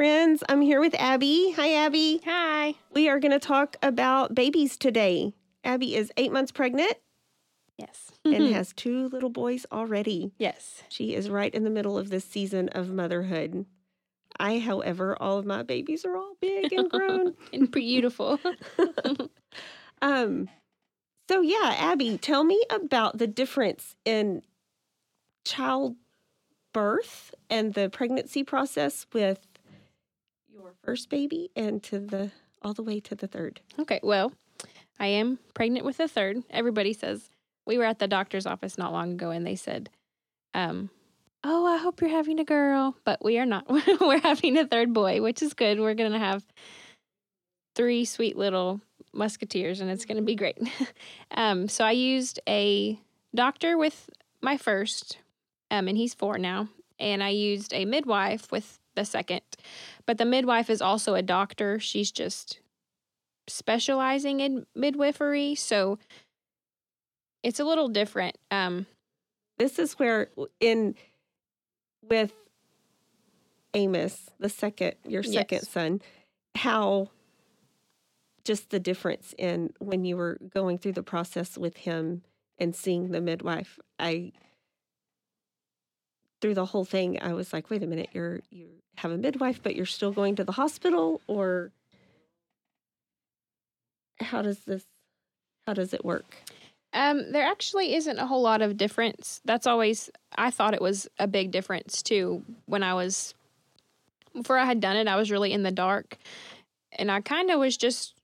Friends. 0.00 0.42
I'm 0.48 0.62
here 0.62 0.80
with 0.80 0.94
Abby. 0.98 1.52
Hi, 1.56 1.74
Abby. 1.74 2.22
Hi. 2.24 2.72
We 2.94 3.10
are 3.10 3.20
going 3.20 3.32
to 3.32 3.38
talk 3.38 3.76
about 3.82 4.34
babies 4.34 4.78
today. 4.78 5.34
Abby 5.62 5.94
is 5.94 6.10
eight 6.16 6.32
months 6.32 6.50
pregnant 6.50 6.94
Yes. 7.76 8.10
and 8.24 8.46
has 8.54 8.72
two 8.72 9.10
little 9.10 9.28
boys 9.28 9.66
already. 9.70 10.32
yes. 10.38 10.84
She 10.88 11.14
is 11.14 11.28
right 11.28 11.54
in 11.54 11.64
the 11.64 11.70
middle 11.70 11.98
of 11.98 12.08
this 12.08 12.24
season 12.24 12.70
of 12.70 12.88
motherhood. 12.88 13.66
I, 14.38 14.58
however, 14.58 15.18
all 15.20 15.36
of 15.36 15.44
my 15.44 15.62
babies 15.62 16.06
are 16.06 16.16
all 16.16 16.32
big 16.40 16.72
and 16.72 16.90
grown. 16.90 17.34
And 17.52 17.70
beautiful. 17.70 18.40
um, 20.00 20.48
so 21.28 21.42
yeah, 21.42 21.74
Abby, 21.76 22.16
tell 22.16 22.44
me 22.44 22.64
about 22.70 23.18
the 23.18 23.26
difference 23.26 23.96
in 24.06 24.40
childbirth 25.44 27.34
and 27.50 27.74
the 27.74 27.90
pregnancy 27.90 28.42
process 28.42 29.04
with 29.12 29.46
your 30.52 30.74
first 30.82 31.08
baby 31.08 31.50
and 31.56 31.82
to 31.84 31.98
the 31.98 32.30
all 32.62 32.74
the 32.74 32.82
way 32.82 33.00
to 33.00 33.14
the 33.14 33.26
third. 33.26 33.60
okay. 33.78 34.00
Well, 34.02 34.32
I 34.98 35.06
am 35.06 35.38
pregnant 35.54 35.86
with 35.86 35.98
a 36.00 36.08
third. 36.08 36.42
Everybody 36.50 36.92
says 36.92 37.30
we 37.66 37.78
were 37.78 37.84
at 37.84 37.98
the 37.98 38.08
doctor's 38.08 38.46
office 38.46 38.76
not 38.76 38.92
long 38.92 39.12
ago 39.12 39.30
and 39.30 39.46
they 39.46 39.56
said, 39.56 39.90
um, 40.54 40.90
Oh, 41.42 41.64
I 41.64 41.78
hope 41.78 42.02
you're 42.02 42.10
having 42.10 42.38
a 42.38 42.44
girl. 42.44 42.96
But 43.04 43.24
we 43.24 43.38
are 43.38 43.46
not. 43.46 43.64
we're 44.00 44.20
having 44.20 44.58
a 44.58 44.66
third 44.66 44.92
boy, 44.92 45.22
which 45.22 45.40
is 45.40 45.54
good. 45.54 45.80
We're 45.80 45.94
going 45.94 46.12
to 46.12 46.18
have 46.18 46.44
three 47.74 48.04
sweet 48.04 48.36
little 48.36 48.80
musketeers 49.14 49.80
and 49.80 49.90
it's 49.90 50.04
going 50.04 50.18
to 50.18 50.22
be 50.22 50.34
great. 50.34 50.58
um, 51.30 51.68
so 51.68 51.84
I 51.84 51.92
used 51.92 52.40
a 52.48 52.98
doctor 53.34 53.78
with 53.78 54.10
my 54.42 54.56
first, 54.56 55.18
um, 55.70 55.88
and 55.88 55.96
he's 55.96 56.12
four 56.12 56.36
now. 56.36 56.68
And 56.98 57.22
I 57.22 57.30
used 57.30 57.72
a 57.72 57.86
midwife 57.86 58.52
with 58.52 58.79
the 59.00 59.06
second. 59.06 59.40
But 60.06 60.18
the 60.18 60.24
midwife 60.24 60.68
is 60.70 60.82
also 60.82 61.14
a 61.14 61.22
doctor. 61.22 61.80
She's 61.80 62.12
just 62.12 62.60
specializing 63.48 64.40
in 64.40 64.66
midwifery. 64.74 65.54
So 65.54 65.98
it's 67.42 67.58
a 67.60 67.64
little 67.64 67.88
different. 67.88 68.36
Um, 68.50 68.86
This 69.58 69.78
is 69.78 69.98
where 69.98 70.28
in 70.60 70.94
with 72.02 72.32
Amos, 73.74 74.30
the 74.38 74.48
second 74.48 74.94
your 75.06 75.22
second 75.22 75.58
Yes. 75.62 75.68
son, 75.68 76.00
how 76.56 77.10
just 78.44 78.70
the 78.70 78.80
difference 78.80 79.34
in 79.38 79.72
when 79.78 80.04
you 80.04 80.16
were 80.16 80.38
going 80.52 80.78
through 80.78 80.92
the 80.94 81.02
process 81.02 81.56
with 81.58 81.76
him 81.78 82.22
and 82.58 82.74
seeing 82.74 83.10
the 83.10 83.20
midwife. 83.20 83.78
I 83.98 84.32
through 86.40 86.54
the 86.54 86.66
whole 86.66 86.84
thing, 86.84 87.20
I 87.20 87.32
was 87.32 87.52
like, 87.52 87.70
wait 87.70 87.82
a 87.82 87.86
minute, 87.86 88.10
you're 88.12 88.40
you 88.50 88.68
have 88.96 89.10
a 89.10 89.18
midwife, 89.18 89.62
but 89.62 89.76
you're 89.76 89.86
still 89.86 90.12
going 90.12 90.36
to 90.36 90.44
the 90.44 90.52
hospital, 90.52 91.20
or 91.26 91.70
how 94.20 94.42
does 94.42 94.60
this 94.60 94.84
how 95.66 95.74
does 95.74 95.94
it 95.94 96.04
work? 96.04 96.36
Um, 96.92 97.30
there 97.30 97.44
actually 97.44 97.94
isn't 97.94 98.18
a 98.18 98.26
whole 98.26 98.42
lot 98.42 98.62
of 98.62 98.76
difference. 98.76 99.40
That's 99.44 99.66
always 99.66 100.10
I 100.36 100.50
thought 100.50 100.74
it 100.74 100.82
was 100.82 101.08
a 101.18 101.26
big 101.26 101.50
difference 101.50 102.02
too 102.02 102.42
when 102.66 102.82
I 102.82 102.94
was 102.94 103.34
before 104.34 104.58
I 104.58 104.64
had 104.64 104.80
done 104.80 104.96
it, 104.96 105.08
I 105.08 105.16
was 105.16 105.30
really 105.30 105.52
in 105.52 105.62
the 105.62 105.70
dark. 105.70 106.16
And 106.92 107.10
I 107.10 107.20
kind 107.20 107.50
of 107.50 107.58
was 107.58 107.76
just 107.76 108.14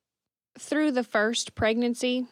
through 0.59 0.93
the 0.93 1.05
first 1.05 1.55
pregnancy 1.55 2.27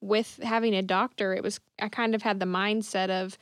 with 0.00 0.38
having 0.42 0.74
a 0.74 0.82
doctor, 0.82 1.34
it 1.34 1.42
was 1.42 1.60
I 1.80 1.88
kind 1.88 2.14
of 2.14 2.22
had 2.22 2.40
the 2.40 2.46
mindset 2.46 3.10
of 3.10 3.38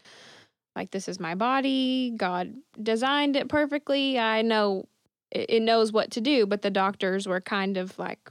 like 0.74 0.90
this 0.90 1.08
is 1.08 1.20
my 1.20 1.34
body, 1.34 2.12
God 2.16 2.54
designed 2.82 3.36
it 3.36 3.48
perfectly. 3.48 4.18
I 4.18 4.42
know 4.42 4.86
it, 5.30 5.62
knows 5.62 5.92
what 5.92 6.10
to 6.12 6.20
do, 6.20 6.46
but 6.46 6.62
the 6.62 6.70
doctors 6.70 7.26
were 7.26 7.40
kind 7.40 7.76
of 7.76 7.98
like 7.98 8.30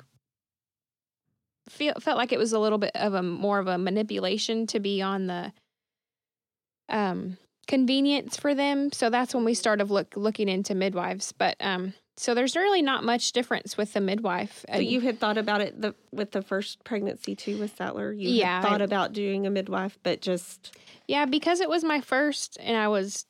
feel 1.70 1.94
felt 2.00 2.18
like 2.18 2.32
it 2.32 2.40
was 2.40 2.54
a 2.54 2.60
little 2.60 2.78
bit 2.78 2.92
of 2.96 3.14
a 3.14 3.24
more 3.24 3.60
of 3.60 3.68
a 3.68 3.78
manipulation 3.78 4.68
to 4.68 4.80
be 4.80 5.02
on 5.02 5.28
the 5.28 5.54
um 6.90 7.38
convenience 7.68 8.36
for 8.38 8.54
them. 8.54 8.92
So 8.92 9.10
that's 9.10 9.34
when 9.34 9.46
we 9.46 9.54
started 9.54 9.90
look 9.90 10.16
looking 10.16 10.50
into 10.50 10.76
midwives. 10.76 11.32
But 11.32 11.56
um 11.60 11.94
so 12.22 12.34
there's 12.34 12.56
really 12.56 12.82
not 12.82 13.04
much 13.04 13.32
difference 13.32 13.78
with 13.78 13.94
the 13.94 14.02
midwife 14.02 14.64
So 14.72 14.80
you 14.80 15.02
had 15.02 15.20
thought 15.20 15.38
about 15.38 15.62
it 15.62 15.82
the, 15.82 15.96
with 16.12 16.32
the 16.32 16.42
first 16.42 16.84
pregnancy 16.84 17.36
too 17.36 17.58
with 17.58 17.76
Sattler. 17.76 18.12
You 18.14 18.30
Yeah, 18.30 18.62
thought 18.62 18.82
about 18.82 19.14
doing 19.14 19.48
a 19.48 19.50
midwife, 19.50 19.98
but 20.04 20.22
just 20.22 20.76
yeah 21.08 21.26
because 21.26 21.60
it 21.60 21.70
was 21.70 21.84
my 21.84 22.00
first 22.00 22.58
and 22.62 22.78
i 22.78 22.88
was 22.88 23.26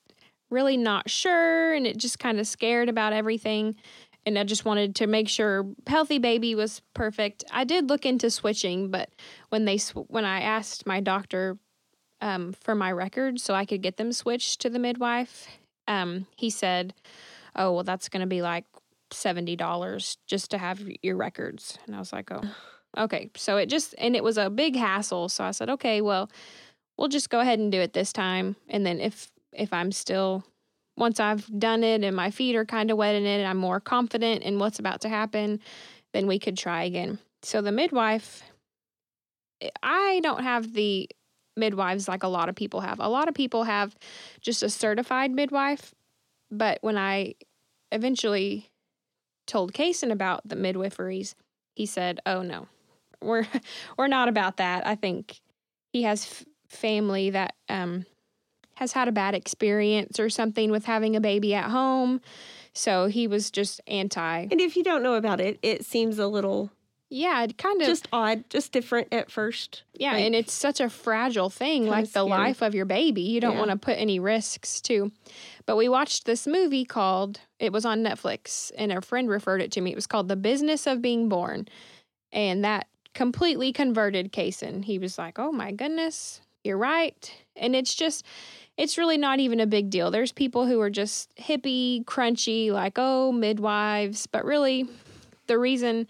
really 0.50 0.78
not 0.78 1.10
sure 1.10 1.74
and 1.74 1.88
it 1.88 1.98
just 1.98 2.20
kind 2.20 2.40
of 2.40 2.46
scared 2.46 2.90
about 2.90 3.14
everything 3.14 3.76
and 4.26 4.38
i 4.38 4.44
just 4.44 4.66
wanted 4.66 4.96
to 4.96 5.08
make 5.08 5.28
sure 5.28 5.66
healthy 5.88 6.20
baby 6.20 6.54
was 6.54 6.82
perfect 6.94 7.44
i 7.52 7.64
did 7.64 7.90
look 7.90 8.06
into 8.06 8.30
switching 8.30 8.92
but 8.92 9.10
when 9.50 9.66
they 9.66 9.78
sw- 9.78 10.08
when 10.08 10.26
i 10.26 10.42
asked 10.42 10.86
my 10.86 11.00
doctor 11.00 11.58
um, 12.22 12.54
for 12.54 12.76
my 12.76 12.92
records 12.92 13.42
so 13.42 13.56
i 13.56 13.66
could 13.66 13.82
get 13.82 13.98
them 13.98 14.12
switched 14.12 14.62
to 14.62 14.70
the 14.70 14.80
midwife 14.80 15.48
um, 15.88 16.28
he 16.36 16.50
said 16.50 16.94
oh 17.56 17.74
well 17.74 17.84
that's 17.84 18.10
going 18.10 18.22
to 18.22 18.28
be 18.28 18.42
like 18.42 18.66
$70 19.12 20.18
just 20.28 20.52
to 20.52 20.58
have 20.58 20.82
your 21.02 21.16
records. 21.16 21.78
And 21.86 21.96
i 21.96 22.00
was 22.00 22.12
like 22.14 22.32
oh 22.32 22.42
okay. 22.98 23.30
So 23.36 23.58
it 23.58 23.68
just 23.68 23.96
and 23.98 24.16
it 24.16 24.24
was 24.24 24.38
a 24.38 24.50
big 24.50 24.76
hassle. 24.76 25.30
So 25.30 25.44
i 25.44 25.52
said 25.52 25.70
okay 25.70 26.02
well 26.02 26.30
we'll 26.98 27.08
just 27.08 27.30
go 27.30 27.40
ahead 27.40 27.60
and 27.60 27.72
do 27.72 27.80
it 27.80 27.94
this 27.94 28.14
time. 28.14 28.56
And 28.70 28.86
then 28.86 29.00
if 29.00 29.32
if 29.54 29.74
i'm 29.74 29.92
still 29.92 30.44
once 30.98 31.20
i've 31.20 31.48
done 31.60 31.84
it 31.84 32.04
and 32.04 32.16
my 32.16 32.32
feet 32.32 32.56
are 32.56 32.66
kind 32.66 32.92
of 32.92 32.98
wet 32.98 33.16
in 33.16 33.26
it 33.26 33.40
and 33.40 33.48
i'm 33.48 33.58
more 33.58 33.80
confident 33.80 34.44
in 34.44 34.60
what's 34.60 34.80
about 34.80 35.02
to 35.02 35.10
happen 35.10 35.60
then 36.14 36.28
we 36.28 36.40
could 36.40 36.58
try 36.58 36.84
again. 36.84 37.20
So 37.44 37.62
the 37.62 37.72
midwife 37.72 38.44
eh, 39.62 39.70
i 39.84 40.20
don't 40.24 40.44
have 40.44 40.74
the 40.74 41.10
midwives 41.58 42.08
like 42.08 42.24
a 42.24 42.30
lot 42.30 42.48
of 42.48 42.56
people 42.56 42.80
have. 42.80 43.00
A 43.00 43.10
lot 43.10 43.28
of 43.28 43.34
people 43.34 43.64
have 43.64 43.96
just 44.40 44.64
a 44.64 44.70
certified 44.70 45.32
midwife 45.32 45.94
but 46.50 46.78
when 46.82 46.98
i 46.98 47.34
eventually 47.92 48.71
told 49.52 49.74
Kaysen 49.74 50.12
about 50.12 50.48
the 50.48 50.56
midwiferys 50.56 51.36
he 51.76 51.86
said 51.86 52.20
oh 52.26 52.42
no 52.42 52.68
we're 53.22 53.46
we're 53.98 54.08
not 54.08 54.28
about 54.28 54.58
that 54.58 54.86
i 54.88 54.96
think 54.96 55.40
he 55.92 56.04
has 56.04 56.26
f- 56.26 56.46
family 56.68 57.30
that 57.30 57.54
um, 57.70 58.06
has 58.76 58.94
had 58.94 59.08
a 59.08 59.12
bad 59.12 59.36
experience 59.36 60.20
or 60.20 60.30
something 60.30 60.72
with 60.72 60.86
having 60.86 61.16
a 61.16 61.22
baby 61.22 61.54
at 61.54 61.70
home. 61.70 62.22
So 62.74 63.08
he 63.08 63.28
was 63.28 63.52
just 63.52 63.82
anti. 63.86 64.48
and 64.50 64.62
if 64.62 64.76
you 64.76 64.84
don't 64.84 65.04
know 65.04 65.16
about 65.16 65.42
it, 65.42 65.60
it 65.62 65.86
seems 65.86 66.18
a 66.18 66.28
little 66.28 66.72
Yeah, 67.14 67.44
it 67.44 67.58
kind 67.58 67.82
of 67.82 67.88
just 67.88 68.08
odd, 68.14 68.50
just 68.50 68.72
different 68.72 69.10
at 69.12 69.30
first. 69.30 69.84
yeah, 69.94 70.14
like, 70.14 70.24
and 70.24 70.34
it's 70.34 70.54
such 70.54 70.80
a 70.80 70.90
fragile 70.90 71.50
thing, 71.50 71.86
like 71.86 72.06
the 72.06 72.10
scary. 72.26 72.30
life 72.30 72.62
of 72.64 72.74
your 72.74 72.86
baby. 72.86 73.22
You 73.22 73.42
don't 73.42 73.54
Yeah. 73.54 73.60
want 73.60 73.72
to 73.72 73.76
put 73.78 73.98
any 74.00 74.18
risks 74.18 74.80
to. 74.84 75.12
But 75.66 75.76
we 75.76 75.90
watched 75.90 76.26
this 76.26 76.48
movie 76.48 76.86
called 76.86 77.42
it 77.60 77.74
was 77.74 77.84
on 77.86 78.02
Netflix, 78.02 78.72
and 78.78 78.94
a 78.94 79.02
friend 79.02 79.30
referred 79.30 79.62
it 79.62 79.72
to 79.74 79.82
me. 79.82 79.92
It 79.92 79.96
was 79.96 80.08
called 80.08 80.30
The 80.30 80.38
Business 80.38 80.88
of 80.88 81.02
Being 81.02 81.28
Born, 81.28 81.68
and 82.32 82.64
that 82.64 82.88
completely 83.14 83.74
converted 83.74 84.32
Kaysen. 84.32 84.86
He 84.86 84.98
was 84.98 85.18
like, 85.18 85.38
"Oh 85.38 85.52
my 85.52 85.74
goodness, 85.74 86.40
you're 86.64 86.78
right," 86.78 87.30
and 87.58 87.76
it's 87.76 87.94
just. 87.94 88.26
It's 88.78 88.98
really 88.98 89.18
not 89.18 89.40
even 89.42 89.60
a 89.60 89.68
big 89.68 89.90
deal. 89.90 90.10
There's 90.12 90.32
people 90.32 90.66
who 90.66 90.80
are 90.80 90.90
just 90.90 91.30
hippie, 91.36 92.06
crunchy, 92.06 92.72
like, 92.72 92.94
oh, 92.96 93.32
midwives. 93.34 94.26
But 94.28 94.46
really, 94.46 94.88
the 95.48 95.60
reason 95.60 96.08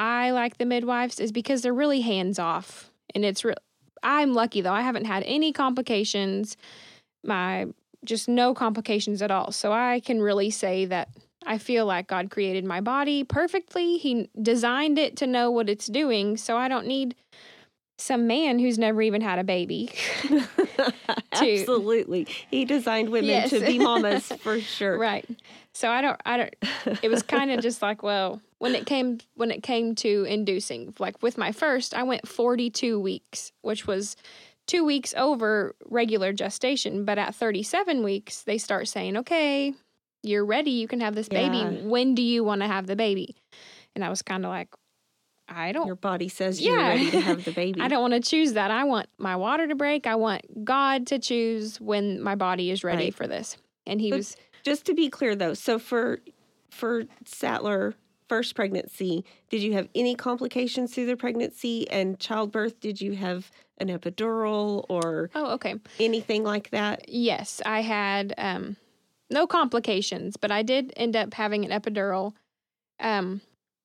I 0.00 0.30
like 0.30 0.56
the 0.58 0.64
midwives 0.64 1.20
is 1.20 1.30
because 1.30 1.60
they're 1.62 1.74
really 1.74 2.00
hands 2.00 2.38
off. 2.38 2.90
And 3.14 3.24
it's 3.24 3.44
real. 3.44 3.56
I'm 4.02 4.32
lucky 4.32 4.62
though. 4.62 4.72
I 4.72 4.80
haven't 4.80 5.04
had 5.04 5.22
any 5.26 5.52
complications. 5.52 6.56
My 7.22 7.66
just 8.04 8.26
no 8.28 8.54
complications 8.54 9.20
at 9.20 9.30
all. 9.30 9.52
So 9.52 9.72
I 9.72 10.00
can 10.00 10.22
really 10.22 10.48
say 10.50 10.86
that 10.86 11.10
I 11.46 11.58
feel 11.58 11.84
like 11.84 12.06
God 12.06 12.30
created 12.30 12.64
my 12.64 12.80
body 12.80 13.24
perfectly. 13.24 13.98
He 13.98 14.30
designed 14.40 14.98
it 14.98 15.16
to 15.18 15.26
know 15.26 15.50
what 15.50 15.68
it's 15.68 15.86
doing. 15.86 16.38
So 16.38 16.56
I 16.56 16.68
don't 16.68 16.86
need 16.86 17.14
some 17.98 18.26
man 18.26 18.58
who's 18.58 18.78
never 18.78 19.02
even 19.02 19.20
had 19.20 19.38
a 19.38 19.44
baby. 19.44 19.90
Absolutely. 21.32 22.26
He 22.50 22.64
designed 22.64 23.10
women 23.10 23.28
Yes. 23.30 23.50
to 23.50 23.60
be 23.60 23.78
mamas 23.78 24.26
for 24.40 24.60
sure. 24.60 24.98
right. 24.98 25.28
So 25.74 25.88
I 25.90 26.02
don't 26.02 26.20
I 26.26 26.36
don't 26.36 26.54
it 27.02 27.08
was 27.08 27.22
kind 27.22 27.50
of 27.50 27.60
just 27.62 27.80
like 27.82 28.02
well 28.02 28.40
when 28.58 28.74
it 28.74 28.86
came 28.86 29.18
when 29.34 29.50
it 29.50 29.62
came 29.62 29.94
to 29.96 30.24
inducing 30.28 30.94
like 30.98 31.22
with 31.22 31.38
my 31.38 31.52
first 31.52 31.94
i 31.94 32.02
went 32.02 32.26
42 32.28 32.98
weeks 33.00 33.52
which 33.62 33.86
was 33.86 34.16
two 34.66 34.84
weeks 34.84 35.14
over 35.16 35.74
regular 35.86 36.32
gestation 36.32 37.04
but 37.04 37.18
at 37.18 37.34
37 37.34 38.02
weeks 38.02 38.42
they 38.42 38.58
start 38.58 38.86
saying 38.88 39.16
okay 39.16 39.72
you're 40.22 40.44
ready 40.44 40.72
you 40.72 40.86
can 40.88 41.00
have 41.00 41.14
this 41.14 41.28
baby 41.28 41.56
Yeah. 41.58 41.70
when 41.84 42.14
do 42.14 42.20
you 42.22 42.44
want 42.44 42.60
to 42.60 42.66
have 42.66 42.86
the 42.86 42.96
baby 42.96 43.34
and 43.94 44.04
i 44.04 44.10
was 44.10 44.20
kind 44.22 44.44
of 44.44 44.50
like 44.50 44.68
i 45.48 45.72
don't 45.72 45.86
Your 45.86 45.96
body 45.96 46.28
says 46.28 46.60
you're 46.60 46.78
Yeah. 46.78 46.88
ready 46.88 47.10
to 47.12 47.20
have 47.20 47.44
the 47.44 47.52
baby. 47.62 47.80
I 47.80 47.88
don't 47.88 48.02
want 48.02 48.14
to 48.14 48.20
choose 48.20 48.52
that. 48.52 48.70
I 48.70 48.84
want 48.84 49.08
my 49.18 49.34
water 49.36 49.66
to 49.66 49.74
break. 49.74 50.06
I 50.06 50.14
want 50.16 50.64
God 50.64 51.06
to 51.08 51.18
choose 51.18 51.80
when 51.80 52.22
my 52.22 52.34
body 52.36 52.70
is 52.70 52.84
ready 52.84 53.04
Right. 53.04 53.14
for 53.14 53.26
this. 53.26 53.56
And 53.86 54.00
he 54.00 54.10
But- 54.10 54.18
was 54.18 54.36
Just 54.64 54.84
to 54.86 54.94
be 54.94 55.08
clear 55.08 55.34
though, 55.34 55.54
so 55.54 55.78
for 55.78 56.20
for 56.70 57.04
Sattler 57.24 57.94
first 58.28 58.54
pregnancy, 58.54 59.24
did 59.48 59.60
you 59.60 59.72
have 59.72 59.88
any 59.94 60.14
complications 60.14 60.94
through 60.94 61.06
the 61.06 61.16
pregnancy 61.16 61.90
and 61.90 62.18
childbirth? 62.20 62.78
Did 62.78 63.00
you 63.00 63.12
have 63.16 63.50
an 63.78 63.88
epidural 63.88 64.86
or 64.88 65.30
Oh, 65.34 65.54
okay. 65.54 65.74
anything 65.98 66.44
like 66.44 66.70
that? 66.70 67.08
Yes, 67.08 67.60
I 67.66 67.80
had 67.80 68.32
um, 68.38 68.76
no 69.30 69.48
complications, 69.48 70.36
but 70.36 70.52
I 70.52 70.62
did 70.62 70.92
end 70.96 71.16
up 71.16 71.34
having 71.34 71.64
an 71.64 71.72
epidural. 71.80 72.34
Um, 73.00 73.40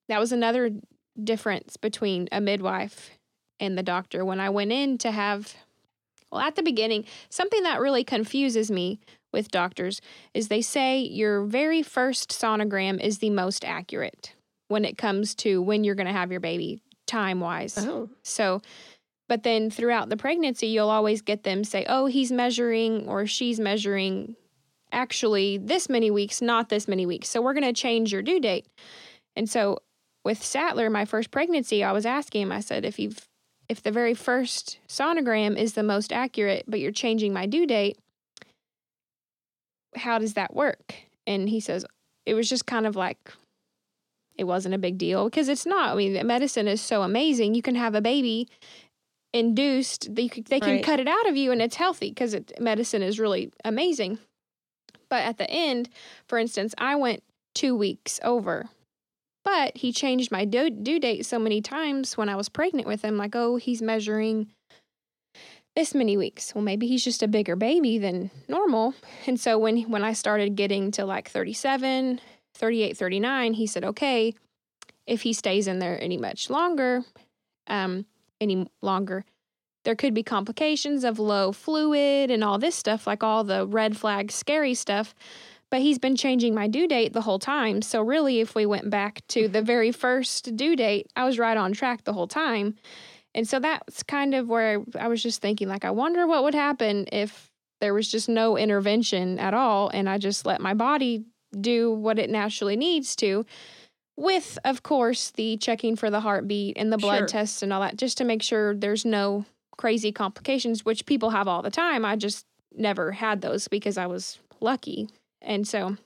that 0.10 0.20
was 0.20 0.32
another 0.32 0.70
difference 1.24 1.76
between 1.78 2.28
a 2.32 2.40
midwife 2.40 3.10
and 3.60 3.76
the 3.76 3.84
doctor. 3.84 4.24
When 4.24 4.40
I 4.40 4.50
went 4.52 4.72
in 4.72 5.00
to 5.00 5.10
have, 5.12 5.56
well, 6.32 6.42
at 6.42 6.56
the 6.56 6.62
beginning, 6.62 7.06
something 7.30 7.64
that 7.64 7.80
really 7.80 8.04
confuses 8.04 8.70
me 8.70 9.00
with 9.36 9.52
doctors 9.52 10.02
is 10.34 10.48
they 10.48 10.62
say 10.62 11.00
your 11.00 11.44
very 11.44 11.84
first 11.84 12.32
sonogram 12.32 13.00
is 13.00 13.20
the 13.20 13.30
most 13.30 13.64
accurate 13.64 14.34
when 14.70 14.86
it 14.86 14.98
comes 14.98 15.36
to 15.36 15.62
when 15.62 15.84
you're 15.84 15.94
going 15.94 16.08
to 16.08 16.14
have 16.14 16.32
your 16.32 16.40
baby 16.40 16.82
time 17.06 17.40
wise. 17.40 17.78
Oh, 17.78 18.10
So, 18.24 18.62
but 19.28 19.44
then 19.44 19.70
throughout 19.70 20.10
the 20.10 20.18
pregnancy, 20.18 20.68
you'll 20.68 20.90
always 20.90 21.22
get 21.22 21.44
them 21.44 21.64
say, 21.64 21.86
oh, 21.88 22.08
he's 22.08 22.32
measuring 22.32 23.08
or 23.08 23.28
she's 23.28 23.60
measuring 23.60 24.36
actually 24.92 25.58
this 25.58 25.90
many 25.90 26.10
weeks, 26.10 26.42
not 26.42 26.70
this 26.70 26.88
many 26.88 27.06
weeks. 27.06 27.30
So 27.30 27.42
we're 27.42 27.54
going 27.54 27.64
to 27.64 27.74
change 27.74 28.12
your 28.12 28.22
due 28.22 28.40
date. 28.40 28.66
And 29.36 29.50
so 29.50 29.80
with 30.24 30.44
Sattler, 30.44 30.90
my 30.90 31.06
first 31.06 31.32
pregnancy, 31.32 31.84
I 31.84 31.92
was 31.92 32.06
asking 32.06 32.44
him, 32.44 32.52
I 32.52 32.62
said, 32.62 32.86
if 32.86 32.98
you've, 32.98 33.28
if 33.68 33.84
the 33.84 33.92
very 33.92 34.14
first 34.14 34.80
sonogram 34.88 35.58
is 35.58 35.74
the 35.74 35.84
most 35.84 36.14
accurate, 36.14 36.66
but 36.68 36.80
you're 36.80 36.92
changing 36.92 37.34
my 37.34 37.46
due 37.46 37.68
date, 37.68 37.98
how 39.96 40.20
does 40.20 40.34
that 40.34 40.54
work? 40.54 40.96
And 41.28 41.50
he 41.50 41.60
says, 41.60 41.86
it 42.26 42.34
was 42.34 42.50
just 42.50 42.66
kind 42.66 42.86
of 42.86 42.96
like, 42.96 43.32
it 44.38 44.44
wasn't 44.44 44.76
a 44.76 44.80
big 44.80 44.98
deal 44.98 45.26
because 45.26 45.48
it's 45.48 45.66
not. 45.66 45.92
I 45.92 45.96
mean, 45.96 46.28
medicine 46.28 46.68
is 46.68 46.82
so 46.82 47.04
amazing. 47.04 47.56
You 47.56 47.62
can 47.62 47.76
have 47.76 47.96
a 47.96 48.02
baby 48.02 48.50
induced, 49.34 50.14
they, 50.14 50.28
they 50.28 50.60
can 50.60 50.76
Right. 50.76 50.84
cut 50.84 51.00
it 51.00 51.08
out 51.08 51.28
of 51.28 51.36
you 51.36 51.52
and 51.52 51.62
it's 51.62 51.76
healthy 51.76 52.10
because 52.10 52.36
medicine 52.60 53.02
is 53.02 53.20
really 53.20 53.52
amazing. 53.64 54.20
But 55.10 55.24
at 55.24 55.38
the 55.38 55.50
end, 55.50 55.90
for 56.28 56.38
instance, 56.38 56.74
I 56.78 56.96
went 56.96 57.24
two 57.54 57.76
weeks 57.76 58.20
over. 58.24 58.70
But 59.44 59.78
he 59.78 59.92
changed 59.94 60.32
my 60.32 60.44
due, 60.44 60.72
due 60.72 61.00
date 61.00 61.26
so 61.26 61.38
many 61.38 61.62
times 61.62 62.18
when 62.18 62.30
I 62.30 62.36
was 62.36 62.50
pregnant 62.50 62.88
with 62.88 63.04
him. 63.04 63.16
Like, 63.16 63.36
oh, 63.36 63.58
he's 63.58 63.82
measuring 63.82 64.48
this 65.76 65.94
many 65.94 66.18
weeks. 66.18 66.56
Well, 66.56 66.64
maybe 66.64 66.88
he's 66.88 67.04
just 67.04 67.22
a 67.22 67.28
bigger 67.28 67.56
baby 67.56 67.98
than 67.98 68.32
normal. 68.48 68.94
And 69.28 69.40
so 69.40 69.58
when 69.58 69.82
when 69.84 70.04
I 70.04 70.14
started 70.14 70.56
getting 70.56 70.92
to 70.92 71.06
like 71.06 71.30
37, 71.30 72.22
38, 72.54 72.98
39, 72.98 73.54
he 73.54 73.68
said, 73.68 73.84
okay, 73.84 74.34
if 75.06 75.22
he 75.22 75.34
stays 75.34 75.68
in 75.68 75.80
there 75.80 76.02
any 76.02 76.18
much 76.18 76.50
longer, 76.50 77.04
um, 77.68 78.06
any 78.42 78.68
longer, 78.82 79.26
there 79.84 79.96
could 79.96 80.14
be 80.14 80.24
complications 80.24 81.04
of 81.04 81.20
low 81.20 81.52
fluid 81.52 82.32
and 82.32 82.44
all 82.44 82.58
this 82.58 82.76
stuff, 82.76 83.06
like 83.06 83.24
all 83.24 83.44
the 83.44 83.68
red 83.68 83.96
flag 83.96 84.32
scary 84.32 84.74
stuff. 84.74 85.14
But 85.72 85.82
he's 85.82 86.00
been 86.00 86.16
changing 86.16 86.54
my 86.54 86.68
due 86.68 86.88
date 86.88 87.14
the 87.14 87.22
whole 87.22 87.40
time. 87.40 87.82
So, 87.82 88.02
really, 88.02 88.40
if 88.40 88.56
we 88.56 88.66
went 88.66 88.90
back 88.90 89.22
to 89.30 89.48
the 89.48 89.62
very 89.62 89.92
first 89.92 90.56
due 90.56 90.76
date, 90.76 91.08
I 91.16 91.26
was 91.26 91.40
right 91.40 91.58
on 91.58 91.74
track 91.74 92.04
the 92.04 92.14
whole 92.14 92.28
time. 92.28 92.76
And 93.36 93.46
so 93.48 93.60
that's 93.60 94.02
kind 94.02 94.34
of 94.34 94.48
where 94.48 94.82
I 94.98 95.10
was 95.10 95.22
just 95.22 95.42
thinking, 95.42 95.68
like, 95.68 95.84
I 95.84 95.92
wonder 95.92 96.26
what 96.26 96.44
would 96.44 96.56
happen 96.56 97.06
if 97.12 97.52
there 97.82 97.94
was 97.94 98.10
just 98.10 98.30
no 98.30 98.58
intervention 98.58 99.38
at 99.40 99.54
all 99.54 99.90
and 99.90 100.10
I 100.10 100.18
just 100.18 100.46
let 100.46 100.62
my 100.62 100.74
body 100.74 101.26
do 101.60 101.92
what 101.92 102.18
it 102.18 102.30
naturally 102.30 102.78
needs 102.78 103.14
to, 103.18 103.46
with, 104.16 104.58
of 104.64 104.84
course, 104.84 105.32
the 105.32 105.58
checking 105.58 105.98
for 105.98 106.10
the 106.10 106.22
heartbeat 106.22 106.78
and 106.78 106.94
the 106.94 106.98
blood 106.98 107.18
Sure. 107.20 107.28
tests 107.28 107.62
and 107.62 107.74
all 107.74 107.82
that, 107.82 107.98
just 107.98 108.18
to 108.20 108.24
make 108.24 108.42
sure 108.42 108.74
there's 108.74 109.04
no 109.04 109.44
crazy 109.78 110.14
complications, 110.14 110.86
which 110.86 111.06
people 111.06 111.32
have 111.32 111.50
all 111.50 111.62
the 111.62 111.70
time. 111.70 112.06
I 112.06 112.16
just 112.16 112.46
never 112.74 113.12
had 113.12 113.42
those 113.42 113.68
because 113.68 113.98
I 113.98 114.06
was 114.08 114.40
lucky. 114.62 115.10
And 115.42 115.68
so, 115.68 115.98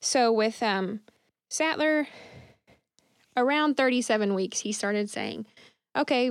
so 0.00 0.32
with 0.32 0.62
um, 0.62 1.00
Sattler, 1.48 2.06
around 3.36 3.76
37 3.76 4.34
weeks, 4.34 4.60
he 4.60 4.70
started 4.70 5.10
saying, 5.10 5.46
okay, 5.98 6.30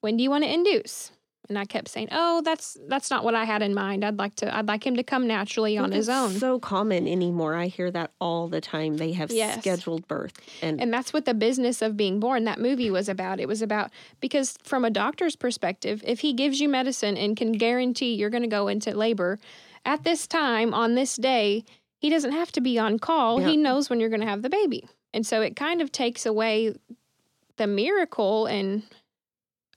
when 0.00 0.16
do 0.16 0.22
you 0.22 0.30
want 0.30 0.44
to 0.44 0.52
induce? 0.52 1.12
And 1.48 1.58
I 1.58 1.64
kept 1.64 1.88
saying, 1.88 2.08
"Oh, 2.12 2.42
that's 2.44 2.76
that's 2.88 3.10
not 3.10 3.24
what 3.24 3.34
I 3.34 3.44
had 3.44 3.60
in 3.60 3.74
mind. 3.74 4.04
I'd 4.04 4.18
like 4.18 4.36
to 4.36 4.54
I'd 4.56 4.68
like 4.68 4.86
him 4.86 4.94
to 4.94 5.02
come 5.02 5.26
naturally 5.26 5.76
on 5.76 5.90
his 5.90 6.08
own." 6.08 6.30
So 6.30 6.60
common 6.60 7.08
anymore. 7.08 7.56
I 7.56 7.66
hear 7.66 7.90
that 7.90 8.12
all 8.20 8.46
the 8.46 8.60
time. 8.60 8.98
They 8.98 9.12
have 9.12 9.32
Yes. 9.32 9.58
scheduled 9.60 10.06
birth, 10.06 10.32
and, 10.62 10.80
And 10.80 10.94
that's 10.94 11.12
what 11.12 11.24
the 11.24 11.34
business 11.34 11.82
of 11.82 11.96
being 11.96 12.20
born, 12.20 12.44
that 12.44 12.60
movie 12.60 12.88
was 12.88 13.08
about. 13.08 13.40
It 13.40 13.48
was 13.48 13.62
about, 13.62 13.90
because 14.20 14.56
from 14.62 14.84
a 14.84 14.90
doctor's 14.90 15.34
perspective, 15.34 16.04
if 16.06 16.20
he 16.20 16.32
gives 16.34 16.60
you 16.60 16.68
medicine 16.68 17.16
and 17.16 17.36
can 17.36 17.50
guarantee 17.52 18.14
you're 18.14 18.30
going 18.30 18.44
to 18.44 18.48
go 18.48 18.68
into 18.68 18.96
labor 18.96 19.40
at 19.84 20.04
this 20.04 20.28
time 20.28 20.72
on 20.72 20.94
this 20.94 21.16
day, 21.16 21.64
he 21.98 22.10
doesn't 22.10 22.32
have 22.32 22.52
to 22.52 22.60
be 22.60 22.78
on 22.78 23.00
call. 23.00 23.38
He 23.40 23.56
knows 23.56 23.90
when 23.90 23.98
you're 23.98 24.08
going 24.08 24.20
to 24.20 24.26
have 24.26 24.42
the 24.42 24.50
baby. 24.50 24.88
And 25.12 25.26
so 25.26 25.42
it 25.42 25.56
kind 25.56 25.82
of 25.82 25.90
takes 25.90 26.24
away 26.24 26.74
the 27.60 27.66
miracle 27.66 28.46
and 28.46 28.82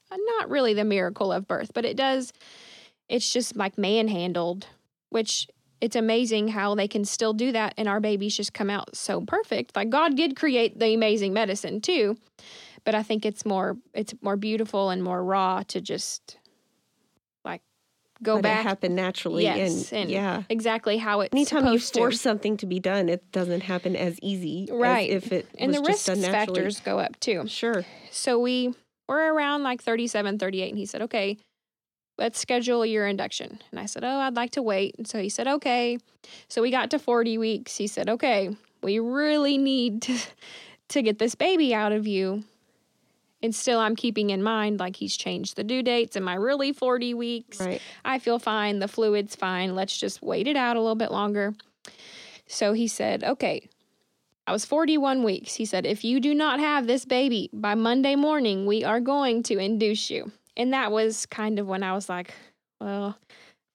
uh, 0.09 0.15
not 0.39 0.49
really 0.49 0.73
the 0.73 0.85
miracle 0.85 1.33
of 1.33 1.49
birth, 1.49 1.71
but 1.73 1.83
it 1.83 1.97
does, 1.97 2.31
it's 3.09 3.31
just 3.31 3.57
like 3.57 3.77
manhandled, 3.77 4.67
which 5.09 5.49
it's 5.81 5.97
amazing 5.97 6.47
how 6.47 6.75
they 6.75 6.87
can 6.87 7.03
still 7.03 7.33
do 7.33 7.51
that 7.51 7.73
and 7.75 7.89
our 7.89 7.99
babies 7.99 8.37
just 8.37 8.53
come 8.53 8.69
out 8.69 8.95
so 8.95 9.19
perfect. 9.19 9.75
Like 9.75 9.89
God 9.89 10.15
did 10.15 10.37
create 10.37 10.79
the 10.79 10.93
amazing 10.93 11.33
medicine 11.33 11.81
too, 11.81 12.15
but 12.85 12.95
I 12.95 13.03
think 13.03 13.25
it's 13.25 13.45
more 13.45 13.75
it's 13.93 14.13
more 14.21 14.37
beautiful 14.37 14.89
and 14.89 15.03
more 15.03 15.21
raw 15.21 15.61
to 15.63 15.81
just 15.81 16.37
go 18.23 18.35
let 18.35 18.39
it 18.39 18.43
back 18.43 18.63
happen 18.63 18.95
naturally. 18.95 19.43
Yes, 19.43 19.91
and, 19.91 20.01
and 20.03 20.11
yeah. 20.11 20.43
exactly 20.49 20.97
how 20.97 21.21
it's 21.21 21.33
Anytime 21.33 21.65
you 21.67 21.77
supposed 21.79 21.93
to. 21.93 21.99
force 21.99 22.21
something 22.21 22.57
to 22.57 22.65
be 22.65 22.79
done, 22.79 23.09
it 23.09 23.29
doesn't 23.31 23.61
happen 23.61 23.95
as 23.95 24.17
easy, 24.21 24.63
as 24.63 24.75
Right. 24.75 25.09
if 25.09 25.31
it 25.31 25.47
and 25.57 25.71
was 25.71 25.81
the 25.81 25.87
risk 25.87 26.25
factors 26.31 26.79
go 26.79 26.99
up 26.99 27.19
too. 27.19 27.47
Sure. 27.47 27.85
So 28.11 28.39
we 28.39 28.73
were 29.07 29.33
around 29.33 29.63
like 29.63 29.81
37, 29.83 30.39
38, 30.39 30.69
and 30.69 30.77
he 30.77 30.85
said, 30.85 31.01
okay, 31.03 31.37
let's 32.17 32.39
schedule 32.39 32.85
your 32.85 33.05
induction. 33.07 33.59
And 33.71 33.79
I 33.79 33.85
said, 33.85 34.03
oh, 34.03 34.19
I'd 34.19 34.35
like 34.35 34.51
to 34.51 34.61
wait. 34.61 34.95
And 34.97 35.07
so 35.07 35.21
he 35.21 35.29
said, 35.29 35.47
okay. 35.47 35.97
So 36.47 36.61
we 36.61 36.71
got 36.71 36.89
to 36.91 36.99
40 36.99 37.37
weeks. 37.37 37.75
He 37.77 37.87
said, 37.87 38.09
okay, 38.09 38.55
we 38.81 38.99
really 38.99 39.57
need 39.57 40.01
to, 40.03 40.17
to 40.89 41.01
get 41.01 41.19
this 41.19 41.35
baby 41.35 41.73
out 41.73 41.91
of 41.91 42.05
you. 42.07 42.43
And 43.43 43.53
still, 43.53 43.79
I'm 43.79 43.97
keeping 43.97 44.29
in 44.29 44.41
mind 44.41 44.79
like 44.79 44.95
he's 44.95 45.15
changed 45.15 45.57
the 45.57 45.65
due 45.65 45.83
dates. 45.83 46.15
Am 46.15 46.29
I 46.29 46.35
really 46.35 46.71
40 46.71 47.13
weeks? 47.13 47.59
Right. 47.59 47.81
I 48.05 48.17
feel 48.17 48.39
fine. 48.39 48.79
The 48.79 48.87
fluid's 48.87 49.35
fine. 49.35 49.75
Let's 49.75 49.97
just 49.97 50.23
wait 50.23 50.47
it 50.47 50.55
out 50.55 50.77
a 50.77 50.79
little 50.79 50.95
bit 50.95 51.11
longer. 51.11 51.53
So 52.47 52.71
he 52.71 52.87
said, 52.87 53.23
okay. 53.23 53.67
I 54.47 54.53
was 54.53 54.65
41 54.65 55.23
weeks. 55.23 55.55
He 55.55 55.65
said, 55.65 55.85
if 55.85 56.03
you 56.03 56.19
do 56.19 56.33
not 56.33 56.59
have 56.59 56.87
this 56.87 57.05
baby 57.05 57.49
by 57.53 57.75
Monday 57.75 58.15
morning, 58.15 58.65
we 58.65 58.83
are 58.83 58.99
going 58.99 59.43
to 59.43 59.57
induce 59.57 60.09
you. 60.09 60.31
And 60.55 60.73
that 60.73 60.91
was 60.91 61.25
kind 61.25 61.59
of 61.59 61.67
when 61.67 61.83
I 61.83 61.93
was 61.93 62.07
like, 62.07 62.33
well, 62.79 63.17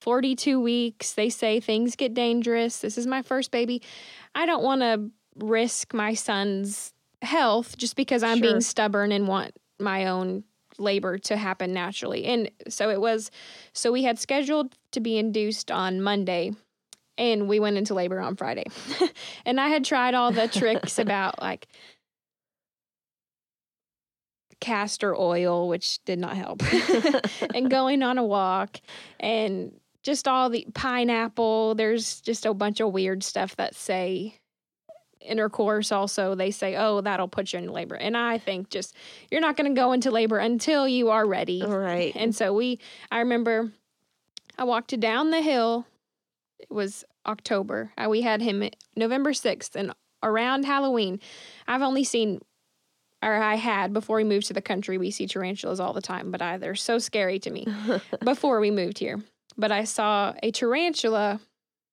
42 0.01 0.59
weeks. 0.59 1.13
They 1.13 1.29
say 1.29 1.59
things 1.59 1.95
get 1.95 2.13
dangerous. 2.15 2.79
This 2.79 2.97
is 2.97 3.05
my 3.05 3.21
first 3.21 3.51
baby. 3.51 3.81
I 4.33 4.45
don't 4.45 4.63
want 4.63 4.81
to 4.81 5.11
risk 5.35 5.93
my 5.93 6.15
son's 6.15 6.93
health 7.21 7.77
just 7.77 7.95
because 7.95 8.23
I'm 8.23 8.37
Sure. 8.37 8.49
being 8.49 8.61
stubborn 8.61 9.11
and 9.11 9.27
want 9.27 9.55
my 9.79 10.07
own 10.07 10.43
labor 10.77 11.17
to 11.17 11.35
happen 11.37 11.73
naturally. 11.73 12.25
And 12.25 12.49
so 12.69 12.89
it 12.89 13.01
was, 13.01 13.31
so 13.73 13.91
we 13.91 14.03
had 14.03 14.17
scheduled 14.17 14.75
to 14.91 14.99
be 14.99 15.17
induced 15.17 15.71
on 15.71 16.01
Monday 16.01 16.53
and 17.17 17.49
we 17.49 17.59
went 17.59 17.77
into 17.77 17.93
labor 17.93 18.19
on 18.21 18.35
Friday. 18.35 18.65
and 19.45 19.59
I 19.59 19.67
had 19.67 19.83
tried 19.83 20.13
all 20.13 20.31
the 20.31 20.47
tricks 20.47 20.97
about 20.99 21.41
like 21.41 21.67
castor 24.61 25.15
oil, 25.15 25.67
which 25.67 26.03
did 26.05 26.19
not 26.19 26.35
help, 26.35 26.61
and 27.55 27.69
going 27.69 28.03
on 28.03 28.17
a 28.17 28.23
walk 28.23 28.79
and 29.19 29.79
just 30.03 30.27
all 30.27 30.49
the 30.49 30.65
pineapple. 30.73 31.75
There's 31.75 32.21
just 32.21 32.45
a 32.45 32.53
bunch 32.53 32.79
of 32.79 32.91
weird 32.91 33.23
stuff 33.23 33.55
that 33.57 33.75
say 33.75 34.38
intercourse 35.21 35.91
also 35.91 36.33
they 36.33 36.49
say 36.49 36.75
oh 36.77 37.01
that'll 37.01 37.27
put 37.27 37.51
you 37.51 37.59
in 37.59 37.67
labor 37.67 37.95
and 37.95 38.15
i 38.15 38.37
think 38.37 38.69
just 38.69 38.95
you're 39.29 39.41
not 39.41 39.57
going 39.57 39.69
to 39.69 39.79
go 39.79 39.91
into 39.91 40.09
labor 40.11 40.37
until 40.37 40.87
you 40.87 41.09
are 41.09 41.25
ready 41.25 41.61
right. 41.65 42.13
and 42.15 42.33
so 42.33 42.53
we, 42.53 42.79
I 43.11 43.19
remember 43.19 43.71
I 44.59 44.65
walked 44.65 44.99
down 44.99 45.31
the 45.31 45.41
hill. 45.41 45.87
It 46.59 46.69
was 46.69 47.05
October. 47.25 47.93
Uh, 47.97 48.09
We 48.09 48.21
had 48.21 48.41
him 48.41 48.69
November 48.93 49.31
6th 49.31 49.73
and 49.75 49.93
around 50.21 50.65
Halloween. 50.65 51.21
I've 51.65 51.81
only 51.81 52.03
seen, 52.03 52.41
or 53.23 53.33
I 53.33 53.55
had 53.55 53.93
before 53.93 54.17
we 54.17 54.25
moved 54.25 54.47
to 54.47 54.53
the 54.53 54.61
country, 54.61 54.97
we 54.97 55.11
see 55.11 55.27
tarantulas 55.27 55.79
all 55.79 55.93
the 55.93 56.01
time, 56.01 56.29
but 56.29 56.41
I, 56.41 56.57
they're 56.57 56.75
so 56.75 56.99
scary 56.99 57.39
to 57.39 57.49
me 57.49 57.67
before 58.23 58.59
we 58.59 58.69
moved 58.69 58.99
here. 58.99 59.21
But 59.57 59.71
I 59.71 59.85
saw 59.85 60.33
a 60.43 60.51
tarantula. 60.51 61.39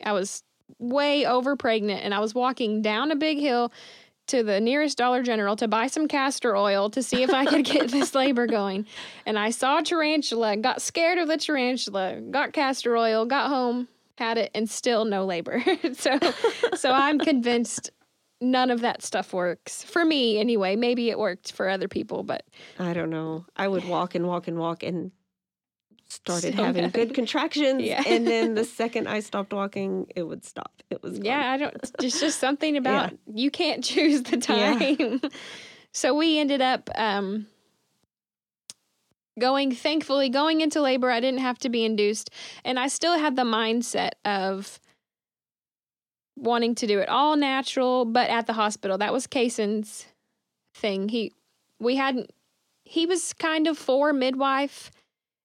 I 0.04 0.10
was 0.10 0.42
way 0.78 1.26
over 1.26 1.56
pregnant 1.56 2.02
and 2.04 2.12
I 2.14 2.20
was 2.20 2.34
walking 2.34 2.82
down 2.82 3.10
a 3.10 3.16
big 3.16 3.38
hill 3.38 3.72
to 4.28 4.42
the 4.42 4.60
nearest 4.60 4.98
Dollar 4.98 5.22
General 5.22 5.56
to 5.56 5.68
buy 5.68 5.86
some 5.86 6.08
castor 6.08 6.56
oil 6.56 6.90
to 6.90 7.02
see 7.02 7.22
if 7.22 7.32
I 7.32 7.44
could 7.44 7.64
get 7.64 7.88
this 7.92 8.14
labor 8.14 8.46
going. 8.46 8.86
And 9.24 9.38
I 9.38 9.50
saw 9.50 9.78
a 9.78 9.82
tarantula, 9.82 10.56
got 10.56 10.82
scared 10.82 11.18
of 11.18 11.28
the 11.28 11.36
tarantula, 11.36 12.20
got 12.20 12.52
castor 12.52 12.96
oil, 12.96 13.24
got 13.24 13.48
home, 13.48 13.88
had 14.18 14.38
it, 14.38 14.50
and 14.54 14.68
still 14.68 15.04
no 15.04 15.24
labor. 15.24 15.62
so 15.92 16.18
so 16.74 16.90
I'm 16.90 17.18
convinced 17.18 17.90
none 18.40 18.70
of 18.70 18.80
that 18.80 19.02
stuff 19.02 19.32
works. 19.32 19.82
For 19.82 20.04
me 20.04 20.38
anyway. 20.38 20.76
Maybe 20.76 21.10
it 21.10 21.18
worked 21.18 21.52
for 21.52 21.68
other 21.68 21.88
people, 21.88 22.22
but 22.22 22.44
I 22.78 22.92
don't 22.92 23.10
know. 23.10 23.46
I 23.56 23.68
would 23.68 23.86
walk 23.86 24.14
and 24.14 24.26
walk 24.26 24.48
and 24.48 24.58
walk 24.58 24.82
and 24.82 25.10
started 26.16 26.52
Still 26.54 26.64
having 26.64 26.82
nothing. 26.82 27.06
good 27.06 27.14
contractions. 27.20 27.82
Yeah. 27.82 28.02
And 28.06 28.26
then 28.26 28.54
the 28.54 28.64
second 28.80 29.06
I 29.08 29.20
stopped 29.20 29.52
walking, 29.52 30.06
it 30.16 30.22
would 30.24 30.44
stop. 30.44 30.72
It 30.90 31.02
was 31.02 31.14
gone. 31.18 31.24
Yeah, 31.26 31.52
I 31.52 31.56
don't. 31.56 31.74
It's 32.00 32.20
just 32.20 32.38
something 32.40 32.76
about 32.82 33.12
you 33.32 33.50
can't 33.50 33.82
choose 33.84 34.22
the 34.22 34.36
Yeah. 34.48 34.78
time. 34.78 35.20
so 35.92 36.14
we 36.14 36.38
ended 36.38 36.60
up 36.60 36.90
um, 36.94 37.46
going. 39.38 39.72
Thankfully, 39.74 40.28
going 40.28 40.60
into 40.60 40.80
labor, 40.80 41.10
I 41.10 41.20
didn't 41.20 41.40
have 41.40 41.58
to 41.60 41.68
be 41.68 41.84
induced, 41.84 42.30
and 42.64 42.78
I 42.78 42.88
still 42.88 43.18
had 43.18 43.36
the 43.36 43.42
mindset 43.44 44.12
of 44.24 44.80
wanting 46.36 46.74
to 46.76 46.86
do 46.86 46.98
it 46.98 47.08
all 47.08 47.36
natural, 47.36 48.04
but 48.04 48.28
at 48.30 48.46
the 48.46 48.52
hospital. 48.52 48.98
That 48.98 49.12
was 49.12 49.26
Kaysen's 49.26 50.06
thing. 50.74 51.08
He, 51.08 51.32
we 51.80 51.96
hadn't. 51.96 52.30
He 52.84 53.06
was 53.06 53.32
kind 53.32 53.66
of 53.66 53.76
for 53.78 54.12
midwife 54.12 54.90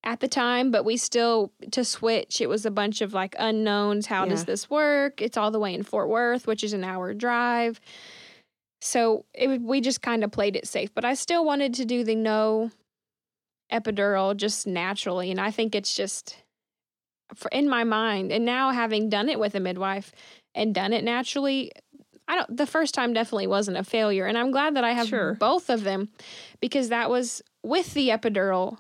at 0.04 0.20
the 0.20 0.28
time, 0.28 0.72
but 0.72 0.84
we 0.84 0.98
still 0.98 1.52
to 1.72 1.86
switch. 1.86 2.42
It 2.42 2.50
was 2.50 2.66
a 2.66 2.72
bunch 2.72 3.02
of 3.02 3.14
like 3.14 3.36
unknowns. 3.38 4.08
How 4.08 4.26
does 4.26 4.46
this 4.46 4.70
work? 4.70 5.22
It's 5.22 5.38
all 5.38 5.52
the 5.52 5.60
way 5.60 5.74
in 5.74 5.84
Fort 5.84 6.10
Worth, 6.10 6.48
which 6.48 6.64
is 6.64 6.74
an 6.74 6.84
hour 6.84 7.14
drive. 7.14 7.80
So 8.82 9.26
it 9.34 9.62
we 9.62 9.80
just 9.80 10.02
kind 10.02 10.24
of 10.24 10.32
played 10.32 10.56
it 10.56 10.68
safe, 10.68 10.94
but 10.94 11.06
I 11.06 11.14
still 11.14 11.46
wanted 11.46 11.76
to 11.76 11.86
do 11.86 12.04
the 12.04 12.16
no 12.16 12.72
epidural 13.72 14.36
just 14.36 14.66
naturally, 14.66 15.30
and 15.30 15.40
I 15.40 15.52
think 15.52 15.76
it's 15.76 15.96
just 15.96 16.38
for 17.36 17.50
in 17.50 17.70
my 17.70 17.84
mind. 17.84 18.32
And 18.32 18.44
now 18.44 18.72
having 18.72 19.08
done 19.10 19.30
it 19.30 19.40
with 19.40 19.54
a 19.54 19.60
midwife 19.60 20.12
and 20.56 20.74
done 20.74 20.94
it 20.94 21.04
naturally, 21.04 21.72
I 22.28 22.36
don't. 22.38 22.58
The 22.58 22.66
first 22.66 22.96
time 22.96 23.14
definitely 23.14 23.48
wasn't 23.48 23.78
a 23.78 23.84
failure, 23.84 24.26
and 24.26 24.36
I'm 24.36 24.50
glad 24.50 24.76
that 24.76 24.84
I 24.84 24.94
have 24.94 25.08
Sure. 25.08 25.36
both 25.36 25.70
of 25.70 25.84
them 25.84 26.10
because 26.60 26.90
that 26.90 27.12
was 27.12 27.44
with 27.64 27.94
the 27.94 28.10
epidural. 28.10 28.80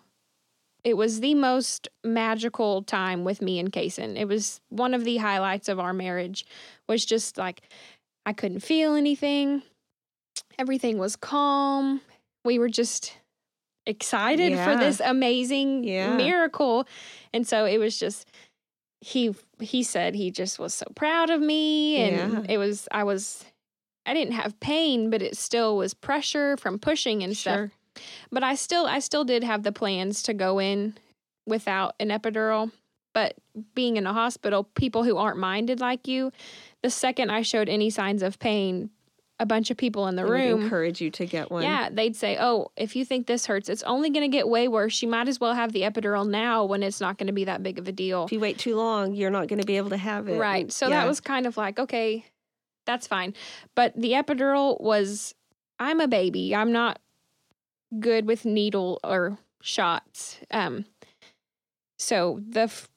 It 0.84 0.98
was 0.98 1.20
the 1.20 1.36
most 1.36 1.88
magical 2.04 2.82
time 2.84 3.24
with 3.24 3.42
me 3.42 3.60
and 3.60 3.72
Kaysen. 3.72 4.18
It 4.18 4.28
was 4.28 4.62
one 4.70 4.94
of 4.94 5.04
the 5.04 5.18
highlights 5.18 5.70
of 5.70 5.80
our 5.80 5.94
marriage. 5.94 6.46
Was 6.88 7.06
just 7.06 7.38
like 7.38 7.62
I 8.26 8.34
couldn't 8.34 8.62
feel 8.62 8.96
anything. 8.96 9.62
Everything 10.58 10.98
was 10.98 11.16
calm. 11.16 12.02
We 12.44 12.58
were 12.60 12.70
just 12.70 13.16
excited 13.86 14.58
for 14.60 14.76
this 14.76 15.00
amazing 15.04 15.84
Yeah. 15.84 16.16
miracle. 16.16 16.88
And 17.34 17.48
so 17.48 17.66
it 17.66 17.78
was 17.78 17.98
just 17.98 18.28
he 19.02 19.36
he 19.60 19.84
said 19.84 20.16
he 20.16 20.32
just 20.32 20.60
was 20.60 20.74
so 20.74 20.86
proud 20.96 21.30
of 21.30 21.42
me 21.42 21.98
and 21.98 22.34
Yeah. 22.46 22.54
it 22.54 22.58
was 22.58 22.88
I 22.92 23.04
was 23.04 23.46
I 24.06 24.16
didn't 24.16 24.34
have 24.34 24.60
pain, 24.60 25.12
but 25.12 25.22
it 25.22 25.38
still 25.38 25.78
was 25.78 25.94
pressure 25.94 26.58
from 26.58 26.80
pushing 26.80 27.22
and 27.24 27.38
stuff. 27.38 27.70
But 28.32 28.44
I 28.44 28.56
still 28.56 28.86
I 28.86 29.00
still 29.00 29.24
did 29.24 29.44
have 29.44 29.64
the 29.64 29.72
plans 29.72 30.24
to 30.24 30.34
go 30.34 30.60
in 30.60 30.96
without 31.46 31.96
an 32.00 32.10
epidural. 32.10 32.72
But 33.14 33.36
being 33.76 33.98
in 33.98 34.08
a 34.08 34.14
hospital, 34.14 34.64
people 34.64 35.04
who 35.04 35.18
aren't 35.18 35.38
minded 35.38 35.82
like 35.82 36.08
you, 36.08 36.32
the 36.82 36.90
second 36.90 37.30
I 37.30 37.42
showed 37.42 37.68
any 37.68 37.90
signs 37.90 38.24
of 38.24 38.40
pain, 38.40 38.90
a 39.38 39.46
bunch 39.46 39.70
of 39.70 39.76
people 39.76 40.08
in 40.08 40.16
the 40.16 40.24
They 40.24 40.30
room 40.30 40.64
encourage 40.64 41.02
you 41.02 41.10
to 41.12 41.26
get 41.26 41.52
one. 41.52 41.64
yeah, 41.64 41.90
they'd 41.92 42.16
say, 42.16 42.38
"Oh, 42.40 42.72
if 42.78 42.96
you 42.96 43.04
think 43.04 43.28
this 43.28 43.48
hurts, 43.48 43.68
it's 43.68 43.84
only 43.84 44.12
going 44.12 44.24
to 44.32 44.34
get 44.38 44.48
way 44.48 44.70
worse. 44.70 45.02
You 45.02 45.10
might 45.10 45.28
as 45.28 45.42
well 45.42 45.54
have 45.54 45.74
the 45.74 45.82
epidural 45.82 46.26
now 46.26 46.64
when 46.64 46.84
it's 46.84 47.02
not 47.02 47.18
going 47.18 47.28
to 47.28 47.34
be 47.34 47.44
that 47.46 47.62
big 47.64 47.78
of 47.80 47.88
a 47.90 47.92
deal." 47.92 48.24
If 48.26 48.32
you 48.32 48.40
wait 48.40 48.58
too 48.58 48.78
long, 48.78 49.14
you're 49.14 49.30
not 49.30 49.50
going 49.50 49.60
to 49.60 49.66
be 49.66 49.76
able 49.76 49.90
to 49.90 49.98
have 49.98 50.30
it. 50.30 50.38
Right. 50.40 50.72
So 50.72 50.88
Yeah. 50.88 51.02
that 51.02 51.08
was 51.08 51.20
kind 51.20 51.46
of 51.46 51.58
like, 51.58 51.80
okay, 51.80 52.24
that's 52.86 53.08
fine. 53.08 53.34
But 53.76 53.94
the 54.00 54.12
epidural 54.14 54.80
was 54.80 55.36
I'm 55.80 56.00
a 56.00 56.08
baby. 56.08 56.56
I'm 56.56 56.72
not 56.72 57.00
good 58.00 58.26
with 58.26 58.46
needle 58.46 59.00
or 59.04 59.38
shots. 59.62 60.40
Um 60.52 60.86
so 62.00 62.40
the 62.48 62.62
f- 62.62 62.90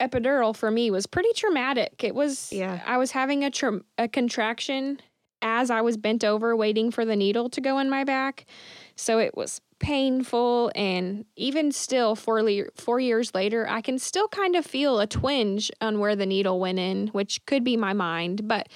epidural 0.00 0.54
for 0.54 0.70
me 0.70 0.90
was 0.90 1.06
pretty 1.06 1.32
traumatic. 1.34 2.04
It 2.04 2.14
was 2.14 2.52
Yeah. 2.52 2.80
I 2.86 2.98
was 2.98 3.12
having 3.12 3.44
a 3.44 3.50
tra- 3.50 3.80
a 3.96 4.08
contraction 4.08 5.00
as 5.40 5.70
I 5.70 5.80
was 5.80 5.96
bent 5.96 6.24
over 6.24 6.54
waiting 6.56 6.90
for 6.90 7.04
the 7.04 7.16
needle 7.16 7.48
to 7.50 7.60
go 7.60 7.78
in 7.78 7.88
my 7.88 8.04
back. 8.04 8.44
So 8.96 9.18
it 9.18 9.36
was 9.36 9.60
painful 9.80 10.72
and 10.74 11.24
even 11.36 11.70
still 11.70 12.16
four, 12.16 12.42
le- 12.42 12.64
four 12.74 12.98
years 12.98 13.32
later 13.32 13.64
i 13.68 13.80
can 13.80 13.96
still 13.96 14.26
kind 14.26 14.56
of 14.56 14.66
feel 14.66 14.98
a 14.98 15.06
twinge 15.06 15.70
on 15.80 16.00
where 16.00 16.16
the 16.16 16.26
needle 16.26 16.58
went 16.58 16.80
in 16.80 17.06
which 17.08 17.46
could 17.46 17.62
be 17.62 17.76
my 17.76 17.92
mind 17.92 18.48
but 18.48 18.68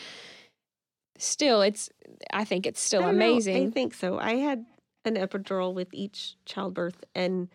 still 1.18 1.60
it's 1.60 1.90
i 2.32 2.44
think 2.44 2.66
it's 2.66 2.80
still 2.80 3.02
I 3.02 3.06
don't 3.06 3.18
know. 3.18 3.30
amazing 3.32 3.66
I 3.66 3.70
think 3.70 3.94
so. 3.94 4.16
I 4.16 4.36
had 4.36 4.64
an 5.04 5.16
epidural 5.16 5.74
with 5.74 5.88
each 5.92 6.34
childbirth, 6.44 7.04
and 7.14 7.48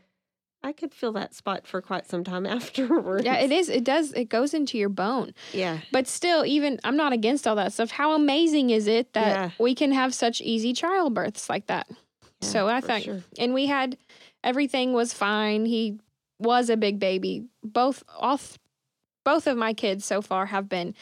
I 0.63 0.74
could 0.74 0.94
feel 0.94 1.12
that 1.13 1.34
spot 1.34 1.66
for 1.68 1.82
quite 1.82 2.08
some 2.08 2.24
time 2.24 2.46
afterwards. 2.58 3.24
yeah 3.24 3.36
it 3.38 3.51
is 3.51 3.70
it 3.70 3.84
does 3.84 4.12
it 4.13 4.27
goes 4.30 4.54
into 4.54 4.77
your 4.77 4.89
bone 4.89 5.34
Yeah. 5.54 5.80
but 5.92 6.08
still 6.08 6.46
even 6.46 6.80
i'm 6.84 6.98
not 6.98 7.13
against 7.13 7.48
all 7.48 7.56
that 7.56 7.72
stuff 7.74 7.92
how 7.92 8.13
amazing 8.13 8.72
is 8.72 8.88
it 8.88 9.13
that 9.13 9.27
Yeah. 9.27 9.50
we 9.60 9.75
can 9.75 9.92
have 9.94 10.13
such 10.13 10.42
easy 10.42 10.74
childbirths 10.74 11.48
like 11.48 11.68
that 11.68 11.88
Yeah, 11.89 11.96
so 12.42 12.68
i 12.68 12.82
think 12.82 13.06
sure. 13.06 13.22
and 13.38 13.54
we 13.54 13.68
had 13.68 13.98
everything 14.44 14.94
was 14.94 15.13
fine 15.13 15.66
he 15.66 16.00
was 16.39 16.70
a 16.70 16.75
big 16.75 17.00
baby 17.00 17.46
both 17.63 18.04
all 18.18 18.39
both 19.24 19.46
of 19.48 19.58
my 19.58 19.74
kids 19.74 20.06
so 20.06 20.22
far 20.22 20.48
have 20.48 20.68
been 20.68 20.96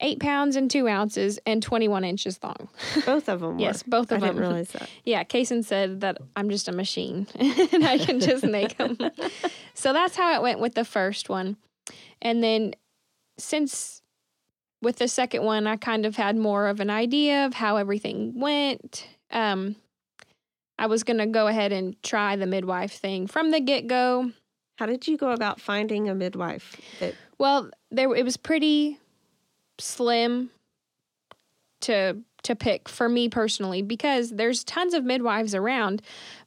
eight 0.00 0.20
pounds 0.20 0.56
and 0.56 0.70
two 0.70 0.86
ounces 0.88 1.38
and 1.46 1.62
21 1.62 2.04
inches 2.04 2.38
long 2.42 2.68
both 3.06 3.28
of 3.28 3.40
them. 3.40 3.58
yes 3.58 3.84
were. 3.84 3.90
both 3.90 4.12
I 4.12 4.16
of 4.16 4.20
didn't 4.20 4.36
them 4.36 4.44
realize 4.44 4.68
that. 4.72 4.90
yeah 5.04 5.24
Kaysen 5.24 5.64
said 5.64 6.00
that 6.02 6.18
i'm 6.36 6.50
just 6.50 6.68
a 6.68 6.72
machine 6.72 7.26
and 7.36 7.84
i 7.86 7.96
can 7.98 8.20
just 8.20 8.44
make 8.44 8.76
them 8.76 8.98
so 9.74 9.92
that's 9.94 10.16
how 10.16 10.34
it 10.34 10.42
went 10.42 10.60
with 10.60 10.74
the 10.74 10.84
first 10.84 11.28
one 11.28 11.56
and 12.20 12.42
then 12.44 12.74
since 13.38 14.02
with 14.82 14.96
the 14.96 15.08
second 15.08 15.42
one 15.44 15.66
i 15.66 15.76
kind 15.76 16.04
of 16.04 16.16
had 16.16 16.36
more 16.36 16.66
of 16.66 16.80
an 16.80 16.90
idea 16.90 17.46
of 17.46 17.54
how 17.54 17.76
everything 17.76 18.38
went 18.38 19.08
um 19.30 19.76
i 20.78 20.86
was 20.86 21.04
going 21.04 21.18
to 21.18 21.26
go 21.26 21.46
ahead 21.46 21.72
and 21.72 22.00
try 22.02 22.36
the 22.36 22.46
midwife 22.46 22.92
thing 22.92 23.26
from 23.26 23.50
the 23.50 23.60
get-go 23.60 24.30
How 24.78 24.84
did 24.84 25.08
you 25.08 25.16
go 25.16 25.30
about 25.32 25.58
finding 25.58 26.10
a 26.10 26.14
midwife? 26.14 26.76
That 27.00 27.14
well 27.38 27.70
there 27.90 28.14
it 28.14 28.24
was 28.26 28.36
pretty 28.36 28.98
slim 29.78 30.50
to 31.82 32.16
to 32.42 32.54
pick 32.54 32.88
for 32.88 33.08
me 33.08 33.28
personally 33.28 33.82
because 33.82 34.30
there's 34.30 34.62
tons 34.62 34.94
of 34.94 35.04
midwives 35.04 35.54
around 35.54 36.00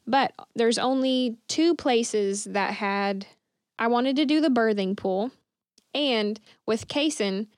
but 0.06 0.32
there's 0.54 0.78
only 0.78 1.36
two 1.46 1.74
places 1.74 2.44
that 2.44 2.74
had 2.74 3.26
I 3.78 3.86
wanted 3.86 4.16
to 4.16 4.24
do 4.24 4.40
the 4.40 4.48
birthing 4.48 4.96
pool 4.96 5.30
and 5.94 6.40
with 6.66 6.88
Kaysen 6.88 7.48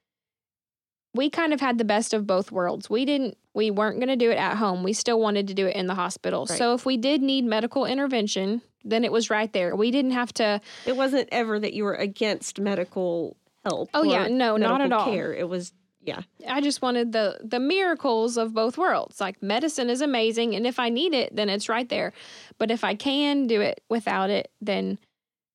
we 1.14 1.30
kind 1.30 1.52
of 1.52 1.60
had 1.60 1.78
the 1.78 1.84
best 1.84 2.14
of 2.14 2.26
both 2.26 2.50
worlds. 2.50 2.88
We 2.88 3.04
didn't 3.04 3.36
we 3.54 3.70
weren't 3.70 3.98
going 3.98 4.08
to 4.08 4.16
do 4.16 4.30
it 4.30 4.38
at 4.38 4.56
home. 4.56 4.82
We 4.82 4.94
still 4.94 5.20
wanted 5.20 5.48
to 5.48 5.54
do 5.54 5.66
it 5.66 5.76
in 5.76 5.86
the 5.86 5.94
hospital. 5.94 6.46
Right. 6.48 6.56
So 6.56 6.72
if 6.72 6.86
we 6.86 6.96
did 6.96 7.20
need 7.20 7.44
medical 7.44 7.84
intervention, 7.84 8.62
then 8.82 9.04
it 9.04 9.12
was 9.12 9.28
right 9.28 9.52
there. 9.52 9.76
We 9.76 9.90
didn't 9.90 10.12
have 10.12 10.32
to 10.34 10.60
it 10.86 10.96
wasn't 10.96 11.28
ever 11.30 11.58
that 11.58 11.74
you 11.74 11.84
were 11.84 11.94
against 11.94 12.60
medical 12.60 13.36
help. 13.64 13.90
Oh, 13.94 14.02
yeah, 14.02 14.28
no, 14.28 14.56
not 14.56 14.80
at 14.80 14.92
all. 14.92 15.04
Care. 15.04 15.32
It 15.34 15.48
was 15.48 15.72
yeah. 16.04 16.22
I 16.48 16.60
just 16.60 16.82
wanted 16.82 17.12
the 17.12 17.38
the 17.42 17.60
miracles 17.60 18.36
of 18.36 18.52
both 18.52 18.76
worlds. 18.76 19.20
Like 19.20 19.42
medicine 19.42 19.88
is 19.88 20.00
amazing 20.00 20.54
and 20.54 20.66
if 20.66 20.78
I 20.78 20.88
need 20.88 21.14
it 21.14 21.34
then 21.34 21.48
it's 21.48 21.68
right 21.68 21.88
there. 21.88 22.12
But 22.58 22.70
if 22.70 22.84
I 22.84 22.94
can 22.94 23.46
do 23.46 23.60
it 23.60 23.82
without 23.88 24.30
it 24.30 24.50
then 24.60 24.98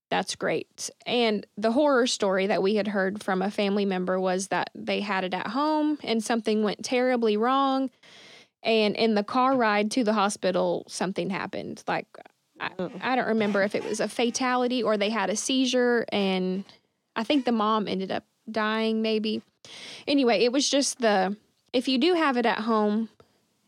that's 0.09 0.35
great. 0.35 0.89
And 1.05 1.45
the 1.57 1.73
horror 1.73 2.07
story 2.07 2.47
that 2.47 2.63
we 2.63 2.75
had 2.75 2.87
heard 2.87 3.21
from 3.21 3.41
a 3.41 3.51
family 3.51 3.83
member 3.83 4.19
was 4.19 4.47
that 4.47 4.69
they 4.73 5.01
had 5.01 5.25
it 5.25 5.33
at 5.33 5.47
home 5.47 5.99
and 6.01 6.23
something 6.23 6.63
went 6.63 6.85
terribly 6.85 7.35
wrong 7.35 7.89
and 8.63 8.95
in 8.95 9.15
the 9.15 9.23
car 9.23 9.55
ride 9.55 9.91
to 9.91 10.03
the 10.05 10.13
hospital 10.13 10.85
something 10.87 11.29
happened. 11.29 11.83
Like 11.87 12.07
I. 12.59 12.71
I 13.01 13.15
don't 13.15 13.27
remember 13.27 13.61
if 13.63 13.75
it 13.75 13.83
was 13.83 13.99
a 13.99 14.07
fatality 14.07 14.81
or 14.81 14.97
they 14.97 15.09
had 15.09 15.29
a 15.29 15.35
seizure 15.35 16.05
and 16.11 16.63
I 17.17 17.23
think 17.23 17.43
the 17.43 17.51
mom 17.51 17.87
ended 17.87 18.11
up 18.11 18.23
dying 18.49 19.01
maybe. 19.01 19.41
Anyway, 20.07 20.43
it 20.45 20.51
was 20.53 20.69
just 20.69 20.99
the 20.99 21.35
if 21.73 21.87
you 21.87 21.97
do 21.97 22.13
have 22.13 22.37
it 22.37 22.45
at 22.45 22.59
home 22.59 23.09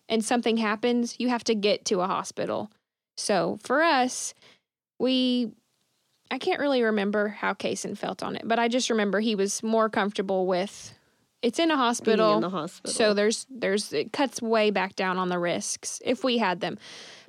and 0.07 0.23
something 0.23 0.57
happens, 0.57 1.15
you 1.19 1.27
have 1.29 1.43
to 1.45 1.55
get 1.55 1.83
to 1.85 2.01
a 2.01 2.07
hospital. 2.07 2.71
So 3.17 3.59
for 3.63 3.83
us, 3.83 4.33
we 4.99 5.51
I 6.31 6.37
can't 6.37 6.59
really 6.59 6.83
remember 6.83 7.27
how 7.27 7.53
Kaysen 7.53 7.97
felt 7.97 8.21
on 8.21 8.35
it, 8.35 8.43
but 8.45 8.59
I 8.59 8.67
just 8.67 8.89
remember 8.89 9.19
he 9.19 9.35
was 9.35 9.63
more 9.63 9.89
comfortable 9.89 10.45
with 10.45 10.93
it's 11.41 11.59
in 11.59 11.71
a 11.71 11.77
hospital. 11.77 12.35
in 12.35 12.41
the 12.41 12.49
hospital. 12.49 12.93
So 12.93 13.13
there's 13.13 13.47
there's 13.49 13.91
it 13.93 14.13
cuts 14.13 14.41
way 14.41 14.69
back 14.69 14.95
down 14.95 15.17
on 15.17 15.29
the 15.29 15.39
risks 15.39 16.01
if 16.05 16.23
we 16.23 16.37
had 16.37 16.61
them. 16.61 16.77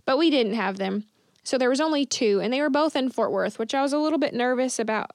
But 0.04 0.18
we 0.18 0.30
didn't 0.30 0.54
have 0.54 0.76
them. 0.76 1.04
So 1.44 1.56
there 1.56 1.70
was 1.70 1.80
only 1.80 2.04
two 2.04 2.40
and 2.40 2.52
they 2.52 2.60
were 2.60 2.70
both 2.70 2.94
in 2.94 3.08
Fort 3.08 3.32
Worth, 3.32 3.58
which 3.58 3.74
I 3.74 3.82
was 3.82 3.92
a 3.92 3.98
little 3.98 4.18
bit 4.18 4.34
nervous 4.34 4.78
about. 4.78 5.12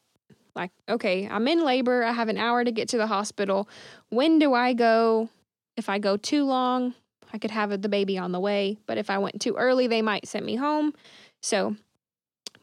Like, 0.56 0.72
okay, 0.88 1.28
I'm 1.30 1.48
in 1.48 1.64
labor, 1.64 2.04
I 2.04 2.12
have 2.12 2.30
an 2.30 2.38
hour 2.38 2.64
to 2.64 2.72
get 2.72 2.90
to 2.90 2.98
the 2.98 3.08
hospital. 3.08 3.68
When 4.10 4.40
do 4.40 4.54
I 4.54 4.74
go? 4.74 5.30
If 5.76 5.90
I 5.90 6.00
go 6.00 6.16
too 6.16 6.46
long, 6.46 6.94
I 7.34 7.38
could 7.38 7.52
have 7.52 7.82
the 7.82 7.90
baby 7.90 8.18
on 8.18 8.32
the 8.32 8.40
way, 8.40 8.78
but 8.86 8.98
if 8.98 9.10
I 9.10 9.18
went 9.18 9.42
too 9.42 9.56
early, 9.56 9.88
they 9.88 10.02
might 10.02 10.28
send 10.28 10.46
me 10.46 10.56
home. 10.56 10.94
So 11.42 11.76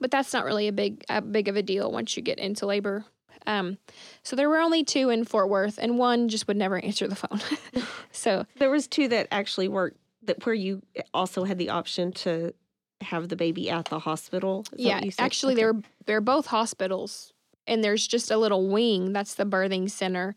but 0.02 0.10
that's 0.10 0.32
not 0.34 0.44
really 0.44 0.68
a 0.68 0.72
big 0.72 1.04
a 1.08 1.22
big 1.22 1.48
of 1.48 1.56
a 1.56 1.62
deal 1.62 1.90
once 1.90 2.16
you 2.16 2.22
get 2.22 2.38
into 2.38 2.66
labor. 2.66 3.06
Um, 3.46 3.78
so 4.22 4.36
there 4.36 4.48
were 4.48 4.58
only 4.58 4.84
two 4.84 5.08
in 5.08 5.24
Fort 5.24 5.48
Worth, 5.48 5.78
and 5.78 5.98
one 5.98 6.28
just 6.28 6.46
would 6.46 6.56
never 6.56 6.78
answer 6.84 7.08
the 7.08 7.16
phone. 7.16 7.40
so 8.12 8.44
there 8.58 8.70
was 8.70 8.86
two 8.86 9.08
that 9.08 9.28
actually 9.30 9.68
worked 9.68 9.96
that 10.24 10.44
where 10.44 10.54
you 10.54 10.82
also 11.14 11.44
had 11.44 11.58
the 11.58 11.70
option 11.70 12.12
to 12.12 12.52
have 13.00 13.28
the 13.28 13.36
baby 13.36 13.70
at 13.70 13.86
the 13.86 14.00
hospital. 14.00 14.64
Is 14.72 14.84
yeah, 14.84 14.96
what 14.96 15.04
you 15.04 15.10
said? 15.12 15.22
actually 15.22 15.54
Okay. 15.54 15.62
they're 15.62 15.82
they're 16.06 16.20
both 16.20 16.46
hospitals, 16.46 17.32
and 17.66 17.82
there's 17.82 18.06
just 18.06 18.30
a 18.30 18.36
little 18.36 18.68
wing 18.68 19.12
that's 19.12 19.34
the 19.34 19.44
birthing 19.44 19.90
center, 19.90 20.34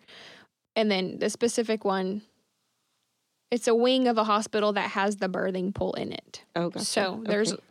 and 0.75 0.89
then 0.91 1.19
the 1.19 1.29
specific 1.29 1.83
one. 1.85 2.21
It's 3.51 3.67
a 3.67 3.75
wing 3.75 4.07
of 4.07 4.17
a 4.17 4.23
hospital 4.23 4.73
that 4.73 4.91
has 4.91 5.17
the 5.17 5.29
birthing 5.29 5.73
pool 5.73 5.93
in 5.93 6.11
it. 6.11 6.43
oh, 6.55 6.69
gotcha. 6.69 6.85
So 6.85 7.23
there's 7.25 7.53
Okay. 7.53 7.61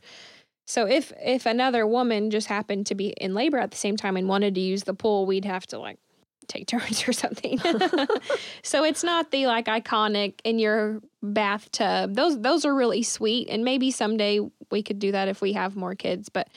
so 0.67 0.87
if 0.87 1.13
if 1.21 1.47
another 1.47 1.87
woman 1.87 2.31
just 2.31 2.47
happened 2.47 2.87
to 2.87 2.95
be 2.95 3.09
in 3.09 3.35
labor 3.35 3.59
at 3.59 3.71
the 3.71 3.77
same 3.77 3.97
time 3.97 4.17
and 4.17 4.29
wanted 4.29 4.55
to 4.55 4.61
use 4.61 4.85
the 4.85 4.95
pool, 4.95 5.27
we'd 5.27 5.45
have 5.45 5.67
to 5.69 5.79
like 5.79 5.99
take 6.47 6.67
turns 6.69 7.07
or 7.09 7.13
something. 7.13 7.59
so 8.63 8.85
it's 8.85 9.03
not 9.03 9.31
the 9.31 9.47
like 9.47 9.67
iconic 9.67 10.35
in 10.45 10.59
your 10.59 11.01
bathtub. 11.23 12.15
Those 12.15 12.41
those 12.41 12.65
are 12.65 12.75
really 12.75 13.03
sweet 13.03 13.49
and 13.51 13.65
maybe 13.65 13.91
someday 13.91 14.41
we 14.71 14.83
could 14.83 14.99
do 15.01 15.13
that 15.13 15.29
if 15.29 15.43
we 15.43 15.53
have 15.55 15.77
more 15.77 15.95
kids, 15.95 16.29
but 16.29 16.49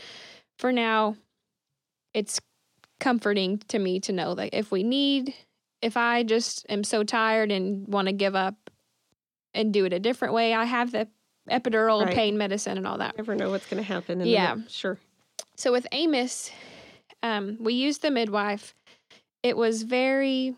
for 0.60 0.72
now 0.72 1.16
it's 2.14 2.40
comforting 3.00 3.60
to 3.68 3.80
me 3.80 4.00
to 4.02 4.12
know 4.12 4.36
that 4.36 4.50
if 4.54 4.72
we 4.72 4.84
need 4.84 5.34
if 5.82 5.96
I 5.96 6.24
just 6.24 6.66
am 6.70 6.84
so 6.84 7.04
tired 7.04 7.52
and 7.52 7.88
want 7.88 8.08
to 8.08 8.12
give 8.12 8.36
up 8.36 8.72
and 9.54 9.72
do 9.72 9.86
it 9.86 9.94
a 9.94 10.00
different 10.00 10.34
way, 10.34 10.54
I 10.54 10.66
have 10.66 10.92
the 10.92 11.08
epidural 11.50 12.04
Right. 12.04 12.16
pain 12.16 12.38
medicine 12.38 12.78
and 12.78 12.88
all 12.88 12.98
that. 12.98 13.16
never 13.16 13.36
know 13.36 13.52
what's 13.52 13.68
going 13.68 13.82
to 13.82 13.88
happen. 13.88 14.22
Yeah. 14.26 14.56
sure. 14.68 14.98
So 15.56 15.72
with 15.72 15.86
Amos, 15.92 16.50
um, 17.22 17.58
we 17.60 17.74
used 17.74 18.02
the 18.02 18.10
midwife. 18.10 18.74
It 19.44 19.56
was 19.56 19.84
very 19.84 20.56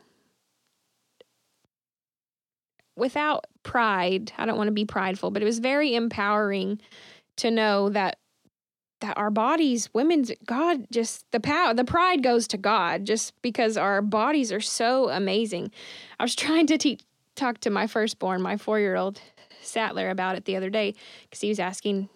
without 2.95 3.45
pride. 3.63 4.31
I 4.37 4.45
don't 4.45 4.57
want 4.57 4.67
to 4.67 4.73
be 4.73 4.85
prideful, 4.85 5.31
but 5.31 5.41
it 5.41 5.45
was 5.45 5.59
very 5.59 5.95
empowering 5.95 6.79
to 7.37 7.51
know 7.51 7.89
that 7.89 8.18
that 9.01 9.17
our 9.17 9.29
bodies, 9.31 9.89
women's 9.93 10.31
God, 10.45 10.85
just 10.91 11.25
the 11.31 11.39
power, 11.39 11.73
the 11.73 11.85
pride 11.85 12.21
goes 12.23 12.47
to 12.49 12.57
God, 12.57 13.05
just 13.05 13.33
because 13.41 13.77
our 13.77 14.01
bodies 14.01 14.51
are 14.51 14.59
so 14.59 15.09
amazing. 15.09 15.71
I 16.19 16.23
was 16.23 16.35
trying 16.45 16.67
to 16.67 16.77
teach, 16.77 17.01
talk 17.35 17.59
to 17.61 17.69
my 17.69 17.87
firstborn, 17.87 18.41
my 18.41 18.57
four 18.57 18.79
year 18.79 18.95
old 18.95 19.21
Sattler, 19.61 20.09
about 20.09 20.35
it 20.35 20.45
the 20.45 20.55
other 20.55 20.69
day 20.69 20.95
because 21.23 21.41
he 21.41 21.49
was 21.49 21.59
asking. 21.59 22.09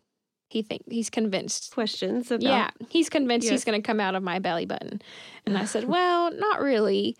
He 0.49 0.61
think 0.61 0.83
he's 0.87 1.09
convinced 1.09 1.73
Questions 1.73 2.29
about 2.29 2.43
yeah, 2.43 2.69
he's 2.89 3.09
convinced 3.09 3.45
Yeah. 3.47 3.53
he's 3.53 3.65
going 3.65 3.81
to 3.81 3.85
come 3.85 3.99
out 3.99 4.13
of 4.13 4.21
my 4.21 4.37
belly 4.37 4.67
button. 4.67 5.01
And 5.47 5.57
I 5.57 5.65
said, 5.65 5.83
Well, 5.87 6.31
not 6.31 6.61
really. 6.61 7.17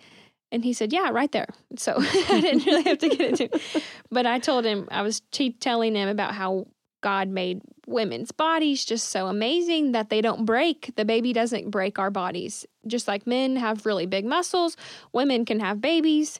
And 0.51 0.63
he 0.63 0.71
said, 0.71 0.93
Yeah, 0.93 1.09
right 1.09 1.31
there. 1.31 1.47
So 1.75 1.95
I 1.97 2.41
didn't 2.41 2.63
really 2.67 2.83
have 2.83 2.99
to 2.99 3.09
get 3.09 3.21
into 3.21 3.43
it. 3.45 3.83
But 4.11 4.27
I 4.27 4.37
told 4.37 4.65
him, 4.65 4.87
I 4.91 5.01
was 5.01 5.21
te- 5.31 5.53
telling 5.53 5.95
him 5.95 6.09
about 6.09 6.35
how 6.35 6.67
God 7.03 7.27
made 7.27 7.61
women's 7.85 8.31
bodies 8.31 8.83
just 8.83 9.09
so 9.09 9.27
amazing 9.27 9.91
that 9.91 10.09
they 10.09 10.21
don't 10.21 10.45
break. 10.45 10.93
The 10.95 11.05
baby 11.05 11.33
doesn't 11.33 11.69
break 11.69 11.99
our 11.99 12.09
bodies. 12.09 12.65
Just 12.87 13.07
like 13.07 13.27
men 13.27 13.57
have 13.57 13.85
really 13.85 14.07
big 14.07 14.25
muscles, 14.25 14.75
women 15.11 15.45
can 15.45 15.59
have 15.59 15.81
babies 15.81 16.39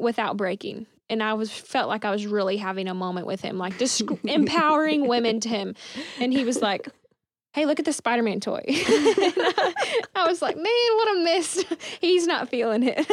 without 0.00 0.38
breaking. 0.38 0.86
And 1.10 1.22
I 1.22 1.34
was 1.34 1.52
felt 1.52 1.88
like 1.88 2.06
I 2.06 2.10
was 2.10 2.26
really 2.26 2.56
having 2.56 2.88
a 2.88 2.94
moment 2.94 3.26
with 3.26 3.42
him, 3.42 3.58
like 3.58 3.78
just 3.78 4.02
empowering 4.24 5.06
women 5.06 5.40
to 5.40 5.48
him. 5.50 5.74
And 6.18 6.32
he 6.32 6.44
was 6.44 6.62
like, 6.62 6.88
hey, 7.52 7.66
look 7.66 7.78
at 7.78 7.84
the 7.84 7.92
Spider 7.92 8.22
Man 8.22 8.40
toy. 8.40 8.62
I 8.68 10.24
was 10.26 10.40
like, 10.40 10.56
man, 10.56 10.66
what 10.66 11.16
a 11.16 11.24
miss. 11.24 11.64
He's 12.00 12.26
not 12.26 12.48
feeling 12.48 12.84
it. 12.84 13.06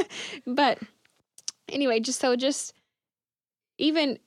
but 0.48 0.80
anyway, 1.68 2.00
just 2.00 2.22
so 2.22 2.36
just 2.36 2.74
even 3.78 4.20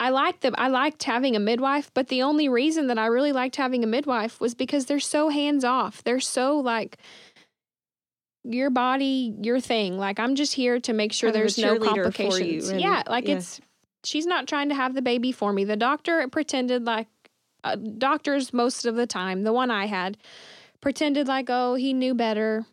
I 0.00 0.10
liked 0.10 0.40
them. 0.40 0.54
I 0.58 0.68
liked 0.68 1.04
having 1.04 1.36
a 1.36 1.40
midwife, 1.40 1.90
but 1.94 2.08
the 2.08 2.22
only 2.22 2.48
reason 2.48 2.88
that 2.88 2.98
I 2.98 3.06
really 3.06 3.32
liked 3.32 3.56
having 3.56 3.84
a 3.84 3.86
midwife 3.86 4.40
was 4.40 4.54
because 4.54 4.86
they're 4.86 5.00
so 5.00 5.28
hands 5.28 5.64
off. 5.64 6.02
They're 6.02 6.20
so 6.20 6.58
like 6.58 6.98
your 8.42 8.70
body, 8.70 9.34
your 9.40 9.60
thing. 9.60 9.96
Like 9.98 10.18
I'm 10.18 10.34
just 10.34 10.54
here 10.54 10.80
to 10.80 10.92
make 10.92 11.12
sure 11.12 11.30
a 11.30 11.32
there's 11.32 11.58
no 11.58 11.76
for 11.76 11.84
you 11.84 11.88
complications. 11.88 12.72
yeah, 12.72 13.02
like 13.08 13.28
yeah. 13.28 13.36
it's 13.36 13.60
she's 14.02 14.26
not 14.26 14.46
trying 14.46 14.68
to 14.68 14.74
have 14.74 14.94
the 14.94 15.02
baby 15.02 15.32
for 15.32 15.52
me. 15.52 15.64
The 15.64 15.76
doctor 15.76 16.26
pretended 16.28 16.84
like 16.84 17.08
uh, 17.62 17.76
doctors 17.76 18.52
most 18.52 18.86
of 18.86 18.96
the 18.96 19.06
time. 19.06 19.44
The 19.44 19.52
one 19.52 19.70
I 19.70 19.86
had 19.86 20.18
pretended 20.80 21.28
like 21.28 21.48
oh 21.48 21.76
he 21.76 21.92
knew 21.92 22.14
better 22.14 22.66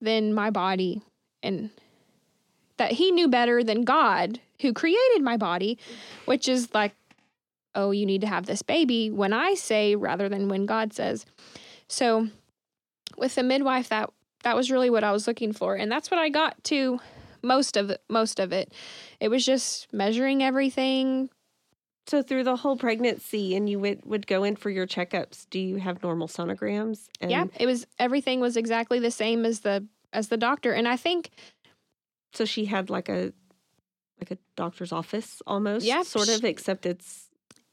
than 0.00 0.34
my 0.34 0.50
body 0.50 1.00
and 1.42 1.70
that 2.80 2.92
he 2.92 3.10
knew 3.12 3.28
better 3.28 3.62
than 3.62 3.82
God 3.82 4.40
who 4.62 4.72
created 4.72 5.22
my 5.22 5.36
body, 5.36 5.78
which 6.24 6.48
is 6.48 6.74
like 6.74 6.94
oh 7.74 7.92
you 7.92 8.04
need 8.04 8.22
to 8.22 8.26
have 8.26 8.46
this 8.46 8.62
baby 8.62 9.10
when 9.10 9.32
I 9.32 9.54
say 9.54 9.94
rather 9.94 10.28
than 10.28 10.48
when 10.48 10.66
God 10.66 10.92
says. 10.92 11.24
So 11.86 12.28
with 13.16 13.34
the 13.34 13.42
midwife 13.42 13.88
that 13.90 14.10
that 14.42 14.56
was 14.56 14.70
really 14.70 14.90
what 14.90 15.04
I 15.04 15.12
was 15.12 15.26
looking 15.26 15.52
for 15.52 15.76
and 15.76 15.92
that's 15.92 16.10
what 16.10 16.18
I 16.18 16.30
got 16.30 16.64
to 16.64 16.98
most 17.42 17.76
of 17.76 17.90
it 17.90 18.02
most 18.08 18.40
of 18.40 18.52
it. 18.52 18.72
It 19.20 19.28
was 19.28 19.44
just 19.44 19.92
measuring 19.92 20.42
everything, 20.42 21.28
So 22.06 22.22
through 22.22 22.44
the 22.44 22.56
whole 22.56 22.76
pregnancy, 22.76 23.54
and 23.54 23.68
you 23.68 23.78
would 23.78 24.04
would 24.04 24.26
go 24.26 24.42
in 24.44 24.56
for 24.56 24.70
your 24.70 24.86
checkups. 24.86 25.46
Do 25.50 25.58
you 25.60 25.76
have 25.76 26.02
normal 26.02 26.28
sonograms? 26.28 27.08
And 27.20 27.30
yeah, 27.30 27.44
it 27.58 27.66
was 27.66 27.86
everything 27.98 28.40
was 28.40 28.56
exactly 28.56 28.98
the 28.98 29.10
same 29.10 29.44
as 29.44 29.60
the 29.60 29.86
as 30.12 30.28
the 30.28 30.36
doctor, 30.36 30.72
and 30.72 30.88
I 30.88 30.96
think 30.96 31.30
So 32.32 32.44
she 32.44 32.66
had 32.66 32.90
like 32.90 33.08
a 33.08 33.32
like 34.20 34.30
a 34.30 34.38
doctor's 34.56 34.92
office 34.92 35.42
almost. 35.46 35.84
Yeah, 35.84 36.02
Sort 36.02 36.28
of, 36.28 36.44
except 36.44 36.86
it's 36.86 37.28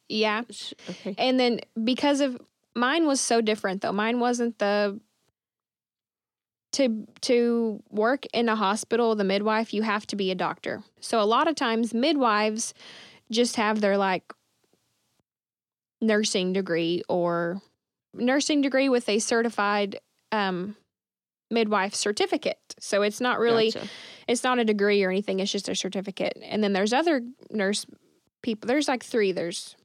yeah. 0.09 0.43
okay. 0.89 1.15
And 1.17 1.39
then 1.39 1.59
because 1.83 2.21
of 2.21 2.39
mine 2.75 3.05
was 3.05 3.19
so 3.19 3.41
different 3.41 3.81
though, 3.81 3.91
mine 3.91 4.19
wasn't 4.19 4.57
the 4.59 4.99
to 6.73 7.07
to 7.21 7.81
work 7.89 8.25
in 8.33 8.49
a 8.49 8.55
hospital, 8.55 9.15
the 9.15 9.23
midwife 9.23 9.73
you 9.73 9.81
have 9.81 10.05
to 10.07 10.15
be 10.15 10.31
a 10.31 10.35
doctor. 10.35 10.83
So 10.99 11.19
a 11.19 11.25
lot 11.25 11.47
of 11.47 11.55
times 11.55 11.93
midwives 11.93 12.73
just 13.31 13.55
have 13.55 13.81
their 13.81 13.97
like 13.97 14.33
nursing 15.99 16.53
degree 16.53 17.03
or 17.09 17.61
nursing 18.13 18.61
degree 18.61 18.89
with 18.89 19.09
a 19.09 19.19
certified 19.19 19.99
um 20.31 20.75
midwife 21.49 21.93
certificate. 21.95 22.75
So 22.79 23.01
it's 23.01 23.21
not 23.21 23.39
really 23.39 23.71
Gotcha. 23.71 23.87
it's 24.27 24.43
not 24.43 24.59
a 24.59 24.65
degree 24.65 25.03
or 25.03 25.09
anything 25.09 25.39
it's 25.39 25.51
just 25.51 25.69
a 25.69 25.75
certificate 25.75 26.37
and 26.43 26.63
then 26.63 26.73
there's 26.73 26.93
other 26.93 27.21
nurse 27.51 27.85
people 28.41 28.67
there's 28.67 28.87
like 28.87 29.03
three 29.03 29.31
there's 29.31 29.75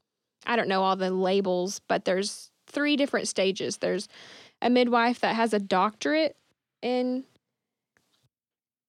i 0.45 0.55
don't 0.55 0.67
know 0.67 0.83
all 0.83 0.95
the 0.95 1.09
labels 1.09 1.81
but 1.87 2.05
there's 2.05 2.51
three 2.67 2.95
different 2.95 3.27
stages 3.27 3.77
there's 3.77 4.07
a 4.61 4.69
midwife 4.69 5.19
that 5.21 5.35
has 5.35 5.53
a 5.53 5.59
doctorate 5.59 6.35
in 6.81 7.23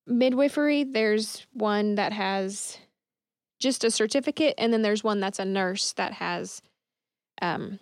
midwifery 0.07 0.85
there's 0.85 1.47
one 1.53 1.95
that 1.95 2.13
has 2.13 2.79
just 3.59 3.85
a 3.85 3.91
certificate 3.91 4.55
and 4.59 4.73
then 4.73 4.83
there's 4.83 5.03
one 5.03 5.21
that's 5.21 5.39
a 5.39 5.45
nurse 5.45 5.93
that 5.93 6.13
has 6.15 6.61
um 7.41 7.79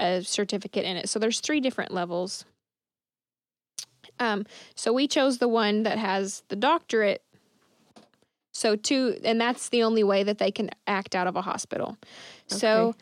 a 0.00 0.22
certificate 0.22 0.84
in 0.84 0.96
it 0.96 1.08
so 1.08 1.18
there's 1.18 1.40
three 1.40 1.60
different 1.60 1.92
levels 1.92 2.44
um 4.18 4.44
so 4.74 4.92
we 4.92 5.06
chose 5.06 5.38
the 5.38 5.48
one 5.48 5.82
that 5.84 5.98
has 5.98 6.42
the 6.48 6.56
doctorate. 6.56 7.22
So 8.52 8.76
two 8.76 9.18
and 9.24 9.40
that's 9.40 9.68
the 9.70 9.82
only 9.82 10.04
way 10.04 10.22
that 10.22 10.38
they 10.38 10.50
can 10.50 10.70
act 10.86 11.14
out 11.14 11.26
of 11.26 11.36
a 11.36 11.42
hospital. 11.42 11.96
So 12.48 12.94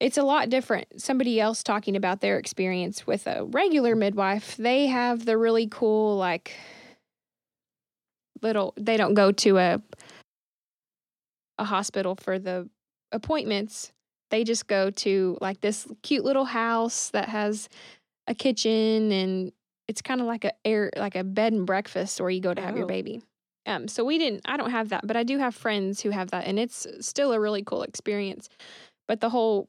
it's 0.00 0.16
a 0.16 0.22
lot 0.22 0.48
different. 0.48 1.00
Somebody 1.00 1.38
else 1.40 1.62
talking 1.62 1.94
about 1.94 2.20
their 2.20 2.38
experience 2.38 3.06
with 3.06 3.26
a 3.26 3.44
regular 3.44 3.94
midwife, 3.94 4.56
they 4.56 4.86
have 4.86 5.26
the 5.26 5.36
really 5.36 5.66
cool 5.70 6.16
like 6.16 6.52
little 8.42 8.72
they 8.76 8.96
don't 8.96 9.14
go 9.14 9.30
to 9.32 9.58
a 9.58 9.82
a 11.58 11.64
hospital 11.64 12.14
for 12.14 12.38
the 12.38 12.68
appointments. 13.12 13.92
They 14.30 14.44
just 14.44 14.66
go 14.66 14.90
to 14.90 15.36
like 15.40 15.60
this 15.60 15.86
cute 16.02 16.24
little 16.24 16.46
house 16.46 17.10
that 17.10 17.28
has 17.28 17.68
a 18.26 18.34
kitchen 18.34 19.12
and 19.12 19.52
it's 19.90 20.00
kind 20.02 20.20
of 20.20 20.26
like 20.28 20.44
a 20.44 20.52
air 20.64 20.90
like 20.96 21.16
a 21.16 21.24
bed 21.24 21.52
and 21.52 21.66
breakfast 21.66 22.20
where 22.20 22.30
you 22.30 22.40
go 22.40 22.54
to 22.54 22.62
have 22.62 22.76
your 22.76 22.84
Oh. 22.84 22.88
baby. 22.88 23.22
Um, 23.66 23.88
so 23.88 24.04
we 24.04 24.16
didn't. 24.18 24.42
I 24.46 24.56
don't 24.56 24.70
have 24.70 24.88
that, 24.90 25.06
but 25.06 25.16
I 25.16 25.22
do 25.24 25.36
have 25.38 25.54
friends 25.54 26.00
who 26.00 26.10
have 26.10 26.30
that, 26.30 26.46
and 26.46 26.58
it's 26.58 26.86
still 27.00 27.32
a 27.32 27.40
really 27.40 27.62
cool 27.62 27.82
experience. 27.82 28.48
But 29.08 29.20
the 29.20 29.28
whole, 29.30 29.68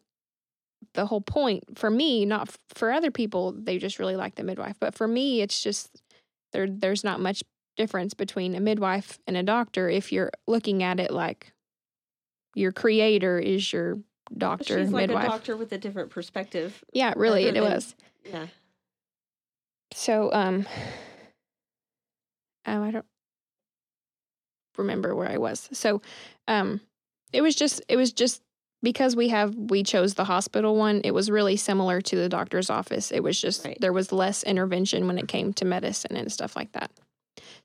the 0.94 1.06
whole 1.08 1.22
point 1.22 1.78
for 1.78 1.90
me, 1.90 2.26
not 2.26 2.48
f- 2.50 2.58
for 2.74 2.92
other 2.92 3.12
people, 3.12 3.52
they 3.52 3.78
just 3.80 4.00
really 4.00 4.16
like 4.16 4.36
the 4.36 4.44
midwife. 4.44 4.78
But 4.80 4.94
for 4.96 5.08
me, 5.08 5.42
it's 5.42 5.62
just 5.62 6.02
there. 6.54 6.68
There's 6.68 7.04
not 7.04 7.20
much 7.20 7.44
difference 7.78 8.14
between 8.14 8.54
a 8.56 8.60
midwife 8.60 9.20
and 9.28 9.36
a 9.36 9.44
doctor 9.44 9.90
if 9.90 10.12
you're 10.12 10.32
looking 10.48 10.84
at 10.84 11.00
it 11.00 11.12
like 11.12 11.52
your 12.56 12.72
creator 12.72 13.40
is 13.40 13.72
your 13.74 13.98
doctor 14.38 14.80
She's 14.80 14.92
like 14.92 15.08
midwife. 15.08 15.26
a 15.26 15.30
doctor 15.30 15.58
with 15.58 15.72
a 15.74 15.78
different 15.78 16.10
perspective. 16.12 16.84
Yeah, 16.94 17.14
really, 17.18 17.46
it 17.46 17.54
than- 17.56 17.64
was. 17.64 17.96
Yeah. 18.26 18.48
So, 19.94 20.32
um, 20.32 20.66
oh, 22.66 22.84
I 22.84 22.92
don't 22.92 23.06
remember 24.78 25.16
where 25.16 25.30
I 25.30 25.38
was. 25.38 25.70
So, 25.74 26.02
um, 26.48 26.82
it 27.34 27.42
was 27.42 27.56
just, 27.56 27.82
it 27.88 27.96
was 27.98 28.12
just 28.12 28.42
because 28.84 29.16
we 29.16 29.30
have, 29.30 29.56
we 29.56 29.84
chose 29.84 30.16
the 30.16 30.24
hospital 30.26 30.76
one. 30.76 31.02
It 31.04 31.12
was 31.12 31.30
really 31.30 31.56
similar 31.56 32.02
to 32.02 32.16
the 32.16 32.30
doctor's 32.30 32.70
office. 32.70 33.12
It 33.12 33.22
was 33.22 33.40
just, 33.40 33.66
Right. 33.66 33.78
there 33.80 33.94
was 33.94 34.12
less 34.12 34.44
intervention 34.44 35.08
when 35.08 35.18
it 35.18 35.28
came 35.28 35.54
to 35.54 35.66
medicine 35.66 36.16
and 36.16 36.32
stuff 36.32 36.56
like 36.56 36.72
that. 36.74 36.92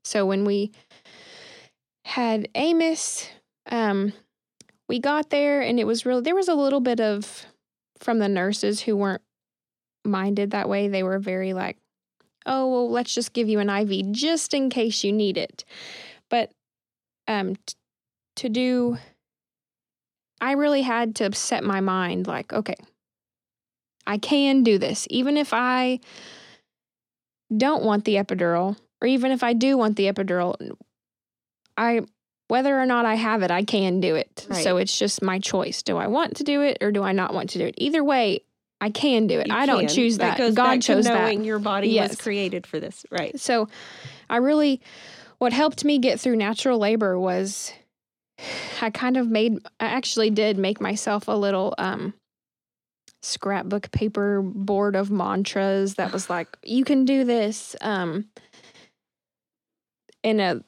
So 0.05 0.27
when 0.27 0.45
we 0.45 0.73
had 2.05 2.49
Amos, 2.55 3.29
um, 3.71 4.13
we 4.89 5.01
got 5.01 5.31
there 5.31 5.63
and 5.63 5.81
it 5.81 5.85
was 5.85 6.07
really, 6.07 6.23
there 6.23 6.35
was 6.35 6.49
a 6.49 6.55
little 6.55 6.81
bit 6.81 7.01
of, 7.01 7.47
from 7.99 8.19
the 8.19 8.29
nurses 8.29 8.81
who 8.83 8.97
weren't 8.97 9.23
minded 10.05 10.51
that 10.53 10.69
way. 10.69 10.89
They 10.89 11.03
were 11.03 11.19
very 11.19 11.53
like, 11.55 11.79
oh, 12.47 12.71
well, 12.71 12.91
let's 12.91 13.15
just 13.15 13.33
give 13.33 13.49
you 13.49 13.59
an 13.59 13.69
IV 13.69 14.13
just 14.13 14.55
in 14.55 14.71
case 14.71 15.05
you 15.05 15.13
need 15.13 15.37
it. 15.37 15.65
But 16.31 16.53
um, 17.29 17.57
t- 17.57 17.75
to 18.37 18.49
do, 18.49 18.99
I 20.41 20.53
really 20.53 20.83
had 20.83 21.17
to 21.17 21.35
set 21.35 21.65
my 21.65 21.81
mind 21.81 22.27
like, 22.27 22.53
okay, 22.53 22.77
I 24.07 24.19
can 24.19 24.63
do 24.63 24.79
this. 24.79 25.07
Even 25.11 25.37
if 25.37 25.53
I 25.53 26.01
don't 27.55 27.83
want 27.83 28.05
the 28.05 28.17
epidural, 28.17 28.77
or 29.01 29.09
even 29.09 29.33
if 29.33 29.43
I 29.43 29.53
do 29.53 29.77
want 29.77 29.97
the 29.97 30.11
epidural, 30.11 30.77
I, 31.77 32.03
whether 32.49 32.81
or 32.81 32.87
not 32.87 33.05
I 33.05 33.15
have 33.17 33.43
it, 33.43 33.51
I 33.51 33.65
can 33.65 34.01
do 34.01 34.15
it. 34.15 34.47
Right. 34.49 34.63
So 34.63 34.77
it's 34.77 34.97
just 34.97 35.23
my 35.23 35.39
choice. 35.39 35.83
Do 35.83 35.97
I 35.97 36.07
want 36.07 36.37
to 36.37 36.45
do 36.45 36.63
it 36.63 36.79
or 36.81 36.93
do 36.93 37.03
I 37.03 37.13
not 37.13 37.35
want 37.35 37.51
to 37.51 37.59
do 37.59 37.67
it? 37.67 37.75
Either 37.79 38.03
way, 38.05 38.41
I 38.81 38.91
can 38.91 39.27
do 39.27 39.39
it. 39.41 39.47
You 39.47 39.55
I 39.55 39.67
don't 39.67 39.89
choose 39.89 40.19
that. 40.19 40.37
goes 40.39 40.55
God 40.55 40.83
chose 40.83 41.07
to 41.07 41.13
that. 41.13 41.23
knowing 41.23 41.45
your 41.45 41.59
body 41.59 41.89
Yes. 41.89 42.11
was 42.11 42.21
created 42.21 42.67
for 42.67 42.79
this. 42.79 43.07
Right. 43.11 43.39
So 43.41 43.69
I 44.29 44.37
really, 44.37 44.81
what 45.39 45.53
helped 45.53 45.85
me 45.85 45.99
get 45.99 46.21
through 46.21 46.37
natural 46.37 46.79
labor 46.79 47.19
was 47.19 47.73
I 48.83 48.91
kind 48.91 49.17
of 49.17 49.29
made, 49.29 49.59
I 49.81 49.87
actually 49.87 50.31
did 50.31 50.59
make 50.59 50.81
myself 50.81 51.27
a 51.27 51.33
little 51.33 51.75
um, 51.79 52.13
scrapbook 53.23 53.91
paper 53.93 54.43
board 54.43 54.95
of 54.95 55.11
mantras 55.11 55.95
that 55.95 56.13
was 56.13 56.29
like, 56.29 56.49
you 56.63 56.85
can 56.85 57.07
do 57.07 57.25
this. 57.25 57.75
Um, 57.81 58.27
in 60.23 60.39
a, 60.39 60.61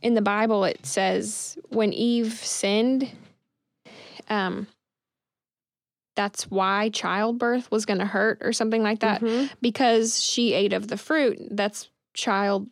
in 0.00 0.14
the 0.14 0.22
Bible, 0.22 0.64
it 0.64 0.86
says 0.86 1.58
when 1.68 1.92
Eve 1.92 2.32
sinned, 2.32 3.10
um, 4.30 4.66
that's 6.18 6.50
why 6.50 6.88
childbirth 6.88 7.70
was 7.70 7.86
going 7.86 8.00
to 8.00 8.04
hurt 8.04 8.38
or 8.42 8.52
something 8.52 8.82
like 8.82 8.98
that 9.00 9.20
Mhm. 9.20 9.50
because 9.62 10.20
she 10.20 10.52
ate 10.52 10.72
of 10.72 10.88
the 10.88 10.96
fruit. 10.96 11.38
That's 11.48 11.88
child. 12.12 12.66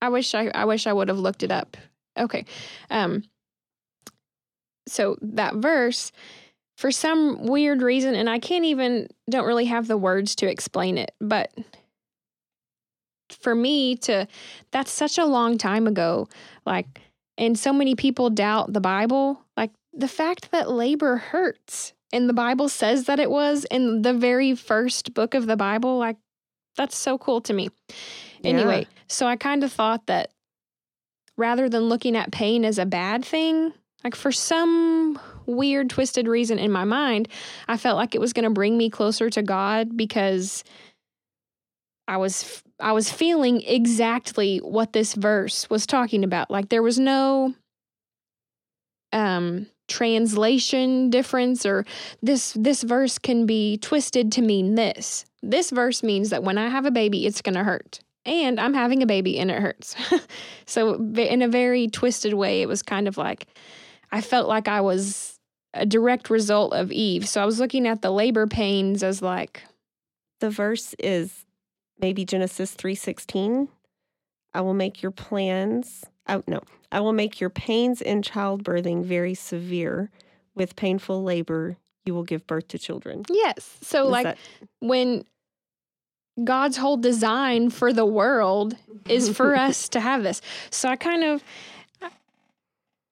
I 0.00 0.08
wish 0.08 0.36
I 0.36 0.52
I 0.54 0.66
wish 0.66 0.86
I 0.86 0.92
would 0.92 1.08
have 1.08 1.18
looked 1.18 1.42
it 1.42 1.50
up. 1.50 1.76
Okay. 2.16 2.44
Um 2.88 3.24
so 4.86 5.16
that 5.20 5.54
verse 5.56 6.12
for 6.78 6.92
some 6.92 7.44
weird 7.46 7.82
reason 7.82 8.14
and 8.14 8.30
I 8.30 8.38
can't 8.38 8.64
even 8.64 9.08
don't 9.28 9.46
really 9.46 9.64
have 9.66 9.88
the 9.88 9.96
words 9.98 10.36
to 10.36 10.48
explain 10.48 10.96
it, 10.96 11.10
but 11.20 11.50
for 13.30 13.54
me 13.54 13.96
to 13.96 14.28
that's 14.70 14.92
such 14.92 15.18
a 15.18 15.24
long 15.24 15.58
time 15.58 15.88
ago 15.88 16.28
like 16.64 17.00
and 17.36 17.58
so 17.58 17.72
many 17.72 17.94
people 17.96 18.30
doubt 18.30 18.72
the 18.72 18.80
Bible, 18.80 19.42
like 19.56 19.72
the 19.92 20.08
fact 20.08 20.52
that 20.52 20.70
labor 20.70 21.16
hurts 21.16 21.94
and 22.12 22.28
the 22.28 22.34
Bible 22.34 22.68
says 22.68 23.04
that 23.04 23.20
it 23.20 23.30
was 23.30 23.64
in 23.70 24.02
the 24.02 24.12
very 24.14 24.54
first 24.54 25.14
book 25.14 25.34
of 25.34 25.46
the 25.46 25.56
Bible, 25.56 25.98
like 25.98 26.16
that's 26.76 26.96
so 26.96 27.18
cool 27.18 27.40
to 27.42 27.52
me. 27.52 27.70
Anyway, 28.44 28.86
so 29.06 29.26
I 29.26 29.36
kind 29.36 29.62
of 29.64 29.72
thought 29.72 30.06
that 30.06 30.30
rather 31.36 31.68
than 31.68 31.82
looking 31.88 32.16
at 32.16 32.32
pain 32.32 32.64
as 32.64 32.78
a 32.78 32.86
bad 32.86 33.24
thing, 33.24 33.72
like 34.02 34.14
for 34.14 34.32
some 34.32 35.18
weird 35.46 35.90
twisted 35.90 36.26
reason 36.26 36.58
in 36.58 36.72
my 36.72 36.84
mind, 36.84 37.28
I 37.68 37.76
felt 37.76 37.96
like 37.96 38.14
it 38.14 38.20
was 38.20 38.32
going 38.32 38.44
to 38.44 38.50
bring 38.50 38.78
me 38.78 38.88
closer 38.90 39.28
to 39.30 39.42
God 39.42 39.96
because 39.96 40.64
I 42.08 42.16
was 42.16 42.62
I 42.80 42.92
was 42.92 43.10
feeling 43.10 43.62
exactly 43.62 44.58
what 44.58 44.92
this 44.92 45.14
verse 45.14 45.68
was 45.70 45.86
talking 45.86 46.24
about. 46.24 46.50
Like 46.50 46.68
there 46.68 46.82
was 46.82 46.98
no 46.98 47.54
um 49.12 49.66
translation 49.90 51.10
difference 51.10 51.66
or 51.66 51.84
this 52.22 52.52
this 52.52 52.82
verse 52.82 53.18
can 53.18 53.44
be 53.44 53.76
twisted 53.78 54.32
to 54.32 54.42
mean 54.42 54.76
this. 54.76 55.26
This 55.42 55.70
verse 55.70 56.02
means 56.02 56.30
that 56.30 56.44
when 56.44 56.56
I 56.56 56.68
have 56.68 56.86
a 56.86 56.90
baby 56.90 57.26
it's 57.26 57.42
going 57.42 57.56
to 57.56 57.64
hurt. 57.64 58.00
And 58.24 58.60
I'm 58.60 58.74
having 58.74 59.02
a 59.02 59.06
baby 59.06 59.38
and 59.38 59.50
it 59.50 59.60
hurts. 59.60 59.96
so 60.66 60.94
in 60.94 61.42
a 61.42 61.48
very 61.48 61.88
twisted 61.88 62.34
way 62.34 62.62
it 62.62 62.68
was 62.68 62.82
kind 62.82 63.08
of 63.08 63.18
like 63.18 63.46
I 64.12 64.20
felt 64.20 64.48
like 64.48 64.68
I 64.68 64.80
was 64.80 65.38
a 65.74 65.86
direct 65.86 66.30
result 66.30 66.72
of 66.72 66.90
Eve. 66.90 67.28
So 67.28 67.42
I 67.42 67.44
was 67.44 67.60
looking 67.60 67.86
at 67.86 68.02
the 68.02 68.10
labor 68.10 68.46
pains 68.46 69.02
as 69.02 69.20
like 69.20 69.62
The 70.40 70.50
verse 70.50 70.94
is 70.98 71.44
maybe 71.98 72.24
Genesis 72.24 72.74
3:16. 72.74 73.68
I 74.54 74.60
will 74.62 74.74
make 74.74 75.02
your 75.02 75.12
plans. 75.12 76.04
Oh, 76.28 76.42
no. 76.46 76.60
I 76.92 77.00
will 77.00 77.12
make 77.12 77.40
your 77.40 77.50
pains 77.50 78.00
in 78.02 78.22
childbirthing 78.22 79.04
very 79.04 79.34
severe. 79.34 80.10
With 80.56 80.74
painful 80.76 81.22
labor, 81.22 81.76
you 82.04 82.12
will 82.12 82.24
give 82.24 82.46
birth 82.46 82.68
to 82.68 82.78
children. 82.78 83.22
yes. 83.30 83.78
So 83.82 84.06
Is 84.06 84.10
like 84.10 84.24
that- 84.24 84.38
when 84.80 85.24
God's 86.42 86.76
whole 86.76 86.96
design 86.96 87.70
for 87.70 87.92
the 87.92 88.04
world 88.04 88.76
is 89.08 89.28
for 89.34 89.54
us 89.66 89.88
to 89.90 90.00
have 90.00 90.22
this. 90.22 90.42
So 90.70 90.88
I 90.88 90.96
kind 90.96 91.22
of 91.24 91.42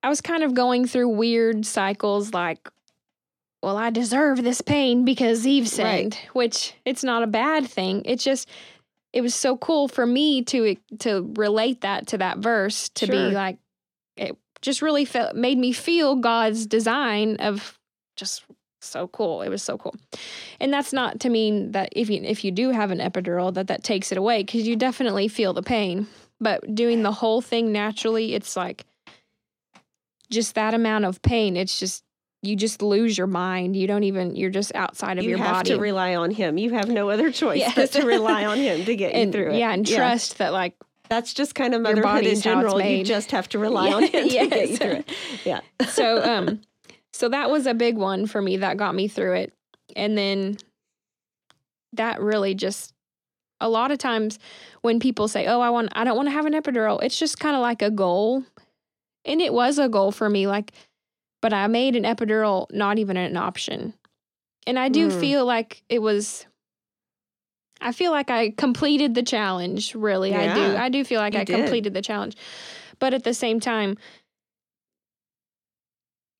I 0.02 0.08
was 0.08 0.20
kind 0.20 0.42
of 0.42 0.54
going 0.54 0.86
through 0.86 1.08
weird 1.08 1.66
cycles 1.66 2.32
like 2.32 2.68
well, 3.60 3.76
I 3.76 3.90
deserve 3.90 4.44
this 4.44 4.60
pain 4.60 5.04
because 5.04 5.44
Eve 5.44 5.64
Right. 5.64 5.68
sinned, 6.12 6.18
which 6.32 6.74
it's 6.84 7.02
not 7.02 7.24
a 7.24 7.26
bad 7.26 7.66
thing. 7.66 8.02
It's 8.04 8.22
just 8.22 8.48
it 9.12 9.20
was 9.20 9.34
so 9.34 9.56
cool 9.56 9.88
for 9.88 10.06
me 10.06 10.42
to 10.44 10.76
to 11.00 11.32
relate 11.36 11.80
that 11.80 12.06
to 12.08 12.18
that 12.18 12.38
verse 12.38 12.88
to 12.90 13.06
Sure. 13.06 13.14
be 13.14 13.34
like 13.34 13.58
it 14.18 14.37
just 14.62 14.83
really 14.83 15.04
felt 15.04 15.35
made 15.37 15.59
me 15.59 15.72
feel 15.72 16.16
God's 16.16 16.66
design 16.66 17.37
of 17.37 17.78
just 18.16 18.44
so 18.81 19.09
cool. 19.09 19.42
It 19.42 19.48
was 19.48 19.62
so 19.62 19.76
cool. 19.78 19.94
And 20.61 20.72
that's 20.72 20.92
not 20.92 21.20
to 21.20 21.28
mean 21.28 21.72
that 21.72 21.88
if 21.92 22.11
you 22.11 22.22
if 22.22 22.44
you 22.44 22.50
do 22.50 22.70
have 22.70 22.90
an 22.90 22.98
epidural 22.98 23.52
that 23.54 23.68
that 23.68 23.83
takes 23.85 24.12
it 24.12 24.18
away 24.18 24.44
cuz 24.44 24.66
you 24.66 24.76
definitely 24.76 25.28
feel 25.28 25.52
the 25.52 25.62
pain. 25.62 26.07
But 26.40 26.74
doing 26.74 27.02
the 27.02 27.12
whole 27.12 27.40
thing 27.40 27.72
naturally, 27.72 28.35
it's 28.35 28.57
like 28.57 28.85
just 30.31 30.54
that 30.54 30.74
amount 30.74 31.04
of 31.04 31.20
pain. 31.22 31.57
It's 31.57 31.78
just 31.78 32.04
you 32.42 32.54
just 32.54 32.83
lose 32.83 33.18
your 33.18 33.26
mind. 33.26 33.74
You 33.74 33.87
don't 33.88 34.04
even 34.04 34.37
you're 34.37 34.50
just 34.50 34.72
outside 34.74 35.18
of 35.18 35.24
you 35.24 35.31
your 35.31 35.38
have 35.38 35.54
body. 35.57 35.70
to 35.70 35.78
rely 35.81 36.14
on 36.14 36.31
him. 36.31 36.57
You 36.59 36.70
have 36.70 36.88
no 36.88 37.11
other 37.11 37.33
choice 37.33 37.59
Yes. 37.59 37.74
but 37.74 37.92
to 37.92 38.07
rely 38.07 38.44
on 38.46 38.59
him 38.59 38.85
to 38.85 38.94
get 39.02 39.12
and 39.12 39.35
you 39.35 39.40
through 39.40 39.52
it. 39.54 39.59
yeah, 39.59 39.72
and 39.72 39.85
trust 39.87 40.38
that 40.38 40.52
like 40.52 40.74
That's 41.08 41.32
just 41.34 41.54
kind 41.54 41.74
of 41.74 41.82
motherhood 41.82 41.98
in 41.98 42.02
body's 42.02 42.44
how 42.44 42.60
it's 42.60 42.72
general. 42.72 42.80
You 42.80 43.04
just 43.04 43.30
have 43.32 43.48
to 43.50 43.58
rely 43.66 43.88
Yeah, 43.88 43.94
on 43.96 44.02
him 44.04 44.28
to 44.28 44.46
get 44.48 44.68
you 44.70 44.76
through 44.76 44.90
it. 44.90 45.10
Yeah. 45.44 45.60
so 45.88 46.22
um 46.22 46.60
so 47.12 47.28
that 47.28 47.50
was 47.50 47.66
a 47.66 47.74
big 47.74 47.96
one 47.96 48.26
for 48.26 48.40
me 48.42 48.58
that 48.58 48.76
got 48.76 48.94
me 48.94 49.08
through 49.08 49.34
it 49.34 49.52
and 49.96 50.16
then 50.16 50.56
that 51.94 52.20
really 52.20 52.54
just 52.54 52.92
a 53.60 53.68
lot 53.68 53.90
of 53.90 53.98
times 53.98 54.38
when 54.82 55.00
people 55.00 55.26
say 55.26 55.46
oh 55.46 55.60
i 55.60 55.70
want 55.70 55.88
i 55.92 56.04
don't 56.04 56.16
want 56.16 56.26
to 56.28 56.32
have 56.32 56.46
an 56.46 56.52
epidural 56.52 57.02
it's 57.02 57.18
just 57.18 57.40
kind 57.40 57.56
of 57.56 57.62
like 57.62 57.82
a 57.82 57.90
goal 57.90 58.44
and 59.24 59.40
it 59.40 59.52
was 59.52 59.78
a 59.78 59.88
goal 59.88 60.12
for 60.12 60.28
me 60.28 60.46
like 60.46 60.72
but 61.40 61.52
i 61.52 61.66
made 61.66 61.96
an 61.96 62.04
epidural 62.04 62.66
not 62.70 62.98
even 62.98 63.16
an 63.16 63.36
option 63.36 63.94
and 64.66 64.78
i 64.78 64.88
do 64.88 65.08
Mm. 65.08 65.18
feel 65.20 65.44
like 65.46 65.82
it 65.88 66.00
was 66.02 66.46
i 67.80 67.92
feel 67.92 68.10
like 68.10 68.30
i 68.30 68.50
completed 68.50 69.14
the 69.14 69.22
challenge 69.22 69.94
really 69.94 70.34
i 70.34 70.54
do 70.54 70.76
i 70.76 70.88
do 70.88 71.04
feel 71.04 71.20
like 71.20 71.34
i 71.34 71.44
did. 71.44 71.56
completed 71.56 71.94
the 71.94 72.02
challenge 72.02 72.36
but 72.98 73.14
at 73.14 73.24
the 73.24 73.34
same 73.34 73.60
time 73.60 73.96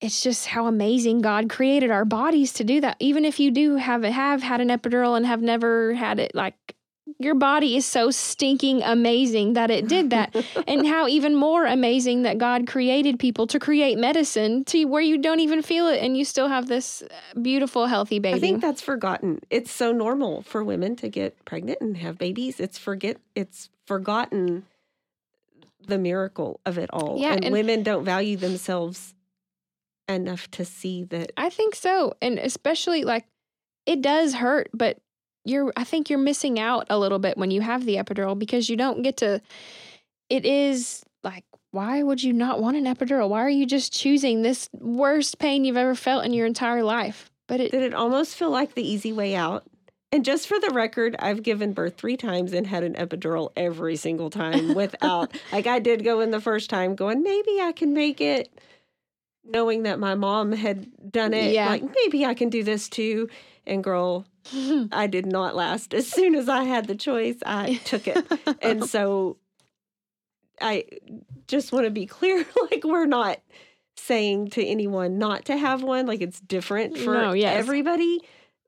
it's 0.01 0.23
just 0.23 0.47
how 0.47 0.67
amazing 0.67 1.23
God 1.23 1.51
created 1.51 1.91
our 1.91 2.05
bodies 2.05 2.53
to 2.55 2.65
do 2.65 2.81
that. 2.83 2.97
Even 3.01 3.25
if 3.25 3.41
you 3.41 3.51
do 3.51 3.77
have 3.77 4.05
have 4.05 4.43
had 4.43 4.61
an 4.61 4.69
epidural 4.69 5.17
and 5.17 5.27
have 5.27 5.43
never 5.43 5.95
had 5.95 6.21
it 6.21 6.35
like 6.35 6.77
your 7.19 7.35
body 7.35 7.77
is 7.77 7.87
so 7.87 8.11
stinking 8.11 8.83
amazing 8.83 9.55
that 9.55 9.71
it 9.71 9.89
did 9.89 10.11
that. 10.11 10.35
and 10.69 10.87
how 10.87 11.07
even 11.09 11.35
more 11.35 11.67
amazing 11.67 12.23
that 12.23 12.39
God 12.39 12.67
created 12.67 13.19
people 13.19 13.47
to 13.49 13.59
create 13.59 13.99
medicine 13.99 14.65
to 14.67 14.85
where 14.85 15.03
you 15.03 15.19
don't 15.19 15.41
even 15.41 15.63
feel 15.63 15.89
it 15.89 16.03
and 16.03 16.17
you 16.17 16.25
still 16.25 16.49
have 16.49 16.69
this 16.69 17.03
uh, 17.03 17.41
beautiful, 17.41 17.87
healthy 17.87 18.19
baby. 18.19 18.37
I 18.37 18.41
think 18.41 18.61
that's 18.61 18.83
forgotten. 18.83 19.41
It's 19.51 19.71
so 19.71 19.93
normal 19.93 20.43
for 20.43 20.63
women 20.63 20.97
to 20.97 21.09
get 21.09 21.45
pregnant 21.45 21.81
and 21.81 21.97
have 21.97 22.19
babies. 22.19 22.61
It's 22.61 22.79
forget 22.79 23.19
it's 23.35 23.71
forgotten 23.87 24.65
the 25.87 25.99
miracle 25.99 26.61
of 26.67 26.79
it 26.79 26.91
all. 26.93 27.17
Yeah, 27.19 27.33
and, 27.33 27.47
and- 27.47 27.53
women 27.53 27.83
don't 27.83 28.05
value 28.05 28.37
themselves 28.37 29.15
enough 30.09 30.51
to 30.53 30.65
see 30.65 31.05
that 31.05 31.33
I 31.37 31.51
think 31.51 31.75
so. 31.75 32.15
And 32.23 32.39
especially 32.39 33.05
like 33.05 33.27
it 33.87 34.01
does 34.03 34.35
hurt, 34.35 34.71
but 34.73 34.99
you're 35.45 35.73
I 35.77 35.85
think 35.85 36.11
you're 36.11 36.19
missing 36.19 36.59
out 36.59 36.87
a 36.91 36.99
little 36.99 37.19
bit 37.19 37.39
when 37.39 37.51
you 37.51 37.61
have 37.61 37.85
the 37.85 37.97
epidural 37.97 38.39
because 38.39 38.69
you 38.69 38.77
don't 38.77 39.03
get 39.03 39.19
to 39.19 39.41
it 40.29 40.45
is 40.45 41.05
like 41.23 41.45
why 41.71 42.03
would 42.03 42.23
you 42.23 42.33
not 42.33 42.61
want 42.61 42.77
an 42.77 42.85
epidural? 42.85 43.29
Why 43.29 43.43
are 43.43 43.51
you 43.51 43.67
just 43.67 43.93
choosing 43.93 44.43
this 44.43 44.71
worst 44.73 45.39
pain 45.39 45.65
you've 45.65 45.77
ever 45.77 45.95
felt 45.95 46.25
in 46.25 46.33
your 46.33 46.47
entire 46.47 46.83
life? 46.83 47.31
But 47.47 47.61
it 47.61 47.71
did 47.71 47.83
it 47.83 47.95
almost 47.95 48.37
feel 48.37 48.51
like 48.51 48.75
the 48.75 48.87
easy 48.87 49.13
way 49.13 49.35
out? 49.35 49.65
And 50.11 50.25
just 50.25 50.49
for 50.49 50.59
the 50.59 50.71
record, 50.71 51.17
I've 51.19 51.43
given 51.43 51.73
birth 51.73 51.97
three 51.97 52.17
times 52.17 52.55
and 52.55 52.67
had 52.67 52.83
an 52.83 52.95
epidural 52.95 53.51
every 53.57 53.97
single 53.97 54.31
time 54.31 54.75
without, 54.75 55.39
like, 55.53 55.67
I 55.67 55.81
did 55.81 56.03
go 56.03 56.21
in 56.21 56.31
the 56.31 56.41
first 56.41 56.71
time 56.71 56.95
going, 56.95 57.23
maybe 57.23 57.61
I 57.61 57.73
can 57.73 57.93
make 57.93 58.23
it, 58.23 58.49
knowing 59.45 59.83
that 59.83 59.99
my 59.99 60.15
mom 60.15 60.53
had 60.53 61.13
done 61.13 61.35
it. 61.35 61.53
Yeah. 61.53 61.69
Like, 61.69 61.83
maybe 61.83 62.25
I 62.25 62.33
can 62.33 62.49
do 62.49 62.63
this 62.63 62.89
too. 62.89 63.29
And 63.67 63.85
girl, 63.85 64.25
I 64.93 65.07
did 65.07 65.27
not 65.27 65.55
last. 65.57 65.95
As 65.95 66.07
soon 66.09 66.35
as 66.35 66.49
I 66.49 66.65
had 66.65 66.87
the 66.87 66.95
choice, 66.95 67.37
I 67.45 67.75
took 67.85 68.07
it. 68.09 68.27
and 68.63 68.85
so 68.85 69.37
I 70.61 70.85
just 71.47 71.73
want 71.73 71.85
to 71.85 71.91
be 71.91 72.07
clear 72.07 72.39
like, 72.71 72.83
we're 72.85 73.07
not 73.07 73.39
saying 73.97 74.49
to 74.51 74.65
anyone 74.65 75.19
not 75.19 75.45
to 75.47 75.57
have 75.57 75.83
one. 75.83 76.07
Like, 76.07 76.21
it's 76.21 76.41
different 76.41 76.97
for 76.99 77.15
No, 77.15 77.33
yes. 77.33 77.57
everybody. 77.57 78.21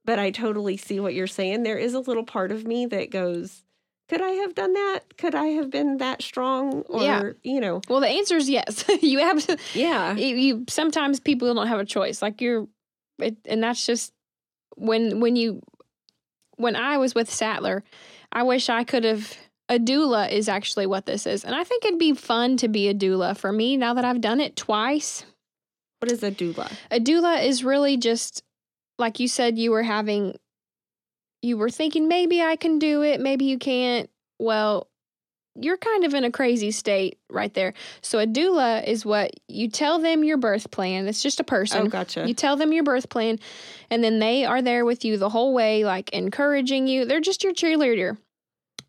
But 0.04 0.18
I 0.18 0.30
totally 0.30 0.76
see 0.76 0.98
what 0.98 1.14
you're 1.14 1.26
saying. 1.26 1.62
There 1.62 1.76
is 1.78 1.94
a 1.94 2.00
little 2.00 2.24
part 2.24 2.52
of 2.52 2.66
me 2.66 2.86
that 2.86 3.10
goes, 3.10 3.62
could 4.08 4.22
I 4.22 4.30
have 4.30 4.54
done 4.54 4.72
that? 4.72 5.00
Could 5.18 5.34
I 5.34 5.46
have 5.48 5.70
been 5.70 5.98
that 5.98 6.22
strong? 6.22 6.82
Or, 6.88 7.02
Yeah. 7.02 7.30
you 7.44 7.60
know, 7.60 7.80
well 7.88 8.00
the 8.00 8.08
answer 8.08 8.36
is 8.36 8.48
yes. 8.50 8.84
you 9.02 9.18
have 9.20 9.44
to 9.46 9.56
yeah. 9.74 10.14
you, 10.16 10.34
you 10.36 10.64
sometimes 10.68 11.20
people 11.20 11.52
don't 11.54 11.66
have 11.68 11.78
a 11.78 11.84
choice 11.84 12.20
like 12.22 12.40
you're 12.40 12.66
it, 13.18 13.36
and 13.44 13.62
that's 13.62 13.86
just 13.86 14.12
when 14.76 15.20
when 15.20 15.36
you 15.36 15.60
when 16.60 16.76
i 16.76 16.96
was 16.96 17.14
with 17.14 17.30
sattler 17.30 17.82
i 18.32 18.42
wish 18.42 18.68
i 18.68 18.84
could 18.84 19.04
have 19.04 19.36
a 19.68 19.78
doula 19.78 20.30
is 20.30 20.48
actually 20.48 20.86
what 20.86 21.06
this 21.06 21.26
is 21.26 21.44
and 21.44 21.54
i 21.54 21.64
think 21.64 21.84
it'd 21.84 21.98
be 21.98 22.12
fun 22.12 22.56
to 22.56 22.68
be 22.68 22.88
a 22.88 22.94
doula 22.94 23.36
for 23.36 23.52
me 23.52 23.76
now 23.76 23.94
that 23.94 24.04
i've 24.04 24.20
done 24.20 24.40
it 24.40 24.56
twice 24.56 25.24
What 26.00 26.12
is 26.12 26.22
a 26.22 26.30
doula? 26.30 26.70
a 26.90 27.00
doula 27.00 27.44
is 27.44 27.64
really 27.64 27.96
just 27.96 28.42
like 28.98 29.20
you 29.20 29.28
said 29.28 29.58
you 29.58 29.70
were 29.70 29.82
having 29.82 30.36
you 31.42 31.56
were 31.56 31.70
thinking 31.70 32.08
maybe 32.08 32.42
i 32.42 32.56
can 32.56 32.78
do 32.78 33.02
it 33.02 33.20
maybe 33.20 33.46
you 33.46 33.58
can't 33.58 34.10
well 34.38 34.89
you're 35.62 35.76
kind 35.76 36.04
of 36.04 36.14
in 36.14 36.24
a 36.24 36.30
crazy 36.30 36.70
state 36.70 37.18
right 37.28 37.54
there 37.54 37.74
so 38.02 38.18
a 38.18 38.26
doula 38.26 38.86
is 38.86 39.04
what 39.04 39.30
you 39.48 39.68
tell 39.68 39.98
them 39.98 40.24
your 40.24 40.36
birth 40.38 40.70
plan 40.70 41.06
it's 41.06 41.22
just 41.22 41.38
a 41.40 41.44
person 41.44 41.82
Oh, 41.82 41.86
gotcha. 41.88 42.26
you 42.26 42.34
tell 42.34 42.56
them 42.56 42.72
your 42.72 42.84
birth 42.84 43.08
plan 43.08 43.38
and 43.90 44.02
then 44.02 44.18
they 44.18 44.44
are 44.44 44.62
there 44.62 44.84
with 44.84 45.04
you 45.04 45.16
the 45.18 45.28
whole 45.28 45.52
way 45.54 45.84
like 45.84 46.10
encouraging 46.10 46.86
you 46.86 47.04
they're 47.04 47.20
just 47.20 47.44
your 47.44 47.52
cheerleader 47.52 48.16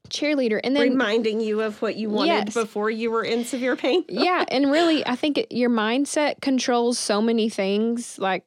cheerleader 0.09 0.59
and 0.63 0.75
then 0.75 0.89
Reminding 0.89 1.39
you 1.39 1.61
of 1.61 1.81
what 1.81 1.95
you 1.95 2.09
wanted 2.09 2.27
Yes. 2.47 2.53
before 2.53 2.89
you 2.89 3.11
were 3.11 3.23
in 3.23 3.45
severe 3.45 3.75
pain. 3.75 4.03
yeah 4.09 4.43
and 4.49 4.69
really 4.71 5.05
i 5.07 5.15
think 5.15 5.37
it, 5.37 5.51
your 5.51 5.69
mindset 5.69 6.41
controls 6.41 6.99
so 6.99 7.21
many 7.21 7.47
things 7.49 8.19
like 8.19 8.43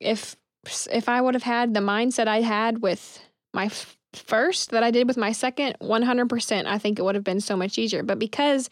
if 0.00 0.36
if 0.90 1.08
i 1.08 1.20
would 1.20 1.34
have 1.34 1.44
had 1.44 1.72
the 1.74 1.80
mindset 1.80 2.26
i 2.26 2.40
had 2.40 2.82
with 2.82 3.20
my 3.54 3.70
first 4.18 4.70
that 4.70 4.82
i 4.82 4.90
did 4.90 5.06
with 5.08 5.16
my 5.16 5.32
second 5.32 5.76
100% 5.80 6.66
i 6.66 6.78
think 6.78 6.98
it 6.98 7.02
would 7.02 7.14
have 7.14 7.24
been 7.24 7.40
so 7.40 7.56
much 7.56 7.78
easier 7.78 8.02
but 8.02 8.18
because 8.18 8.70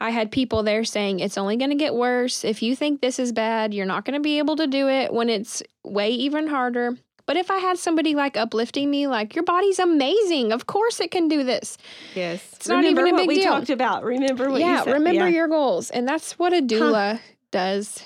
i 0.00 0.10
had 0.10 0.30
people 0.30 0.62
there 0.62 0.84
saying 0.84 1.20
it's 1.20 1.38
only 1.38 1.56
going 1.56 1.70
to 1.70 1.76
get 1.76 1.94
worse 1.94 2.44
if 2.44 2.62
you 2.62 2.76
think 2.76 3.00
this 3.00 3.18
is 3.18 3.32
bad 3.32 3.72
you're 3.74 3.86
not 3.86 4.04
going 4.04 4.14
to 4.14 4.20
be 4.20 4.38
able 4.38 4.56
to 4.56 4.66
do 4.66 4.88
it 4.88 5.12
when 5.12 5.28
it's 5.28 5.62
way 5.84 6.10
even 6.10 6.46
harder 6.46 6.96
but 7.26 7.36
if 7.36 7.50
i 7.50 7.58
had 7.58 7.78
somebody 7.78 8.14
like 8.14 8.36
uplifting 8.36 8.90
me 8.90 9.06
like 9.06 9.34
your 9.34 9.44
body's 9.44 9.78
amazing 9.78 10.52
of 10.52 10.66
course 10.66 11.00
it 11.00 11.10
can 11.10 11.28
do 11.28 11.42
this 11.44 11.76
Yes. 12.14 12.42
It's 12.54 12.68
not 12.68 12.76
Remember 12.78 13.02
even 13.02 13.14
a 13.14 13.18
what 13.18 13.26
we 13.28 13.34
deal. 13.36 13.44
talked 13.44 13.68
about. 13.70 14.02
Remember 14.04 14.48
what 14.50 14.60
you 14.60 14.66
yeah, 14.66 14.82
said. 14.84 14.94
remember 14.94 15.24
Yeah. 15.28 15.34
your 15.36 15.48
goals. 15.48 15.90
And 15.90 16.08
that's 16.08 16.38
what 16.38 16.54
a 16.54 16.62
doula 16.62 17.20
does, 17.50 18.02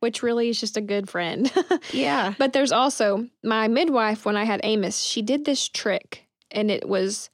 which 0.00 0.22
really 0.22 0.48
is 0.48 0.60
just 0.60 0.76
a 0.76 0.80
good 0.82 1.08
friend. 1.08 1.50
Yeah. 1.92 2.34
but 2.38 2.52
there's 2.52 2.72
also 2.72 3.26
my 3.42 3.68
midwife 3.68 4.24
when 4.24 4.36
I 4.36 4.44
had 4.44 4.60
Amos, 4.62 5.02
she 5.02 5.22
did 5.22 5.44
this 5.44 5.68
trick 5.68 6.26
and 6.50 6.70
it 6.70 6.88
was 6.88 7.30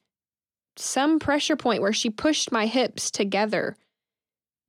some 0.75 1.19
pressure 1.19 1.55
point 1.55 1.81
where 1.81 1.93
she 1.93 2.09
pushed 2.09 2.51
my 2.51 2.65
hips 2.65 3.11
together 3.11 3.75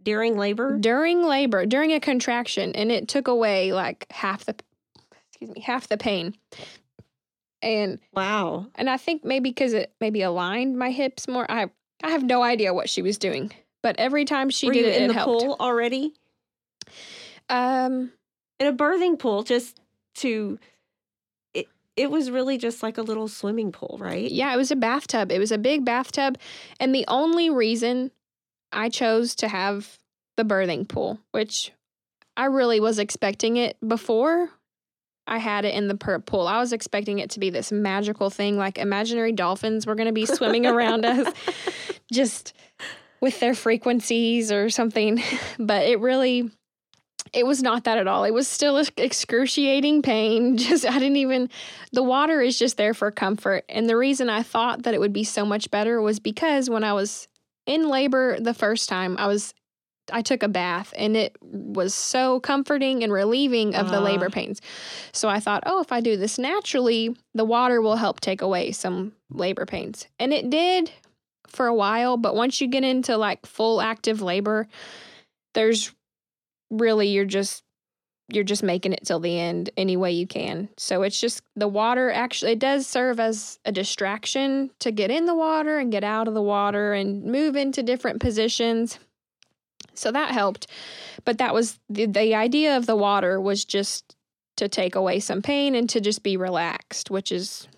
During 0.02 0.36
labor. 0.36 0.76
during 0.78 1.22
labor, 1.24 1.64
during 1.66 1.92
a 1.92 2.00
contraction, 2.00 2.72
and 2.74 2.92
it 2.92 3.08
took 3.08 3.26
away 3.28 3.72
like 3.72 4.06
half 4.10 4.44
the 4.44 4.54
excuse 5.30 5.50
me, 5.50 5.60
half 5.62 5.88
the 5.88 5.96
pain. 5.96 6.34
And 7.62 7.98
Wow. 8.12 8.66
and 8.74 8.90
I 8.90 8.98
think 8.98 9.24
maybe 9.24 9.48
because 9.50 9.72
it 9.72 9.94
maybe 10.00 10.20
aligned 10.20 10.76
my 10.78 10.90
hips 10.90 11.26
more. 11.26 11.50
I 11.50 11.70
I 12.02 12.10
have 12.10 12.22
no 12.22 12.42
idea 12.42 12.74
what 12.74 12.90
she 12.90 13.00
was 13.00 13.16
doing, 13.16 13.50
but 13.82 13.96
every 13.98 14.26
time 14.26 14.50
she 14.50 14.66
were 14.66 14.74
did 14.74 14.84
it, 14.84 14.96
in 14.96 15.04
it 15.04 15.08
the 15.08 15.14
helped. 15.14 15.42
pool 15.44 15.56
already? 15.58 16.12
Um, 17.48 18.12
In 18.58 18.66
a 18.66 18.72
birthing 18.72 19.18
pool, 19.18 19.42
just 19.42 19.80
to. 20.16 20.58
It, 21.52 21.66
it 21.96 22.10
was 22.10 22.30
really 22.30 22.58
just 22.58 22.82
like 22.82 22.98
a 22.98 23.02
little 23.02 23.28
swimming 23.28 23.72
pool, 23.72 23.96
right? 24.00 24.30
yeah, 24.30 24.52
it 24.52 24.56
was 24.56 24.70
a 24.70 24.76
bathtub. 24.76 25.30
It 25.30 25.38
was 25.38 25.52
a 25.52 25.58
big 25.58 25.84
bathtub, 25.84 26.38
and 26.80 26.94
the 26.94 27.04
only 27.08 27.50
reason 27.50 28.10
I 28.72 28.88
chose 28.88 29.34
to 29.36 29.48
have 29.48 29.98
the 30.36 30.44
birthing 30.44 30.88
pool, 30.88 31.20
which 31.30 31.72
I 32.36 32.46
really 32.46 32.80
was 32.80 32.98
expecting 32.98 33.56
it 33.56 33.76
before 33.86 34.50
I 35.28 35.38
had 35.38 35.64
it 35.64 35.74
in 35.74 35.86
the 35.86 35.94
per- 35.94 36.18
pool. 36.18 36.48
I 36.48 36.58
was 36.58 36.72
expecting 36.72 37.20
it 37.20 37.30
to 37.30 37.40
be 37.40 37.50
this 37.50 37.70
magical 37.70 38.30
thing, 38.30 38.58
like 38.58 38.76
imaginary 38.78 39.30
dolphins 39.32 39.86
were 39.86 39.94
going 39.94 40.08
to 40.08 40.12
be 40.12 40.26
swimming 40.38 40.66
around 40.66 41.04
us, 41.06 41.32
just 42.10 42.52
with 43.20 43.38
their 43.40 43.54
frequencies 43.54 44.50
or 44.50 44.68
something. 44.70 45.22
But 45.58 45.86
it 45.86 46.00
really, 46.00 46.50
it 47.34 47.44
was 47.46 47.62
not 47.62 47.84
that 47.84 47.98
at 47.98 48.06
all. 48.06 48.24
It 48.24 48.32
was 48.32 48.46
still 48.46 48.76
excruciating 48.96 50.02
pain. 50.02 50.56
Just, 50.56 50.86
I 50.86 50.94
didn't 50.98 51.16
even, 51.16 51.50
the 51.92 52.02
water 52.02 52.40
is 52.40 52.58
just 52.58 52.76
there 52.76 52.94
for 52.94 53.10
comfort. 53.10 53.64
And 53.68 53.88
the 53.88 53.96
reason 53.96 54.30
I 54.30 54.42
thought 54.42 54.84
that 54.84 54.94
it 54.94 55.00
would 55.00 55.12
be 55.12 55.24
so 55.24 55.44
much 55.44 55.70
better 55.70 56.00
was 56.00 56.20
because 56.20 56.70
when 56.70 56.84
I 56.84 56.92
was 56.92 57.26
in 57.66 57.88
labor 57.88 58.38
the 58.38 58.54
first 58.54 58.88
time, 58.88 59.16
I 59.18 59.26
was, 59.26 59.52
I 60.12 60.22
took 60.22 60.42
a 60.42 60.48
bath 60.48 60.92
and 60.96 61.16
it 61.16 61.36
was 61.42 61.94
so 61.94 62.38
comforting 62.40 63.02
and 63.02 63.12
relieving 63.12 63.74
of 63.74 63.88
the 63.88 63.98
Ah. 63.98 64.04
labor 64.04 64.30
pains. 64.30 64.60
So 65.12 65.28
I 65.28 65.40
thought, 65.40 65.62
oh, 65.66 65.80
if 65.80 65.90
I 65.92 66.00
do 66.00 66.16
this 66.16 66.38
naturally, 66.38 67.16
the 67.34 67.44
water 67.44 67.80
will 67.80 67.96
help 67.96 68.20
take 68.20 68.42
away 68.42 68.70
some 68.72 69.12
labor 69.30 69.66
pains. 69.66 70.06
And 70.20 70.32
it 70.32 70.50
did 70.50 70.92
for 71.48 71.66
a 71.66 71.74
while, 71.74 72.16
but 72.16 72.34
once 72.34 72.60
you 72.60 72.66
get 72.68 72.84
into 72.84 73.16
like 73.16 73.46
full 73.46 73.80
active 73.80 74.20
labor, 74.22 74.68
there's 75.54 75.92
really 76.70 77.08
you're 77.08 77.24
just 77.24 77.62
you're 78.28 78.44
just 78.44 78.62
making 78.62 78.94
it 78.94 79.04
till 79.04 79.20
the 79.20 79.38
end 79.38 79.68
any 79.76 79.98
way 79.98 80.10
you 80.10 80.26
can. 80.26 80.70
So 80.78 81.02
it's 81.02 81.20
just 81.20 81.42
the 81.56 81.68
water 81.68 82.10
actually 82.10 82.52
it 82.52 82.58
does 82.58 82.86
serve 82.86 83.20
as 83.20 83.58
a 83.64 83.72
distraction 83.72 84.70
to 84.78 84.90
get 84.90 85.10
in 85.10 85.26
the 85.26 85.34
water 85.34 85.78
and 85.78 85.92
get 85.92 86.04
out 86.04 86.26
of 86.26 86.34
the 86.34 86.42
water 86.42 86.94
and 86.94 87.24
move 87.24 87.54
into 87.54 87.82
different 87.82 88.20
positions. 88.20 88.98
So 89.94 90.10
that 90.10 90.30
helped. 90.30 90.66
But 91.24 91.38
that 91.38 91.54
was 91.54 91.78
the, 91.88 92.06
the 92.06 92.34
idea 92.34 92.76
of 92.76 92.86
the 92.86 92.96
water 92.96 93.40
was 93.40 93.64
just 93.64 94.16
to 94.56 94.68
take 94.68 94.94
away 94.94 95.20
some 95.20 95.42
pain 95.42 95.74
and 95.74 95.88
to 95.90 96.00
just 96.00 96.22
be 96.22 96.36
relaxed, 96.36 97.10
which 97.10 97.32
is 97.32 97.68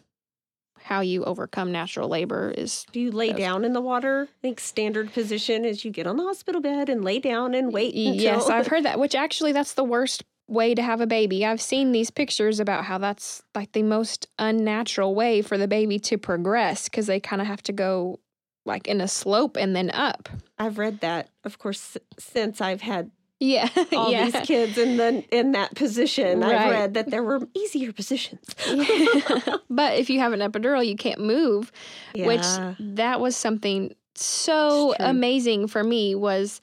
how 0.87 1.01
you 1.01 1.25
overcome 1.25 1.73
natural 1.73 2.09
labor 2.09 2.55
is 2.57 2.87
Do 2.93 3.01
you 3.01 3.11
lay 3.11 3.29
Yes. 3.29 3.39
down 3.39 3.65
in 3.65 3.73
the 3.73 3.81
water? 3.81 4.29
I 4.31 4.41
think 4.41 4.61
standard 4.61 5.13
position 5.13 5.65
is 5.65 5.85
you 5.85 5.91
get 5.91 6.07
on 6.07 6.17
the 6.17 6.23
hospital 6.23 6.61
bed 6.61 6.89
and 6.89 7.05
lay 7.05 7.19
down 7.19 7.55
and 7.55 7.73
wait 7.73 7.93
until. 7.95 8.15
Yes, 8.15 8.49
I've 8.49 8.67
heard 8.73 8.85
that, 8.85 8.99
which 9.01 9.15
actually 9.17 9.51
that's 9.53 9.75
the 9.75 9.83
worst 9.85 10.23
way 10.49 10.77
to 10.77 10.83
have 10.83 11.01
a 11.01 11.07
baby. 11.09 11.45
I've 11.45 11.61
seen 11.61 11.91
these 11.91 12.11
pictures 12.11 12.61
about 12.61 12.85
how 12.85 12.99
that's 12.99 13.43
like 13.55 13.73
the 13.73 13.83
most 13.83 14.29
unnatural 14.39 15.13
way 15.15 15.43
for 15.43 15.59
the 15.59 15.67
baby 15.67 15.99
to 15.99 16.19
progress 16.19 16.85
because 16.89 17.07
they 17.09 17.19
kind 17.19 17.43
of 17.43 17.49
have 17.49 17.63
to 17.65 17.73
go 17.73 18.21
like 18.65 18.87
in 18.87 19.01
a 19.01 19.09
slope 19.09 19.57
and 19.57 19.75
then 19.75 19.91
up. 19.91 20.29
I've 20.57 20.79
read 20.79 21.01
that, 21.01 21.31
of 21.43 21.59
course, 21.59 21.97
since 22.19 22.61
I've 22.61 22.83
had 22.83 23.11
Yeah. 23.39 23.69
all 23.93 24.11
yeah. 24.11 24.31
these 24.31 24.47
kids 24.47 24.79
in 24.79 24.97
the 24.97 25.25
in 25.31 25.53
that 25.53 25.75
position. 25.75 26.43
I've 26.43 26.71
read 26.71 26.95
that 26.95 27.11
there 27.11 27.23
were 27.23 27.41
easier 27.55 27.93
positions. 27.93 28.47
but 29.71 29.99
if 29.99 30.09
you 30.09 30.21
have 30.21 30.33
an 30.33 30.41
epidural, 30.41 30.87
you 30.87 30.97
can't 30.97 31.21
move, 31.21 31.71
which 32.15 32.47
that 32.79 33.21
was 33.21 33.37
something 33.37 33.95
so 34.15 34.95
amazing 34.99 35.69
for 35.69 35.85
me 35.85 36.15
was 36.15 36.61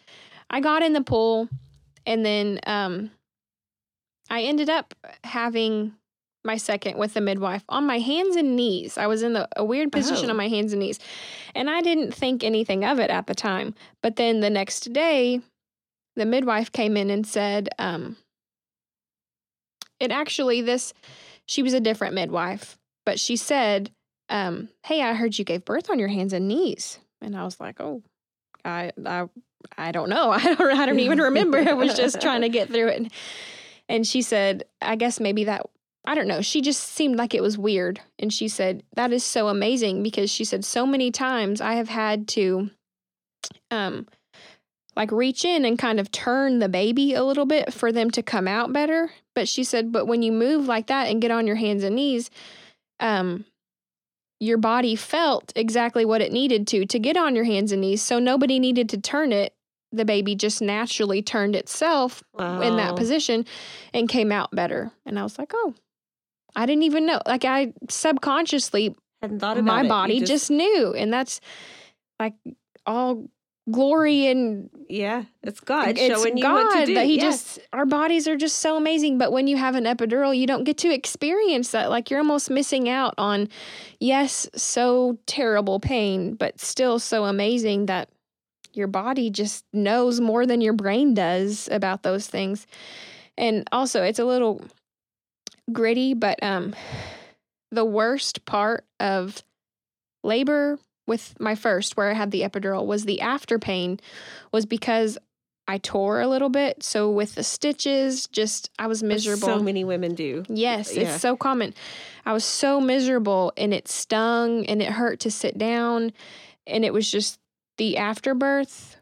I 0.50 0.60
got 0.60 0.82
in 0.82 0.94
the 0.94 1.04
pool 1.04 1.48
and 2.06 2.26
then 2.26 2.60
um 2.66 3.12
I 4.30 4.42
ended 4.44 4.70
up 4.70 4.96
having 5.24 5.94
my 6.44 6.58
second 6.58 6.98
with 6.98 7.14
the 7.14 7.22
midwife 7.22 7.64
on 7.70 7.86
my 7.86 8.00
hands 8.00 8.36
and 8.36 8.56
knees. 8.56 8.98
I 8.98 9.08
was 9.08 9.24
in 9.24 9.34
the, 9.34 9.48
a 9.56 9.64
weird 9.64 9.92
position 9.92 10.28
Oh. 10.28 10.32
on 10.32 10.38
my 10.38 10.48
hands 10.48 10.74
and 10.74 10.82
knees. 10.82 11.00
And 11.56 11.70
I 11.70 11.82
didn't 11.82 12.14
think 12.14 12.44
anything 12.44 12.84
of 12.84 13.00
it 13.00 13.10
at 13.10 13.28
the 13.28 13.36
time. 13.36 13.76
But 14.02 14.16
then 14.18 14.42
the 14.42 14.50
next 14.50 14.92
day, 14.92 15.42
the 16.16 16.26
midwife 16.26 16.72
came 16.72 16.98
in 16.98 17.10
and 17.10 17.26
said, 17.26 17.70
um, 17.80 18.18
it 20.00 20.12
actually, 20.12 20.62
this, 20.62 20.94
she 21.46 21.64
was 21.64 21.74
a 21.74 21.80
different 21.80 22.16
midwife, 22.16 22.78
but 23.06 23.20
she 23.20 23.36
said, 23.36 23.92
um, 24.30 24.70
Hey, 24.86 25.02
I 25.02 25.14
heard 25.14 25.38
you 25.38 25.46
gave 25.46 25.66
birth 25.66 25.90
on 25.90 26.00
your 26.00 26.08
hands 26.08 26.34
and 26.34 26.48
knees. 26.48 27.00
And 27.22 27.36
I 27.36 27.44
was 27.44 27.60
like, 27.60 27.80
Oh, 27.80 28.04
I, 28.66 28.92
I, 29.06 29.28
I 29.78 29.92
don't 29.92 30.10
know. 30.10 30.32
I 30.32 30.56
don't, 30.56 30.78
I 30.78 30.86
don't 30.86 31.00
even 31.00 31.20
remember. 31.20 31.58
I 31.58 31.74
was 31.74 31.96
just 31.96 32.22
trying 32.22 32.42
to 32.42 32.50
get 32.50 32.70
through 32.70 32.88
it. 32.88 33.14
And 33.90 34.08
she 34.08 34.22
said, 34.22 34.64
I 34.82 34.96
guess 34.96 35.20
maybe 35.20 35.46
that, 35.46 35.66
I 36.06 36.16
don't 36.16 36.28
know. 36.28 36.42
She 36.42 36.62
just 36.62 36.82
seemed 36.82 37.16
like 37.16 37.34
it 37.34 37.42
was 37.42 37.58
weird. 37.58 38.02
And 38.20 38.34
she 38.34 38.48
said, 38.48 38.84
That 38.96 39.14
is 39.14 39.24
so 39.24 39.48
amazing 39.48 40.04
because 40.04 40.30
she 40.30 40.46
said, 40.46 40.66
So 40.66 40.86
many 40.86 41.12
times 41.12 41.62
I 41.62 41.76
have 41.76 41.90
had 41.90 42.28
to, 42.30 42.70
um, 43.72 44.08
like 44.96 45.12
reach 45.12 45.44
in 45.44 45.66
and 45.66 45.78
kind 45.78 46.00
of 46.00 46.12
turn 46.12 46.60
the 46.60 46.70
baby 46.70 47.14
a 47.14 47.24
little 47.24 47.46
bit 47.46 47.74
for 47.74 47.92
them 47.92 48.12
to 48.12 48.24
come 48.24 48.48
out 48.48 48.72
better. 48.72 49.12
But 49.34 49.48
she 49.48 49.64
said, 49.64 49.92
But 49.92 50.06
when 50.06 50.22
you 50.22 50.32
move 50.32 50.68
like 50.68 50.88
that 50.88 51.08
and 51.10 51.22
get 51.22 51.32
on 51.32 51.48
your 51.48 51.56
hands 51.56 51.84
and 51.84 51.96
knees, 51.96 52.30
um, 53.00 53.46
your 54.40 54.58
body 54.58 54.96
felt 54.96 55.54
exactly 55.56 56.06
what 56.06 56.22
it 56.22 56.32
needed 56.32 56.68
to 56.68 56.86
to 56.86 57.00
get 57.00 57.18
on 57.18 57.36
your 57.36 57.46
hands 57.46 57.72
and 57.72 57.82
knees. 57.82 58.02
So 58.02 58.20
nobody 58.20 58.60
needed 58.60 58.90
to 58.90 58.98
turn 59.00 59.32
it. 59.32 59.54
The 59.92 60.06
baby 60.06 60.36
just 60.36 60.62
naturally 60.62 61.22
turned 61.22 61.56
itself 61.56 62.24
in 62.40 62.78
that 62.78 62.96
position 62.96 63.46
and 63.94 64.10
came 64.10 64.32
out 64.32 64.50
better. 64.52 64.92
And 65.06 65.20
I 65.20 65.24
was 65.24 65.38
like, 65.38 65.52
oh, 65.54 65.76
I 66.56 66.66
didn't 66.66 66.84
even 66.84 67.06
know. 67.06 67.22
Like 67.28 67.46
I 67.46 67.74
subconsciously, 67.90 68.96
Hadn't 69.22 69.40
thought 69.40 69.58
about 69.58 69.66
my 69.66 69.86
it. 69.86 69.90
Body 69.90 70.20
just, 70.22 70.50
knew. 70.50 70.94
And 70.94 71.14
that's 71.14 71.40
like 72.20 72.34
all 72.86 73.30
glory 73.72 74.28
and 74.28 74.70
yeah, 74.90 75.24
it's 75.42 75.60
God 75.60 75.90
it's 75.90 76.02
showing 76.02 76.38
you 76.38 76.44
God 76.44 76.54
what 76.54 76.80
to 76.80 76.86
do. 76.88 76.94
that 76.96 77.06
He 77.06 77.16
Yeah. 77.16 77.24
just 77.24 77.60
our 77.72 77.86
bodies 77.86 78.28
are 78.28 78.36
just 78.36 78.58
so 78.58 78.76
amazing. 78.78 79.18
But 79.18 79.32
when 79.32 79.48
you 79.48 79.58
have 79.58 79.76
an 79.76 79.86
epidural, 79.86 80.38
you 80.38 80.46
don't 80.46 80.64
get 80.64 80.78
to 80.80 80.94
experience 80.94 81.72
that. 81.72 81.90
Like 81.90 82.10
you're 82.10 82.20
almost 82.20 82.50
missing 82.50 82.90
out 82.90 83.14
on, 83.18 83.50
yes, 84.00 84.50
so 84.56 85.18
terrible 85.26 85.80
pain, 85.80 86.36
but 86.36 86.60
still 86.60 87.00
so 87.00 87.26
amazing 87.26 87.86
that 87.88 88.10
your 88.74 88.88
body 88.88 89.30
just 89.30 89.66
knows 89.72 90.20
more 90.20 90.46
than 90.46 90.60
your 90.62 90.74
brain 90.74 91.14
does 91.14 91.70
about 91.72 92.04
those 92.04 92.28
things. 92.28 92.66
And 93.38 93.68
also, 93.72 94.04
it's 94.04 94.20
a 94.20 94.26
little 94.26 94.62
gritty, 95.72 96.14
but 96.14 96.42
um, 96.44 96.76
the 97.72 97.86
worst 97.86 98.46
part 98.46 98.86
of 99.00 99.42
labor 100.24 100.78
with 101.08 101.36
my 101.40 101.56
first, 101.56 101.98
where 101.98 102.10
I 102.10 102.14
had 102.14 102.32
the 102.32 102.42
epidural, 102.42 102.86
was 102.86 103.06
the 103.06 103.22
after 103.22 103.60
pain, 103.60 104.00
was 104.52 104.66
because 104.66 105.18
I 105.68 105.78
tore 105.78 106.20
a 106.22 106.28
little 106.28 106.50
bit. 106.50 106.84
So 106.84 107.10
with 107.10 107.36
the 107.36 107.44
stitches, 107.44 108.28
just 108.28 108.70
I 108.78 108.88
was 108.88 109.02
miserable. 109.02 109.48
So 109.48 109.60
many 109.60 109.84
women 109.84 110.14
do. 110.14 110.44
Yes, 110.50 110.94
Yeah. 110.96 111.04
it's 111.04 111.22
so 111.22 111.38
common. 111.38 111.74
I 112.26 112.34
was 112.34 112.44
so 112.44 112.82
miserable 112.82 113.54
and 113.56 113.74
it 113.74 113.88
stung 113.88 114.66
and 114.66 114.82
it 114.82 114.90
hurt 114.90 115.22
to 115.22 115.32
sit 115.32 115.58
down. 115.58 116.12
And 116.68 116.84
it 116.84 116.94
was 116.94 117.10
just 117.10 117.40
the 117.78 117.98
afterbirth 117.98 118.98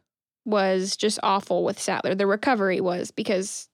was 0.45 0.95
just 0.95 1.19
awful 1.23 1.63
with 1.63 1.79
Sattler. 1.79 2.15
The 2.15 2.27
recovery 2.27 2.81
was 2.81 3.11
because 3.11 3.67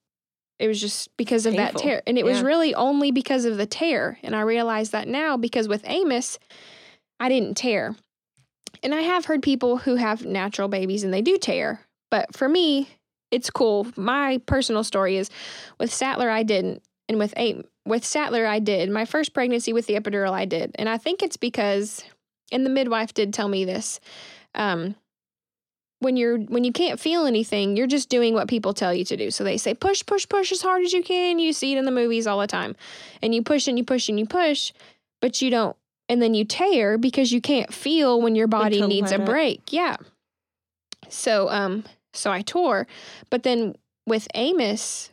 it 0.59 0.67
was 0.67 0.81
just 0.81 1.15
because 1.17 1.45
of 1.45 1.55
that 1.55 1.77
tear. 1.77 2.01
And 2.07 2.17
it 2.17 2.25
was 2.25 2.41
really 2.41 2.73
only 2.73 3.11
because 3.11 3.45
of 3.45 3.57
the 3.57 3.65
tear. 3.67 4.17
And 4.23 4.35
I 4.35 4.41
realize 4.41 4.89
that 4.89 5.07
now 5.07 5.37
because 5.37 5.67
with 5.67 5.83
Amos, 5.85 6.39
I 7.19 7.29
didn't 7.29 7.55
tear. 7.55 7.95
And 8.83 8.93
I 8.93 9.01
have 9.01 9.25
heard 9.25 9.41
people 9.41 9.77
who 9.77 9.95
have 9.95 10.25
natural 10.25 10.67
babies 10.67 11.03
and 11.03 11.13
they 11.13 11.21
do 11.21 11.37
tear. 11.37 11.81
But 12.09 12.35
for 12.35 12.47
me, 12.47 12.89
it's 13.31 13.49
cool. 13.49 13.87
My 13.95 14.39
personal 14.45 14.83
story 14.83 15.17
is 15.17 15.29
with 15.79 15.93
Sattler, 15.93 16.29
I 16.29 16.43
didn't. 16.43 16.81
And 17.09 17.17
with 17.17 17.33
eight, 17.37 17.65
with 17.85 18.03
Sattler, 18.03 18.45
I 18.45 18.59
did. 18.59 18.89
My 18.89 19.05
first 19.05 19.33
pregnancy 19.33 19.71
with 19.71 19.87
the 19.87 19.95
epidural, 19.95 20.31
I 20.31 20.45
did. 20.45 20.75
And 20.77 20.89
I 20.89 20.97
think 20.97 21.23
it's 21.23 21.37
because, 21.37 22.03
and 22.51 22.65
the 22.65 22.69
midwife 22.69 23.13
did 23.13 23.33
tell 23.33 23.47
me 23.47 23.63
this. 23.63 23.99
Um, 24.53 24.95
when 25.99 26.15
you're 26.15 26.37
when 26.37 26.63
you 26.63 26.71
can't 26.71 26.99
feel 26.99 27.25
anything, 27.25 27.75
you're 27.75 27.87
just 27.87 28.09
doing 28.09 28.33
what 28.33 28.47
people 28.47 28.73
tell 28.73 28.93
you 28.93 29.03
to 29.05 29.17
do. 29.17 29.31
So 29.31 29.43
they 29.43 29.57
say 29.57 29.73
push, 29.73 30.05
push, 30.05 30.27
push 30.27 30.51
as 30.51 30.61
hard 30.61 30.83
as 30.83 30.93
you 30.93 31.01
can. 31.01 31.39
You 31.39 31.53
see 31.53 31.73
it 31.73 31.77
in 31.77 31.85
the 31.85 31.91
movies 31.91 32.27
all 32.27 32.39
the 32.39 32.47
time, 32.47 32.75
and 33.21 33.33
you 33.33 33.41
push 33.41 33.67
and 33.67 33.77
you 33.77 33.83
push 33.83 34.09
and 34.09 34.19
you 34.19 34.25
push, 34.25 34.73
but 35.21 35.41
you 35.41 35.49
don't. 35.49 35.75
And 36.09 36.21
then 36.21 36.33
you 36.33 36.45
tear 36.45 36.97
because 36.97 37.31
you 37.31 37.41
can't 37.41 37.73
feel 37.73 38.21
when 38.21 38.35
your 38.35 38.47
body 38.47 38.85
needs 38.85 39.11
a 39.11 39.19
break. 39.19 39.73
Yeah. 39.73 39.97
So 41.09 41.49
um, 41.49 41.83
so 42.13 42.31
I 42.31 42.41
tore, 42.41 42.87
but 43.29 43.43
then 43.43 43.75
with 44.05 44.27
Amos 44.33 45.11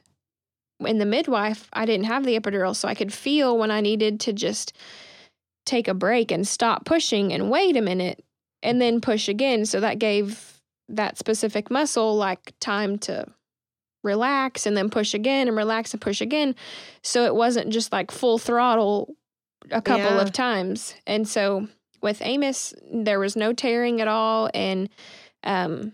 and 0.80 1.00
the 1.00 1.06
midwife, 1.06 1.68
I 1.72 1.84
didn't 1.86 2.06
have 2.06 2.24
the 2.24 2.38
epidural, 2.38 2.74
so 2.74 2.88
I 2.88 2.94
could 2.94 3.12
feel 3.12 3.58
when 3.58 3.70
I 3.70 3.80
needed 3.80 4.20
to 4.20 4.32
just 4.32 4.72
take 5.66 5.88
a 5.88 5.94
break 5.94 6.30
and 6.30 6.46
stop 6.46 6.84
pushing 6.84 7.32
and 7.32 7.50
wait 7.50 7.76
a 7.76 7.80
minute 7.80 8.24
and 8.62 8.80
then 8.80 9.00
push 9.00 9.28
again. 9.28 9.66
So 9.66 9.80
that 9.80 9.98
gave 9.98 10.60
that 10.88 11.18
specific 11.18 11.70
muscle 11.70 12.16
like 12.16 12.52
time 12.60 12.98
to 12.98 13.26
relax 14.02 14.66
and 14.66 14.76
then 14.76 14.90
push 14.90 15.14
again 15.14 15.48
and 15.48 15.56
relax 15.56 15.92
and 15.92 16.00
push 16.00 16.20
again. 16.20 16.54
So 17.02 17.24
it 17.24 17.34
wasn't 17.34 17.72
just 17.72 17.90
like 17.92 18.10
full 18.10 18.38
throttle 18.38 19.14
a 19.70 19.80
couple 19.82 20.16
Yeah. 20.16 20.20
of 20.22 20.32
times. 20.32 20.94
And 21.06 21.28
so 21.28 21.68
with 22.02 22.20
Amos, 22.22 22.74
there 22.92 23.18
was 23.18 23.34
no 23.36 23.52
tearing 23.52 24.00
at 24.00 24.08
all. 24.08 24.50
And 24.54 24.88
um, 25.42 25.92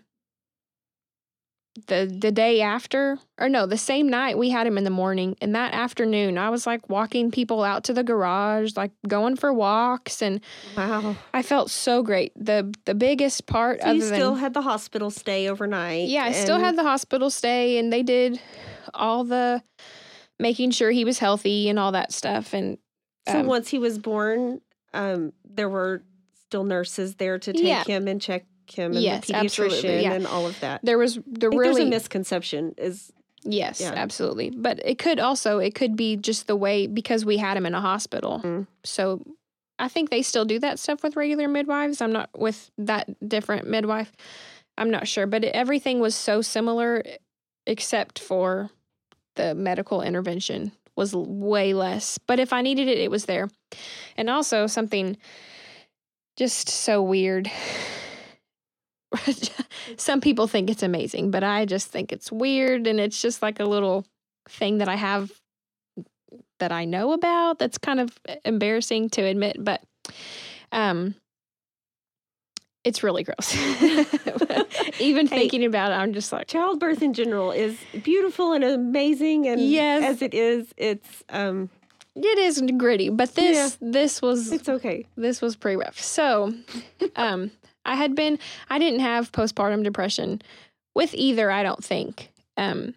the 1.86 2.04
the 2.20 2.32
day 2.32 2.60
after 2.60 3.16
or 3.38 3.48
no 3.48 3.64
the 3.64 3.78
same 3.78 4.08
night 4.08 4.36
we 4.36 4.50
had 4.50 4.66
him 4.66 4.76
in 4.76 4.82
the 4.84 4.90
morning 4.90 5.36
and 5.40 5.54
that 5.54 5.72
afternoon 5.72 6.36
i 6.36 6.50
was 6.50 6.66
like 6.66 6.88
walking 6.90 7.30
people 7.30 7.62
out 7.62 7.84
to 7.84 7.92
the 7.94 8.02
garage 8.02 8.72
like 8.76 8.90
going 9.06 9.36
for 9.36 9.52
walks 9.52 10.20
and 10.20 10.40
Wow. 10.76 11.16
i 11.32 11.42
felt 11.42 11.70
so 11.70 12.02
great 12.02 12.32
the 12.36 12.74
the 12.86 12.94
biggest 12.94 13.46
part 13.46 13.80
So 13.82 13.92
you 13.92 14.00
still 14.02 14.32
than 14.32 14.40
had 14.40 14.52
the 14.52 14.62
hospital 14.62 15.10
stay 15.10 15.48
overnight. 15.48 16.08
yeah 16.08 16.24
i 16.24 16.32
still 16.32 16.58
had 16.58 16.76
the 16.76 16.82
hospital 16.82 17.30
stay 17.30 17.78
and 17.78 17.92
they 17.92 18.02
did 18.02 18.40
all 18.92 19.22
the 19.22 19.62
making 20.40 20.72
sure 20.72 20.90
he 20.90 21.04
was 21.04 21.20
healthy 21.20 21.68
and 21.68 21.78
all 21.78 21.92
that 21.92 22.12
stuff 22.12 22.52
and 22.52 22.78
So 23.28 23.40
um, 23.40 23.46
once 23.46 23.68
he 23.68 23.78
was 23.78 23.98
born, 23.98 24.60
um, 24.94 25.32
there 25.44 25.68
were 25.68 26.02
still 26.34 26.64
nurses 26.64 27.16
there 27.16 27.38
to 27.38 27.52
take 27.52 27.62
Yeah. 27.64 27.84
him 27.84 28.08
and 28.08 28.20
check 28.20 28.44
him 28.66 28.92
and 28.92 29.02
Yes, 29.02 29.26
the 29.26 29.34
pediatrician 29.34 30.02
yeah. 30.02 30.12
and 30.12 30.26
all 30.26 30.46
of 30.46 30.58
that. 30.60 30.80
there 30.84 30.96
was 30.98 31.18
there 31.26 31.50
really 31.50 31.82
a 31.82 31.86
misconception 31.86 32.74
is 32.78 33.12
Yes, 33.42 33.80
Yeah. 33.80 33.92
absolutely. 33.94 34.50
But 34.50 34.80
it 34.84 34.98
could 34.98 35.18
also 35.18 35.58
it 35.58 35.74
could 35.74 35.96
be 35.96 36.16
just 36.16 36.46
the 36.46 36.56
way 36.56 36.86
because 36.86 37.24
we 37.24 37.38
had 37.38 37.56
him 37.56 37.64
in 37.66 37.74
a 37.74 37.80
hospital. 37.80 38.40
Mm. 38.44 38.66
So 38.84 39.24
I 39.78 39.88
think 39.88 40.10
they 40.10 40.20
still 40.22 40.44
do 40.44 40.58
that 40.58 40.78
stuff 40.78 41.02
with 41.02 41.16
regular 41.16 41.48
midwives. 41.48 42.02
I'm 42.02 42.12
not 42.12 42.28
with 42.38 42.70
that 42.76 43.08
different 43.26 43.66
midwife. 43.66 44.12
I'm 44.76 44.90
not 44.90 45.08
sure, 45.08 45.26
but 45.26 45.42
it, 45.44 45.54
everything 45.54 46.00
was 46.00 46.14
so 46.14 46.42
similar 46.42 47.02
except 47.66 48.18
for 48.18 48.70
the 49.36 49.54
medical 49.54 50.02
intervention 50.02 50.72
was 50.96 51.14
way 51.14 51.72
less. 51.74 52.18
But 52.18 52.40
if 52.40 52.52
I 52.52 52.62
needed 52.62 52.88
it, 52.88 52.98
it 52.98 53.10
was 53.10 53.24
there. 53.26 53.48
And 54.16 54.28
also 54.28 54.66
something 54.66 55.16
just 56.36 56.68
so 56.68 57.02
weird. 57.02 57.50
Some 59.96 60.20
people 60.20 60.46
think 60.46 60.70
it's 60.70 60.82
amazing, 60.82 61.30
but 61.30 61.44
I 61.44 61.64
just 61.64 61.88
think 61.88 62.12
it's 62.12 62.30
weird 62.30 62.86
and 62.86 63.00
it's 63.00 63.20
just 63.20 63.42
like 63.42 63.60
a 63.60 63.64
little 63.64 64.06
thing 64.48 64.78
that 64.78 64.88
I 64.88 64.96
have 64.96 65.30
that 66.58 66.72
I 66.72 66.84
know 66.84 67.12
about 67.12 67.58
that's 67.58 67.78
kind 67.78 68.00
of 68.00 68.16
embarrassing 68.44 69.10
to 69.10 69.22
admit, 69.22 69.56
but 69.58 69.82
um 70.72 71.14
it's 72.84 73.02
really 73.02 73.22
gross. 73.24 73.54
Even 74.98 75.26
Hey. 75.26 75.40
thinking 75.40 75.64
about 75.64 75.92
it, 75.92 75.94
I'm 75.94 76.12
just 76.12 76.32
like 76.32 76.46
childbirth 76.46 77.02
in 77.02 77.12
general 77.14 77.50
is 77.52 77.76
beautiful 78.02 78.52
and 78.52 78.64
amazing 78.64 79.46
and 79.48 79.60
Yes. 79.60 80.02
as 80.04 80.22
it 80.22 80.34
is, 80.34 80.72
it's 80.76 81.22
um 81.28 81.70
it 82.16 82.38
is 82.38 82.62
gritty, 82.76 83.08
but 83.08 83.34
this 83.34 83.78
this 83.80 84.20
was 84.20 84.50
it's 84.52 84.68
okay. 84.68 85.06
this 85.16 85.40
was 85.40 85.56
pretty 85.56 85.76
rough. 85.76 85.98
So, 85.98 86.52
um, 87.16 87.50
I 87.86 87.94
had 87.94 88.14
been, 88.14 88.38
I 88.68 88.78
didn't 88.78 89.00
have 89.00 89.30
postpartum 89.32 89.84
depression 89.84 90.42
with 90.94 91.14
either, 91.14 91.50
I 91.50 91.62
don't 91.62 91.82
think. 91.82 92.30
Um, 92.56 92.94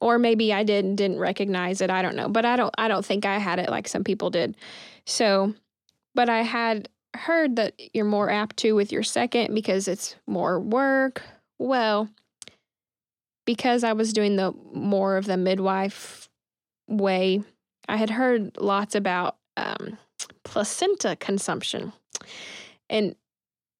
or 0.00 0.18
maybe 0.18 0.52
I 0.52 0.62
did 0.62 0.84
and 0.84 0.96
didn't 0.96 1.18
recognize 1.18 1.80
it. 1.80 1.88
I 1.90 2.02
don't 2.02 2.14
know, 2.16 2.28
but 2.28 2.44
I 2.44 2.56
don't. 2.56 2.72
I 2.76 2.86
don't 2.86 3.04
think 3.04 3.24
I 3.24 3.38
had 3.38 3.58
it 3.58 3.70
like 3.70 3.88
some 3.88 4.04
people 4.04 4.28
did. 4.28 4.54
So, 5.06 5.54
but 6.14 6.28
I 6.28 6.42
had 6.42 6.90
heard 7.14 7.56
that 7.56 7.74
you're 7.92 8.04
more 8.04 8.30
apt 8.30 8.56
to 8.58 8.72
with 8.72 8.92
your 8.92 9.02
second 9.02 9.54
because 9.54 9.88
it's 9.88 10.16
more 10.26 10.60
work. 10.60 11.22
Well, 11.58 12.08
because 13.46 13.84
I 13.84 13.92
was 13.92 14.12
doing 14.12 14.36
the 14.36 14.52
more 14.72 15.16
of 15.16 15.26
the 15.26 15.36
midwife 15.36 16.28
way, 16.88 17.42
I 17.88 17.96
had 17.96 18.10
heard 18.10 18.56
lots 18.58 18.94
about 18.94 19.36
um, 19.56 19.98
placenta 20.44 21.16
consumption. 21.16 21.92
And 22.88 23.14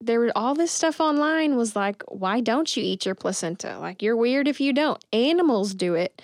there 0.01 0.19
was 0.19 0.31
all 0.35 0.55
this 0.55 0.71
stuff 0.71 0.99
online 0.99 1.55
was 1.55 1.75
like, 1.75 2.03
why 2.07 2.41
don't 2.41 2.75
you 2.75 2.83
eat 2.83 3.05
your 3.05 3.15
placenta? 3.15 3.79
Like, 3.79 4.01
you're 4.01 4.17
weird 4.17 4.47
if 4.47 4.59
you 4.59 4.73
don't. 4.73 5.03
Animals 5.13 5.73
do 5.73 5.95
it. 5.95 6.21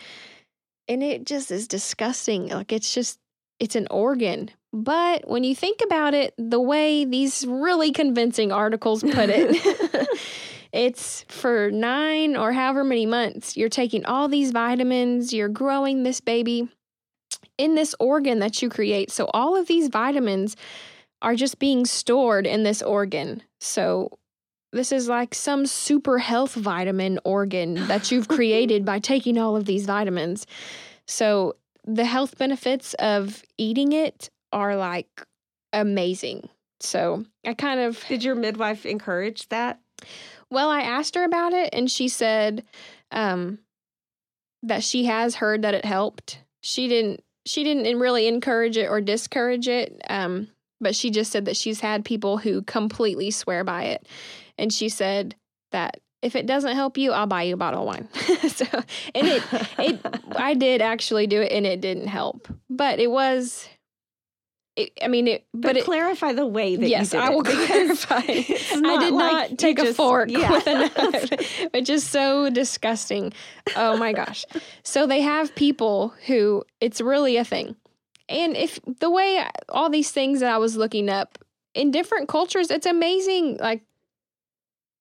And 0.87 1.01
it 1.01 1.25
just 1.25 1.51
is 1.51 1.67
disgusting. 1.67 2.49
Like, 2.49 2.71
it's 2.71 2.93
just, 2.93 3.19
it's 3.59 3.75
an 3.75 3.87
organ. 3.89 4.49
But 4.73 5.27
when 5.27 5.43
you 5.43 5.53
think 5.53 5.81
about 5.83 6.13
it, 6.13 6.33
the 6.37 6.59
way 6.59 7.03
these 7.03 7.45
really 7.45 7.91
convincing 7.91 8.51
articles 8.51 9.03
put 9.03 9.29
it, 9.29 10.07
it's 10.71 11.25
for 11.27 11.69
nine 11.71 12.37
or 12.37 12.53
however 12.53 12.83
many 12.83 13.05
months, 13.05 13.57
you're 13.57 13.69
taking 13.69 14.05
all 14.05 14.29
these 14.29 14.51
vitamins, 14.51 15.33
you're 15.33 15.49
growing 15.49 16.03
this 16.03 16.21
baby 16.21 16.69
in 17.57 17.75
this 17.75 17.93
organ 17.99 18.39
that 18.39 18.61
you 18.61 18.69
create. 18.69 19.11
So 19.11 19.29
all 19.33 19.57
of 19.57 19.67
these 19.67 19.89
vitamins 19.89 20.55
are 21.21 21.35
just 21.35 21.59
being 21.59 21.85
stored 21.85 22.47
in 22.47 22.63
this 22.63 22.81
organ. 22.81 23.43
So 23.59 24.17
this 24.71 24.93
is 24.93 25.09
like 25.09 25.35
some 25.35 25.65
super 25.65 26.17
health 26.17 26.53
vitamin 26.53 27.19
organ 27.25 27.75
that 27.87 28.09
you've 28.09 28.27
created 28.29 28.85
by 28.85 28.99
taking 28.99 29.37
all 29.37 29.57
of 29.57 29.65
these 29.65 29.85
vitamins. 29.85 30.47
So 31.05 31.57
the 31.85 32.05
health 32.05 32.37
benefits 32.37 32.93
of 32.95 33.43
eating 33.57 33.91
it 33.91 34.29
are 34.51 34.75
like 34.75 35.25
amazing. 35.73 36.49
So 36.79 37.25
I 37.45 37.53
kind 37.53 37.79
of 37.79 38.03
Did 38.07 38.23
your 38.23 38.35
midwife 38.35 38.85
encourage 38.85 39.47
that? 39.49 39.79
well, 40.49 40.69
I 40.69 40.81
asked 40.81 41.15
her 41.15 41.23
about 41.23 41.53
it 41.53 41.69
and 41.73 41.89
she 41.89 42.07
said 42.07 42.65
um, 43.11 43.59
that 44.63 44.83
she 44.83 45.05
has 45.05 45.35
heard 45.35 45.61
that 45.61 45.73
it 45.73 45.85
helped. 45.85 46.39
She 46.61 46.87
didn't 46.87 47.23
she 47.45 47.63
didn't 47.63 47.99
really 47.99 48.27
encourage 48.27 48.77
it 48.77 48.87
or 48.87 49.01
discourage 49.01 49.67
it. 49.67 49.99
Um, 50.09 50.47
but 50.79 50.95
she 50.95 51.09
just 51.09 51.31
said 51.31 51.45
that 51.45 51.57
she's 51.57 51.79
had 51.79 52.05
people 52.05 52.37
who 52.37 52.61
completely 52.63 53.31
swear 53.31 53.63
by 53.63 53.83
it. 53.85 54.07
And 54.57 54.71
she 54.73 54.89
said 54.89 55.35
that 55.71 55.99
if 56.21 56.35
it 56.35 56.45
doesn't 56.45 56.75
help 56.75 56.97
you, 56.97 57.11
I'll 57.11 57.27
buy 57.27 57.43
you 57.43 57.55
a 57.55 57.57
bottle 57.57 57.81
of 57.81 57.87
wine. 57.87 58.09
so, 58.49 58.65
and 59.15 59.27
it, 59.27 59.43
it, 59.79 59.99
I 60.35 60.53
did 60.55 60.81
actually 60.81 61.25
do 61.27 61.41
it 61.41 61.51
and 61.51 61.65
it 61.65 61.81
didn't 61.81 62.07
help, 62.07 62.47
but 62.69 62.99
it 62.99 63.09
was, 63.09 63.67
it, 64.81 64.91
I 65.01 65.07
mean, 65.07 65.27
it, 65.27 65.45
but, 65.53 65.61
but 65.61 65.77
it, 65.77 65.85
clarify 65.85 66.33
the 66.33 66.45
way 66.45 66.75
that 66.75 66.87
yes, 66.87 67.13
you 67.13 67.19
did 67.19 67.27
I 67.27 67.29
will 67.29 67.43
clarify. 67.43 68.17
I 68.25 68.97
did 68.99 69.13
like 69.13 69.49
not 69.49 69.57
take 69.57 69.79
a 69.79 69.93
fork 69.93 70.29
yeah. 70.29 70.51
with 70.51 70.67
a 70.67 70.73
knife, 70.73 71.67
which 71.73 71.89
is 71.89 72.03
so 72.03 72.49
disgusting. 72.49 73.33
Oh 73.75 73.97
my 73.97 74.13
gosh. 74.13 74.45
So 74.83 75.07
they 75.07 75.21
have 75.21 75.55
people 75.55 76.13
who 76.27 76.63
it's 76.79 77.01
really 77.01 77.37
a 77.37 77.45
thing. 77.45 77.75
And 78.29 78.55
if 78.55 78.79
the 78.99 79.09
way 79.09 79.45
all 79.69 79.89
these 79.89 80.11
things 80.11 80.39
that 80.39 80.51
I 80.51 80.57
was 80.57 80.77
looking 80.77 81.09
up 81.09 81.37
in 81.73 81.91
different 81.91 82.29
cultures, 82.29 82.71
it's 82.71 82.85
amazing. 82.85 83.57
Like, 83.57 83.81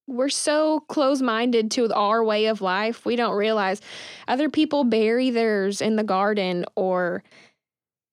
we're 0.06 0.28
so 0.28 0.80
close 0.80 1.22
minded 1.22 1.70
to 1.72 1.92
our 1.94 2.24
way 2.24 2.46
of 2.46 2.60
life. 2.60 3.06
We 3.06 3.14
don't 3.14 3.36
realize 3.36 3.80
other 4.26 4.50
people 4.50 4.82
bury 4.82 5.30
theirs 5.30 5.80
in 5.80 5.94
the 5.94 6.02
garden 6.02 6.64
or 6.74 7.22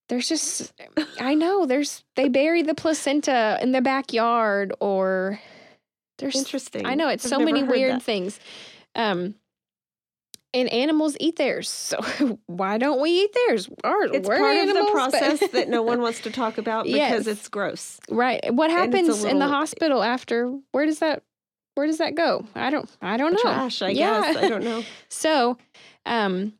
there's 0.10 0.28
just 0.30 0.74
I 1.20 1.34
know 1.36 1.66
there's 1.66 2.03
they 2.16 2.30
bury 2.30 2.62
the 2.64 2.74
placenta 2.76 3.58
in 3.62 3.72
the 3.72 3.82
backyard 3.82 4.74
or 4.80 5.39
there's 6.18 6.36
Interesting. 6.36 6.86
I 6.86 6.95
know 6.95 7.10
it's 7.10 7.26
I've 7.26 7.30
so 7.30 7.39
many 7.39 7.64
weird 7.64 7.95
that. 7.95 8.03
things. 8.03 8.39
Um 8.95 9.36
and 10.53 10.72
animals 10.72 11.18
eat 11.20 11.36
theirs. 11.36 11.70
So 11.70 11.99
why 12.47 12.78
don't 12.78 13.01
we 13.01 13.10
eat 13.24 13.32
theirs? 13.47 13.70
Ours, 13.84 14.12
It's 14.14 14.28
part 14.28 14.39
animals, 14.41 14.70
of 14.70 14.76
the 14.76 14.82
but- 14.84 14.91
process 14.93 15.51
that 15.51 15.68
no 15.70 15.82
one 15.84 16.01
wants 16.05 16.22
to 16.22 16.32
talk 16.32 16.58
about 16.58 16.86
because 16.86 16.97
Yes. 16.97 17.28
it's 17.28 17.47
gross. 17.49 17.99
right. 18.10 18.39
What 18.53 18.72
and 18.72 18.93
it's 18.95 18.95
a 18.95 18.97
happens 19.12 19.24
in 19.26 19.39
the 19.39 19.47
hospital 19.47 20.01
after? 20.03 20.58
Where 20.72 20.86
does 20.86 20.99
that 20.99 21.24
where 21.76 21.86
does 21.86 21.97
that 21.99 22.16
go? 22.16 22.45
I 22.55 22.70
don't 22.72 22.89
I 23.01 23.18
don't 23.18 23.34
know. 23.34 23.41
Trash, 23.41 23.82
I 23.82 23.89
Yeah. 23.89 24.22
guess. 24.34 24.38
I 24.43 24.47
don't 24.49 24.64
know. 24.64 24.84
So, 25.10 25.58
um, 26.05 26.53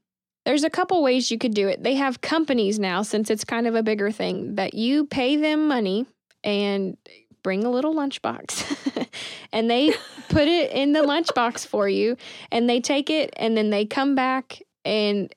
there's 0.48 0.64
a 0.64 0.70
couple 0.70 1.04
ways 1.04 1.30
you 1.30 1.38
could 1.38 1.54
do 1.54 1.68
it. 1.68 1.84
They 1.84 1.96
have 1.96 2.22
companies 2.22 2.80
now, 2.80 3.02
since 3.02 3.30
it's 3.30 3.44
kind 3.44 3.68
of 3.68 3.76
a 3.76 3.84
bigger 3.84 4.12
thing, 4.12 4.56
that 4.56 4.74
you 4.74 5.06
pay 5.06 5.36
them 5.36 5.68
money 5.68 6.06
and 6.42 6.96
bring 7.44 7.66
a 7.66 7.70
little 7.70 7.94
lunchbox, 7.94 9.08
and 9.52 9.70
they 9.70 9.94
put 10.30 10.48
it 10.48 10.72
in 10.72 10.94
the 10.94 11.02
lunchbox 11.02 11.68
for 11.68 11.90
you, 11.90 12.16
and 12.50 12.70
they 12.70 12.80
take 12.80 13.10
it, 13.10 13.34
and 13.36 13.58
then 13.58 13.72
they 13.72 13.86
come 13.86 14.16
back 14.16 14.62
and 14.86 15.36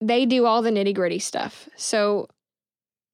they 0.00 0.24
do 0.24 0.46
all 0.46 0.62
the 0.62 0.70
nitty 0.70 0.94
gritty 0.94 1.18
stuff. 1.18 1.68
So 1.74 2.28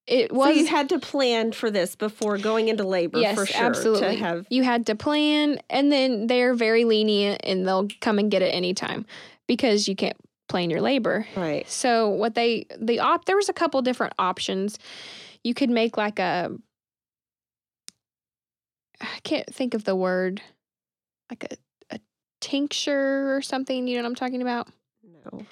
it 0.05 0.31
was 0.31 0.53
so 0.53 0.59
you 0.61 0.67
had 0.67 0.89
to 0.89 0.99
plan 0.99 1.53
for 1.53 1.71
this 1.71 1.95
before 1.95 2.37
going 2.37 2.67
into 2.67 2.83
labor 2.83 3.17
Yes, 3.17 3.33
for 3.33 3.47
sure. 3.47 3.65
absolutely. 3.65 4.17
Have 4.17 4.45
you 4.51 4.63
had 4.63 4.85
to 4.87 4.95
plan 4.95 5.59
and 5.71 5.91
then 5.91 6.27
they're 6.27 6.53
very 6.53 6.83
lenient 6.83 7.41
and 7.43 7.67
they'll 7.67 7.87
come 7.99 8.19
and 8.19 8.29
get 8.29 8.43
it 8.43 8.53
anytime 8.53 9.07
because 9.47 9.87
you 9.87 9.95
can't 9.95 10.17
plan 10.51 10.69
your 10.69 10.81
labor 10.81 11.25
right. 11.35 11.67
so 11.69 12.09
what 12.09 12.35
they 12.35 12.65
the 12.79 12.99
op 12.99 13.25
there 13.25 13.35
was 13.35 13.49
a 13.49 13.53
couple 13.53 13.81
different 13.81 14.13
options 14.19 14.77
you 15.43 15.53
could 15.53 15.69
make 15.69 15.97
like 15.97 16.19
a 16.19 16.51
i 18.99 19.19
can't 19.23 19.51
think 19.53 19.73
of 19.73 19.83
the 19.85 19.95
word 19.95 20.41
like 21.29 21.45
a, 21.51 21.95
a 21.95 21.99
tincture 22.41 23.35
or 23.35 23.41
something 23.41 23.87
you 23.87 23.95
know 23.95 24.03
what 24.03 24.09
i'm 24.09 24.15
talking 24.15 24.41
about 24.41 24.67
No. 25.25 25.45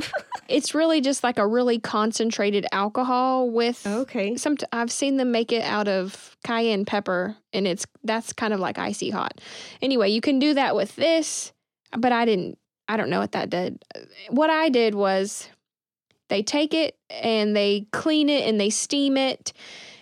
it's 0.48 0.74
really 0.74 1.00
just 1.00 1.22
like 1.24 1.38
a 1.38 1.46
really 1.46 1.78
concentrated 1.78 2.66
alcohol 2.72 3.48
with 3.50 3.86
Okay. 3.86 4.36
some 4.36 4.56
I've 4.72 4.90
seen 4.92 5.16
them 5.16 5.30
make 5.32 5.52
it 5.52 5.62
out 5.62 5.88
of 5.88 6.36
cayenne 6.44 6.84
pepper 6.84 7.36
and 7.52 7.66
it's 7.66 7.86
that's 8.04 8.32
kind 8.32 8.52
of 8.52 8.60
like 8.60 8.78
icy 8.78 9.10
hot. 9.10 9.40
Anyway, 9.80 10.10
you 10.10 10.20
can 10.20 10.38
do 10.40 10.54
that 10.54 10.74
with 10.74 10.96
this, 10.96 11.52
but 11.96 12.10
I 12.12 12.24
didn't 12.24 12.58
I 12.92 12.98
don't 12.98 13.08
know 13.08 13.20
what 13.20 13.32
that 13.32 13.48
did. 13.48 13.82
What 14.28 14.50
I 14.50 14.68
did 14.68 14.94
was 14.94 15.48
they 16.28 16.42
take 16.42 16.74
it 16.74 16.94
and 17.08 17.56
they 17.56 17.86
clean 17.90 18.28
it 18.28 18.46
and 18.46 18.60
they 18.60 18.68
steam 18.68 19.16
it 19.16 19.54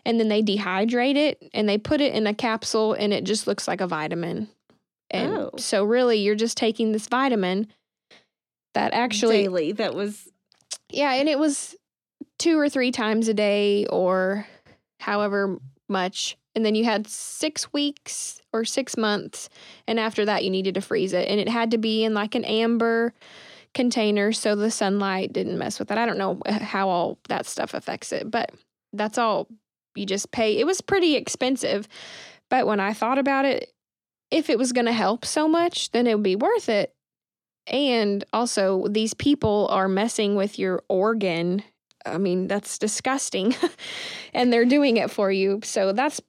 and 0.05 0.19
then 0.19 0.27
they 0.27 0.43
dehydrate 0.43 1.15
it 1.15 1.41
and 1.55 1.69
they 1.69 1.79
put 1.79 2.01
it 2.01 2.13
in 2.15 2.27
a 2.27 2.35
capsule 2.35 2.95
and 2.95 3.13
it 3.13 3.23
just 3.23 3.47
looks 3.47 3.69
like 3.69 3.81
a 3.81 3.87
vitamin. 3.87 4.49
And 5.09 5.37
Oh. 5.37 5.51
so 5.57 5.85
really 5.85 6.19
you're 6.19 6.35
just 6.35 6.57
taking 6.57 6.91
this 6.91 7.07
vitamin 7.07 7.69
that 8.75 8.93
actually 8.93 9.43
daily. 9.43 9.71
That 9.71 9.95
was 9.95 10.29
yeah, 10.91 11.13
and 11.13 11.29
it 11.29 11.39
was 11.39 11.77
two 12.41 12.59
or 12.59 12.69
three 12.69 12.91
times 12.91 13.29
a 13.29 13.35
day 13.35 13.87
or 13.87 14.49
however 14.99 15.61
much. 15.89 16.37
And 16.55 16.65
then 16.65 16.75
you 16.75 16.85
had 16.85 17.07
six 17.07 17.73
weeks 17.73 18.41
or 18.53 18.65
six 18.65 18.97
months. 18.97 19.49
And 19.87 20.01
after 20.01 20.25
that, 20.25 20.45
you 20.45 20.51
needed 20.51 20.75
to 20.75 20.81
freeze 20.81 21.13
it. 21.13 21.29
And 21.29 21.41
it 21.41 21.49
had 21.49 21.71
to 21.71 21.79
be 21.79 22.05
in 22.05 22.15
like 22.15 22.35
an 22.35 22.45
amber 22.45 23.15
container 23.73 24.33
so 24.33 24.57
the 24.57 24.71
sunlight 24.71 25.33
didn't 25.33 25.59
mess 25.59 25.79
with 25.79 25.91
it. 25.91 25.99
I 25.99 26.07
don't 26.07 26.19
know 26.19 26.41
how 26.47 26.89
all 26.89 27.19
that 27.29 27.47
stuff 27.47 27.75
affects 27.75 28.13
it, 28.13 28.31
but 28.31 28.51
that's 28.93 29.19
all 29.19 29.47
you 29.95 30.07
just 30.07 30.33
pay. 30.33 30.59
It 30.59 30.67
was 30.67 30.81
pretty 30.81 31.15
expensive. 31.17 31.87
But 32.49 32.67
when 32.67 32.81
I 32.81 32.93
thought 32.93 33.19
about 33.19 33.45
it, 33.45 33.73
if 34.31 34.51
it 34.51 34.59
was 34.59 34.73
going 34.73 34.87
to 34.87 34.93
help 34.93 35.25
so 35.25 35.49
much, 35.49 35.91
then 35.91 36.07
it 36.07 36.15
would 36.15 36.25
be 36.25 36.37
worth 36.37 36.69
it. 36.69 36.95
And 37.67 38.25
also, 38.33 38.87
these 38.89 39.15
people 39.15 39.69
are 39.71 39.89
messing 39.89 40.35
with 40.35 40.59
your 40.59 40.83
organ. 40.89 41.63
I 42.05 42.19
mean, 42.19 42.49
that's 42.49 42.79
disgusting. 42.79 43.55
and 44.35 44.53
they're 44.53 44.65
doing 44.65 44.97
it 44.97 45.11
for 45.11 45.31
you. 45.31 45.61
So 45.63 45.93
that's 45.93 46.21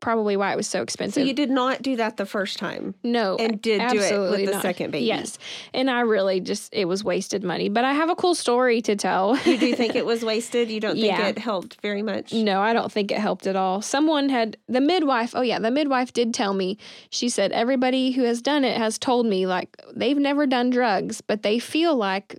probably 0.00 0.36
why 0.36 0.52
it 0.52 0.56
was 0.56 0.66
so 0.68 0.82
expensive. 0.82 1.22
so 1.22 1.26
you 1.26 1.32
did 1.34 1.50
not 1.50 1.82
do 1.82 1.96
that 1.96 2.16
the 2.16 2.26
first 2.26 2.58
time 2.58 2.94
no. 3.02 3.36
and 3.36 3.60
did 3.60 3.80
do 3.90 4.00
it 4.00 4.30
with 4.30 4.46
the 4.46 4.52
not. 4.52 4.62
second 4.62 4.92
baby. 4.92 5.06
Yes. 5.06 5.38
And 5.74 5.90
I 5.90 6.00
really 6.00 6.40
just, 6.40 6.72
it 6.72 6.84
was 6.84 7.02
wasted 7.02 7.42
money. 7.42 7.68
But 7.68 7.84
I 7.84 7.92
have 7.92 8.08
a 8.08 8.14
cool 8.14 8.34
story 8.34 8.80
to 8.82 8.94
tell. 8.96 9.36
You 9.38 9.58
do 9.58 9.74
think 9.74 9.94
it 9.96 10.06
was 10.06 10.24
wasted? 10.24 10.70
You 10.70 10.80
don't 10.80 10.94
think 10.94 11.06
Yeah. 11.06 11.26
it 11.28 11.38
helped 11.38 11.80
very 11.82 12.02
much? 12.02 12.32
No, 12.32 12.60
I 12.60 12.72
don't 12.72 12.92
think 12.92 13.10
it 13.10 13.18
helped 13.18 13.46
at 13.46 13.56
all. 13.56 13.82
Someone 13.82 14.28
had 14.28 14.56
the 14.68 14.80
midwife. 14.80 15.32
Oh 15.34 15.42
yeah, 15.42 15.58
the 15.58 15.70
midwife 15.70 16.12
did 16.12 16.32
tell 16.32 16.54
me. 16.54 16.78
She 17.10 17.28
said 17.28 17.50
everybody 17.52 18.12
who 18.12 18.22
has 18.22 18.40
done 18.40 18.64
it 18.64 18.76
has 18.76 18.98
told 18.98 19.26
me 19.26 19.46
like 19.46 19.76
they've 19.94 20.16
never 20.16 20.46
done 20.46 20.70
drugs, 20.70 21.20
but 21.20 21.42
they 21.42 21.58
feel 21.58 21.96
like 21.96 22.38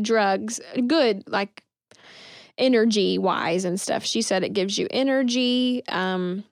drugs 0.00 0.60
good 0.86 1.24
like 1.26 1.64
energy 2.58 3.18
wise 3.18 3.64
and 3.64 3.80
stuff. 3.80 4.04
She 4.04 4.22
said 4.22 4.44
it 4.44 4.52
gives 4.52 4.78
you 4.78 4.86
energy. 4.90 5.82
Um 5.88 6.44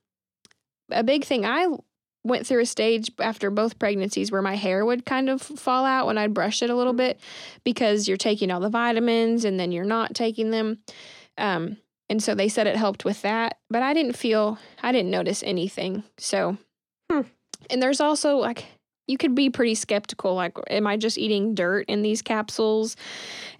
a 0.90 1.02
big 1.02 1.24
thing 1.24 1.44
I 1.44 1.68
went 2.24 2.46
through 2.46 2.60
a 2.60 2.66
stage 2.66 3.10
after 3.20 3.50
both 3.50 3.78
pregnancies 3.78 4.30
where 4.30 4.42
my 4.42 4.56
hair 4.56 4.84
would 4.84 5.06
kind 5.06 5.30
of 5.30 5.40
fall 5.40 5.84
out 5.84 6.06
when 6.06 6.18
I'd 6.18 6.34
brush 6.34 6.62
it 6.62 6.70
a 6.70 6.74
little 6.74 6.92
bit 6.92 7.20
because 7.64 8.08
you're 8.08 8.16
taking 8.16 8.50
all 8.50 8.60
the 8.60 8.68
vitamins 8.68 9.44
and 9.44 9.58
then 9.58 9.72
you're 9.72 9.84
not 9.84 10.14
taking 10.14 10.50
them. 10.50 10.78
Um, 11.38 11.78
and 12.10 12.22
so 12.22 12.34
they 12.34 12.48
said 12.48 12.66
it 12.66 12.76
helped 12.76 13.04
with 13.04 13.22
that, 13.22 13.58
but 13.70 13.82
I 13.82 13.94
didn't 13.94 14.14
feel, 14.16 14.58
I 14.82 14.92
didn't 14.92 15.10
notice 15.10 15.42
anything. 15.42 16.02
So, 16.18 16.58
Hmm. 17.10 17.22
and 17.70 17.82
there's 17.82 18.00
also 18.00 18.36
like, 18.36 18.66
you 19.08 19.16
could 19.18 19.34
be 19.34 19.48
pretty 19.50 19.74
skeptical. 19.74 20.34
Like, 20.34 20.56
am 20.68 20.86
I 20.86 20.96
just 20.96 21.18
eating 21.18 21.54
dirt 21.54 21.86
in 21.88 22.02
these 22.02 22.22
capsules? 22.22 22.94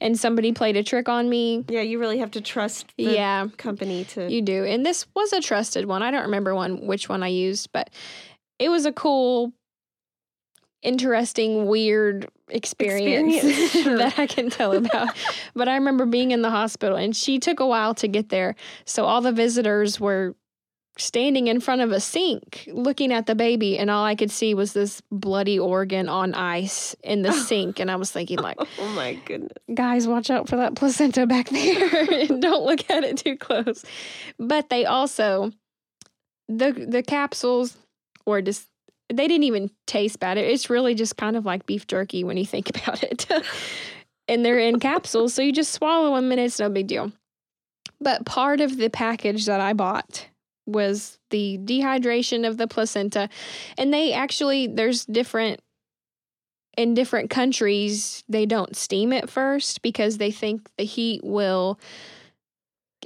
And 0.01 0.17
somebody 0.19 0.53
played 0.53 0.77
a 0.77 0.83
trick 0.85 1.09
on 1.09 1.29
me. 1.29 1.65
Yeah, 1.69 1.81
you 1.81 1.99
really 1.99 2.19
have 2.19 2.31
to 2.33 2.41
trust 2.41 2.93
the 2.97 3.05
Yeah, 3.15 3.49
company 3.57 4.05
to. 4.05 4.31
you 4.31 4.43
do. 4.43 4.65
And 4.65 4.85
this 4.87 5.07
was 5.17 5.33
a 5.33 5.41
trusted 5.41 5.87
one. 5.87 6.03
I 6.03 6.11
don't 6.11 6.25
remember 6.25 6.55
one 6.55 6.87
which 6.87 7.09
one 7.09 7.23
I 7.23 7.29
used, 7.29 7.73
but 7.73 7.91
it 8.59 8.69
was 8.69 8.85
a 8.87 8.93
cool, 8.93 9.53
interesting, 10.83 11.67
weird 11.67 12.29
experience, 12.49 13.37
Experience, 13.37 13.71
sure. 13.83 13.99
that 13.99 14.19
I 14.19 14.27
can 14.27 14.51
tell 14.51 14.73
about. 14.77 15.09
but 15.55 15.69
I 15.69 15.75
remember 15.75 16.07
being 16.07 16.31
in 16.31 16.43
the 16.43 16.51
hospital 16.51 16.97
and 16.97 17.15
she 17.17 17.39
took 17.39 17.61
a 17.61 17.67
while 17.67 17.95
to 17.95 18.09
get 18.09 18.29
there. 18.29 18.55
So 18.85 19.05
all 19.05 19.21
the 19.21 19.33
visitors 19.33 19.99
were 19.99 20.35
standing 20.99 21.47
in 21.47 21.61
front 21.61 21.81
of 21.81 21.93
a 21.93 22.01
sink 22.01 22.69
looking 22.73 23.13
at 23.13 23.27
the 23.27 23.35
baby 23.35 23.79
and 23.79 23.91
all 23.91 24.05
I 24.05 24.15
could 24.15 24.31
see 24.31 24.53
was 24.55 24.73
this 24.73 25.01
bloody 25.11 25.59
organ 25.59 26.09
on 26.09 26.35
ice 26.35 26.97
in 27.03 27.23
the 27.23 27.33
sink 27.47 27.79
and 27.79 27.91
I 27.91 27.97
was 27.97 28.11
thinking 28.11 28.39
like 28.39 28.57
oh 28.61 28.89
my 28.95 29.15
goodness. 29.25 29.53
guys, 29.75 30.09
watch 30.09 30.31
out 30.31 30.49
for 30.49 30.57
that 30.57 30.75
placenta 30.75 31.27
back 31.27 31.49
there. 31.49 32.07
And 32.29 32.43
don't 32.43 32.65
look 32.65 32.91
at 32.91 33.05
it 33.05 33.19
too 33.19 33.37
close. 33.37 33.85
But 34.39 34.71
they 34.71 34.85
also 34.85 35.53
the 36.49 36.73
the 36.73 37.03
capsules 37.03 37.77
were 38.27 38.43
just 38.43 38.67
they 39.09 39.29
didn't 39.29 39.45
even 39.45 39.71
taste 39.87 40.21
bad. 40.21 40.37
It's 40.37 40.69
really 40.69 40.95
just 40.95 41.17
kind 41.17 41.37
of 41.37 41.47
like 41.47 41.65
beef 41.67 41.87
jerky 41.87 42.25
when 42.25 42.37
you 42.37 42.45
think 42.45 42.71
about 42.77 43.03
it. 43.03 43.27
and 44.27 44.45
they're 44.45 44.59
in 44.59 44.81
capsules, 44.81 45.33
so 45.33 45.43
you 45.43 45.53
just 45.53 45.73
swallow 45.73 46.15
them 46.17 46.31
and 46.33 46.41
it's 46.41 46.59
no 46.59 46.69
big 46.69 46.89
deal. 46.89 47.13
But 48.01 48.27
part 48.27 48.61
of 48.61 48.77
the 48.77 48.91
package 48.91 49.47
that 49.47 49.61
I 49.61 49.73
bought 49.73 50.29
was 50.69 51.19
the 51.31 51.59
dehydration 51.59 52.47
of 52.47 52.57
the 52.57 52.67
placenta. 52.67 53.29
And 53.77 53.93
they 53.93 54.13
actually 54.13 54.67
there's 54.67 55.05
different 55.07 55.61
in 56.77 56.95
different 56.95 57.29
countries 57.29 58.23
they 58.29 58.47
don't 58.47 58.77
steam 58.77 59.13
it 59.13 59.29
first 59.29 59.83
because 59.83 60.19
they 60.19 60.31
think 60.31 60.69
the 60.79 60.85
heat 60.85 61.23
will 61.25 61.79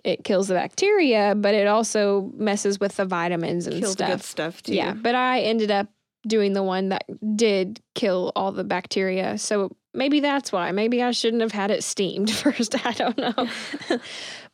it 0.05 0.25
kills 0.25 0.49
the 0.49 0.55
bacteria 0.55 1.35
but 1.35 1.55
it 1.55 1.67
also 1.67 2.31
messes 2.37 2.79
with 2.79 2.97
the 2.97 3.05
vitamins 3.07 3.67
and 3.67 3.81
Kill 3.81 3.95
the 3.95 4.05
good 4.05 4.21
stuff 4.21 4.23
stuff 4.23 4.63
too. 4.63 4.75
yeah 4.75 4.93
but 4.93 5.15
i 5.15 5.41
ended 5.41 5.71
up 5.71 5.89
doing 6.29 6.53
the 6.53 6.63
one 6.63 6.91
that 6.91 7.05
did 7.35 7.81
kill 7.95 8.31
all 8.37 8.53
the 8.53 8.65
bacteria 8.65 9.39
so 9.39 9.75
maybe 9.95 10.21
that's 10.21 10.53
why. 10.53 10.73
Maybe 10.73 11.03
i 11.03 11.11
shouldn't 11.11 11.43
have 11.43 11.53
had 11.53 11.71
it 11.71 11.85
steamed 11.85 12.31
first. 12.35 12.87
I 12.87 12.93
don't 12.93 13.19
know. 13.19 13.49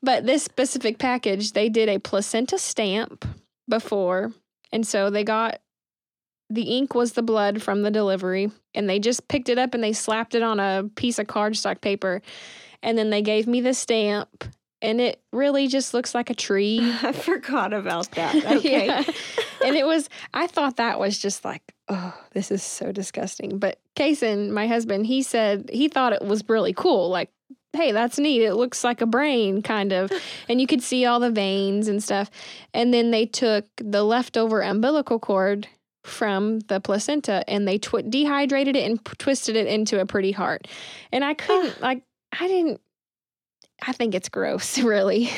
But 0.00 0.26
this 0.26 0.44
specific 0.44 0.98
package 0.98 1.52
they 1.52 1.68
did 1.68 1.88
a 1.88 1.98
placenta 1.98 2.56
stamp 2.56 3.24
before 3.68 4.32
and 4.70 4.86
so 4.86 5.10
they 5.10 5.24
got 5.24 5.58
the 6.50 6.62
ink 6.62 6.94
was 6.94 7.12
the 7.12 7.22
blood 7.22 7.62
from 7.62 7.82
the 7.82 7.90
delivery 7.90 8.50
and 8.74 8.88
they 8.88 8.98
just 8.98 9.26
picked 9.28 9.48
it 9.48 9.58
up 9.58 9.74
and 9.74 9.82
they 9.82 9.92
slapped 9.92 10.34
it 10.34 10.42
on 10.42 10.60
a 10.60 10.88
piece 10.94 11.18
of 11.18 11.26
cardstock 11.26 11.80
paper 11.80 12.22
and 12.82 12.96
then 12.96 13.10
they 13.10 13.22
gave 13.22 13.46
me 13.46 13.60
the 13.60 13.74
stamp 13.74 14.44
and 14.80 15.00
it 15.00 15.20
really 15.32 15.66
just 15.68 15.92
looks 15.94 16.14
like 16.14 16.30
a 16.30 16.34
tree. 16.34 16.78
I 17.02 17.12
forgot 17.12 17.72
about 17.72 18.10
that. 18.12 18.34
Okay. 18.58 18.86
Yeah. 18.86 19.02
and 19.64 19.76
it 19.76 19.84
was 19.86 20.08
i 20.34 20.46
thought 20.46 20.76
that 20.76 20.98
was 21.00 21.18
just 21.18 21.44
like 21.44 21.62
oh 21.88 22.14
this 22.32 22.50
is 22.50 22.62
so 22.62 22.92
disgusting. 22.92 23.58
But 23.58 23.78
Kason, 23.96 24.50
my 24.50 24.66
husband 24.66 25.06
he 25.06 25.22
said 25.22 25.68
he 25.72 25.88
thought 25.88 26.12
it 26.12 26.22
was 26.22 26.48
really 26.48 26.72
cool 26.72 27.08
like 27.10 27.30
hey 27.74 27.92
that's 27.92 28.18
neat. 28.18 28.42
It 28.42 28.54
looks 28.54 28.82
like 28.84 29.00
a 29.00 29.06
brain 29.06 29.62
kind 29.62 29.92
of. 29.92 30.10
And 30.48 30.60
you 30.60 30.66
could 30.66 30.82
see 30.82 31.04
all 31.04 31.20
the 31.20 31.30
veins 31.30 31.88
and 31.88 32.02
stuff. 32.02 32.30
And 32.72 32.92
then 32.94 33.10
they 33.10 33.26
took 33.26 33.66
the 33.76 34.02
leftover 34.02 34.62
umbilical 34.62 35.18
cord 35.18 35.68
from 36.04 36.60
the 36.60 36.80
placenta 36.80 37.44
and 37.48 37.68
they 37.68 37.76
twi- 37.78 38.02
dehydrated 38.08 38.76
it 38.76 38.88
and 38.88 39.04
p- 39.04 39.12
twisted 39.18 39.56
it 39.56 39.66
into 39.66 40.00
a 40.00 40.06
pretty 40.06 40.32
heart. 40.32 40.66
And 41.12 41.24
i 41.24 41.34
couldn't 41.34 41.80
like 41.82 42.02
i 42.38 42.46
didn't 42.46 42.80
i 43.86 43.92
think 43.92 44.14
it's 44.14 44.28
gross 44.28 44.78
really 44.82 45.30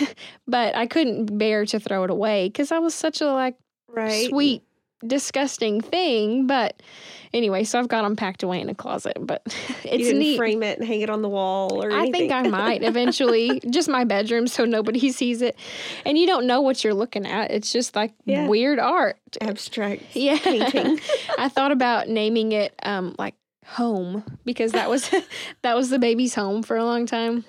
but 0.46 0.74
i 0.76 0.86
couldn't 0.86 1.36
bear 1.38 1.64
to 1.66 1.78
throw 1.80 2.04
it 2.04 2.10
away 2.10 2.48
because 2.48 2.72
i 2.72 2.78
was 2.78 2.94
such 2.94 3.20
a 3.20 3.26
like 3.26 3.56
Right. 3.92 4.28
sweet 4.28 4.62
disgusting 5.04 5.80
thing 5.80 6.46
but 6.46 6.80
anyway 7.32 7.64
so 7.64 7.78
i've 7.78 7.88
got 7.88 8.02
them 8.02 8.14
packed 8.16 8.42
away 8.42 8.60
in 8.60 8.68
a 8.68 8.74
closet 8.74 9.16
but 9.20 9.42
it's 9.84 10.12
neat 10.12 10.36
frame 10.36 10.62
it 10.62 10.78
and 10.78 10.86
hang 10.86 11.00
it 11.00 11.10
on 11.10 11.22
the 11.22 11.28
wall 11.28 11.82
or 11.82 11.90
I 11.90 12.02
anything. 12.02 12.12
think 12.28 12.32
I 12.32 12.42
might 12.48 12.82
eventually, 12.84 13.60
just 13.70 13.88
my 13.88 14.04
bedroom 14.04 14.46
so 14.46 14.64
nobody 14.64 15.10
sees 15.10 15.40
it. 15.42 15.56
And 16.04 16.16
you 16.18 16.26
don't 16.26 16.46
know 16.46 16.60
what 16.60 16.84
you're 16.84 16.94
looking 16.94 17.26
at. 17.26 17.50
It's 17.50 17.72
just 17.72 17.96
like 17.96 18.12
Yeah. 18.26 18.46
weird 18.46 18.78
art. 18.78 19.18
abstract 19.40 20.02
Yeah. 20.14 20.38
painting. 20.38 21.00
I 21.38 21.48
thought 21.48 21.72
about 21.72 22.08
naming 22.08 22.52
it 22.52 22.74
um 22.82 23.14
like 23.18 23.34
home 23.66 24.22
because 24.44 24.72
that 24.72 24.90
was 24.90 25.10
that 25.62 25.74
was 25.74 25.88
the 25.90 25.98
baby's 25.98 26.34
home 26.34 26.62
for 26.62 26.76
a 26.76 26.84
long 26.84 27.06
time. 27.06 27.44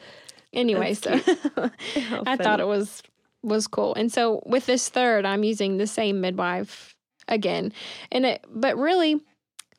Anyway, 0.53 0.93
That's 0.93 1.23
so 1.23 1.71
I 2.25 2.35
thought 2.37 2.59
it 2.59 2.67
was 2.67 3.01
was 3.43 3.67
cool. 3.67 3.93
And 3.95 4.11
so 4.11 4.43
with 4.45 4.65
this 4.65 4.89
third, 4.89 5.25
I'm 5.25 5.43
using 5.43 5.77
the 5.77 5.87
same 5.87 6.21
midwife 6.21 6.95
again. 7.27 7.73
And 8.11 8.25
it 8.25 8.45
but 8.49 8.77
really 8.77 9.21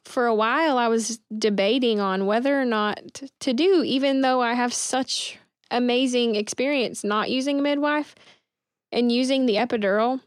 for 0.05 0.27
a 0.27 0.35
while 0.35 0.79
I 0.79 0.89
was 0.89 1.21
debating 1.37 2.01
on 2.01 2.27
whether 2.27 2.61
or 2.61 2.65
not 2.65 3.23
to 3.41 3.53
do 3.53 3.83
even 3.85 4.21
though 4.23 4.41
I 4.41 4.55
have 4.55 4.75
such 4.75 5.39
amazing 5.71 6.35
experience 6.35 7.05
not 7.05 7.31
using 7.31 7.61
a 7.61 7.63
midwife 7.63 8.15
and 8.91 9.13
using 9.13 9.47
the 9.47 9.57
epidural. 9.57 10.21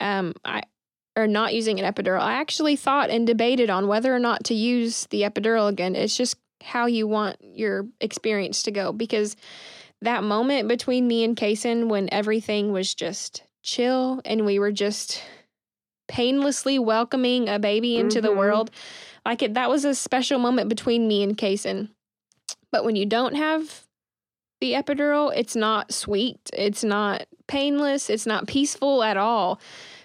Um 0.00 0.34
I 0.44 0.62
or 1.16 1.26
not 1.26 1.54
using 1.54 1.80
an 1.80 1.92
epidural. 1.92 2.20
I 2.20 2.34
actually 2.34 2.76
thought 2.76 3.10
and 3.10 3.26
debated 3.26 3.70
on 3.70 3.88
whether 3.88 4.14
or 4.14 4.18
not 4.18 4.44
to 4.44 4.54
use 4.54 5.06
the 5.06 5.22
epidural 5.22 5.68
again. 5.68 5.96
It's 5.96 6.16
just 6.16 6.36
how 6.62 6.86
you 6.86 7.06
want 7.06 7.36
your 7.40 7.86
experience 8.00 8.62
to 8.64 8.70
go 8.70 8.92
because 8.92 9.36
that 10.02 10.22
moment 10.22 10.68
between 10.68 11.06
me 11.06 11.24
and 11.24 11.36
Kason 11.36 11.88
when 11.88 12.08
everything 12.12 12.72
was 12.72 12.94
just 12.94 13.42
chill 13.62 14.20
and 14.24 14.44
we 14.46 14.58
were 14.58 14.72
just 14.72 15.22
painlessly 16.08 16.78
welcoming 16.78 17.48
a 17.48 17.58
baby 17.58 17.96
into 17.96 18.20
the 18.20 18.28
Mhm. 18.30 18.36
world 18.36 18.70
like 19.24 19.42
it 19.42 19.54
that 19.54 19.68
was 19.68 19.84
a 19.84 19.94
special 19.94 20.38
moment 20.38 20.68
between 20.68 21.08
me 21.08 21.22
and 21.22 21.36
Kason 21.36 21.88
but 22.70 22.84
when 22.84 22.94
you 22.94 23.06
don't 23.06 23.34
have 23.34 23.86
the 24.60 24.72
epidural 24.72 25.32
it's 25.36 25.56
not 25.56 25.92
sweet 25.92 26.38
it's 26.52 26.84
not 26.84 27.26
painless 27.48 28.08
it's 28.08 28.26
not 28.26 28.46
peaceful 28.46 29.02
at 29.02 29.16
all 29.16 29.60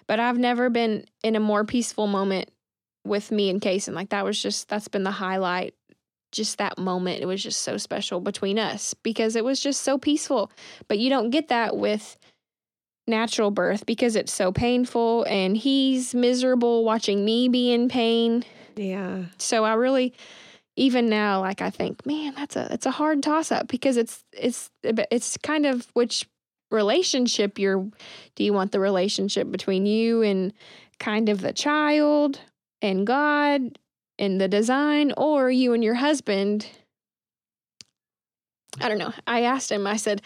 but 0.07 0.19
I've 0.19 0.39
never 0.39 0.69
been 0.69 1.05
in 1.23 1.35
a 1.35 1.39
more 1.39 1.63
peaceful 1.63 2.07
moment 2.07 2.49
with 3.05 3.31
me 3.31 3.49
and 3.49 3.61
Kason 3.61 3.93
like 3.93 4.09
that 4.09 4.25
was 4.25 4.41
just 4.41 4.69
that's 4.69 4.87
been 4.87 5.03
the 5.03 5.11
highlight 5.11 5.75
just 6.31 6.57
that 6.57 6.77
moment 6.77 7.21
it 7.21 7.25
was 7.25 7.41
just 7.43 7.61
so 7.61 7.77
special 7.77 8.19
between 8.19 8.57
us 8.59 8.93
because 9.03 9.35
it 9.35 9.43
was 9.43 9.59
just 9.59 9.81
so 9.81 9.97
peaceful 9.97 10.51
but 10.87 10.97
you 10.99 11.09
don't 11.09 11.29
get 11.29 11.49
that 11.49 11.75
with 11.77 12.17
natural 13.07 13.51
birth 13.51 13.85
because 13.85 14.15
it's 14.15 14.31
so 14.31 14.51
painful 14.51 15.23
and 15.27 15.57
he's 15.57 16.13
miserable 16.15 16.85
watching 16.85 17.25
me 17.25 17.49
be 17.49 17.71
in 17.73 17.89
pain 17.89 18.43
Yeah. 18.75 19.23
so 19.37 19.63
i 19.65 19.73
really 19.73 20.13
even 20.77 21.09
now 21.09 21.41
like 21.41 21.61
i 21.61 21.69
think 21.69 22.05
man 22.05 22.33
that's 22.35 22.55
a 22.55 22.71
it's 22.71 22.85
a 22.85 22.91
hard 22.91 23.21
toss 23.23 23.51
up 23.51 23.67
because 23.67 23.97
it's 23.97 24.23
it's 24.31 24.69
it's 24.83 25.35
kind 25.37 25.65
of 25.65 25.87
which 25.93 26.25
relationship 26.69 27.59
you're 27.59 27.85
do 28.35 28.43
you 28.43 28.53
want 28.53 28.71
the 28.71 28.79
relationship 28.79 29.51
between 29.51 29.85
you 29.85 30.21
and 30.21 30.53
kind 30.99 31.27
of 31.27 31.41
the 31.41 31.51
child 31.51 32.39
and 32.81 33.05
god 33.05 33.77
and 34.21 34.39
the 34.39 34.47
design 34.47 35.11
or 35.17 35.51
you 35.51 35.73
and 35.73 35.83
your 35.83 35.95
husband 35.95 36.67
I 38.79 38.87
don't 38.87 38.99
know. 38.99 39.11
I 39.27 39.41
asked 39.41 39.69
him, 39.69 39.85
I 39.85 39.97
said, 39.97 40.21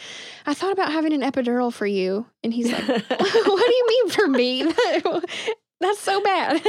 I 0.46 0.54
thought 0.54 0.72
about 0.72 0.92
having 0.92 1.14
an 1.14 1.22
epidural 1.22 1.74
for 1.74 1.88
you. 1.88 2.28
And 2.44 2.54
he's 2.54 2.72
like, 2.72 2.88
What 2.88 3.10
do 3.10 3.74
you 3.74 3.86
mean 3.88 4.10
for 4.10 4.28
me? 4.28 4.64
That's 5.82 6.00
so 6.00 6.22
bad. 6.22 6.62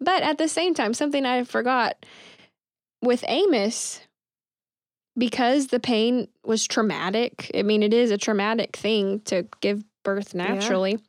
but 0.00 0.22
at 0.22 0.38
the 0.38 0.46
same 0.46 0.72
time, 0.72 0.94
something 0.94 1.26
I 1.26 1.42
forgot 1.42 2.06
with 3.02 3.24
Amos, 3.26 4.00
because 5.18 5.66
the 5.66 5.80
pain 5.80 6.28
was 6.44 6.64
traumatic, 6.64 7.50
I 7.56 7.62
mean, 7.62 7.82
it 7.82 7.92
is 7.92 8.12
a 8.12 8.18
traumatic 8.18 8.76
thing 8.76 9.18
to 9.22 9.48
give 9.60 9.82
birth 10.04 10.32
naturally. 10.32 11.00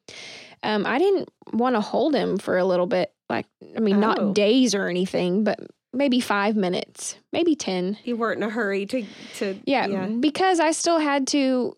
Um, 0.64 0.86
I 0.86 0.98
didn't 0.98 1.30
want 1.54 1.76
to 1.76 1.82
hold 1.82 2.16
him 2.16 2.38
for 2.38 2.58
a 2.58 2.66
little 2.66 2.88
bit. 2.88 3.14
Like, 3.32 3.48
I 3.76 3.80
mean, 3.80 3.96
Oh. 3.98 4.00
not 4.00 4.36
days 4.36 4.76
or 4.76 4.88
anything, 4.88 5.44
but 5.44 5.60
maybe 5.94 6.20
five 6.20 6.56
minutes, 6.56 7.16
maybe 7.34 7.56
10. 7.56 7.98
you 8.04 8.16
weren't 8.16 8.38
in 8.42 8.48
a 8.48 8.52
hurry 8.52 8.86
to 8.88 9.06
to 9.38 9.58
Yeah, 9.66 9.88
yeah. 9.88 10.06
because 10.08 10.60
I 10.60 10.72
still 10.72 11.00
had 11.00 11.28
to 11.28 11.76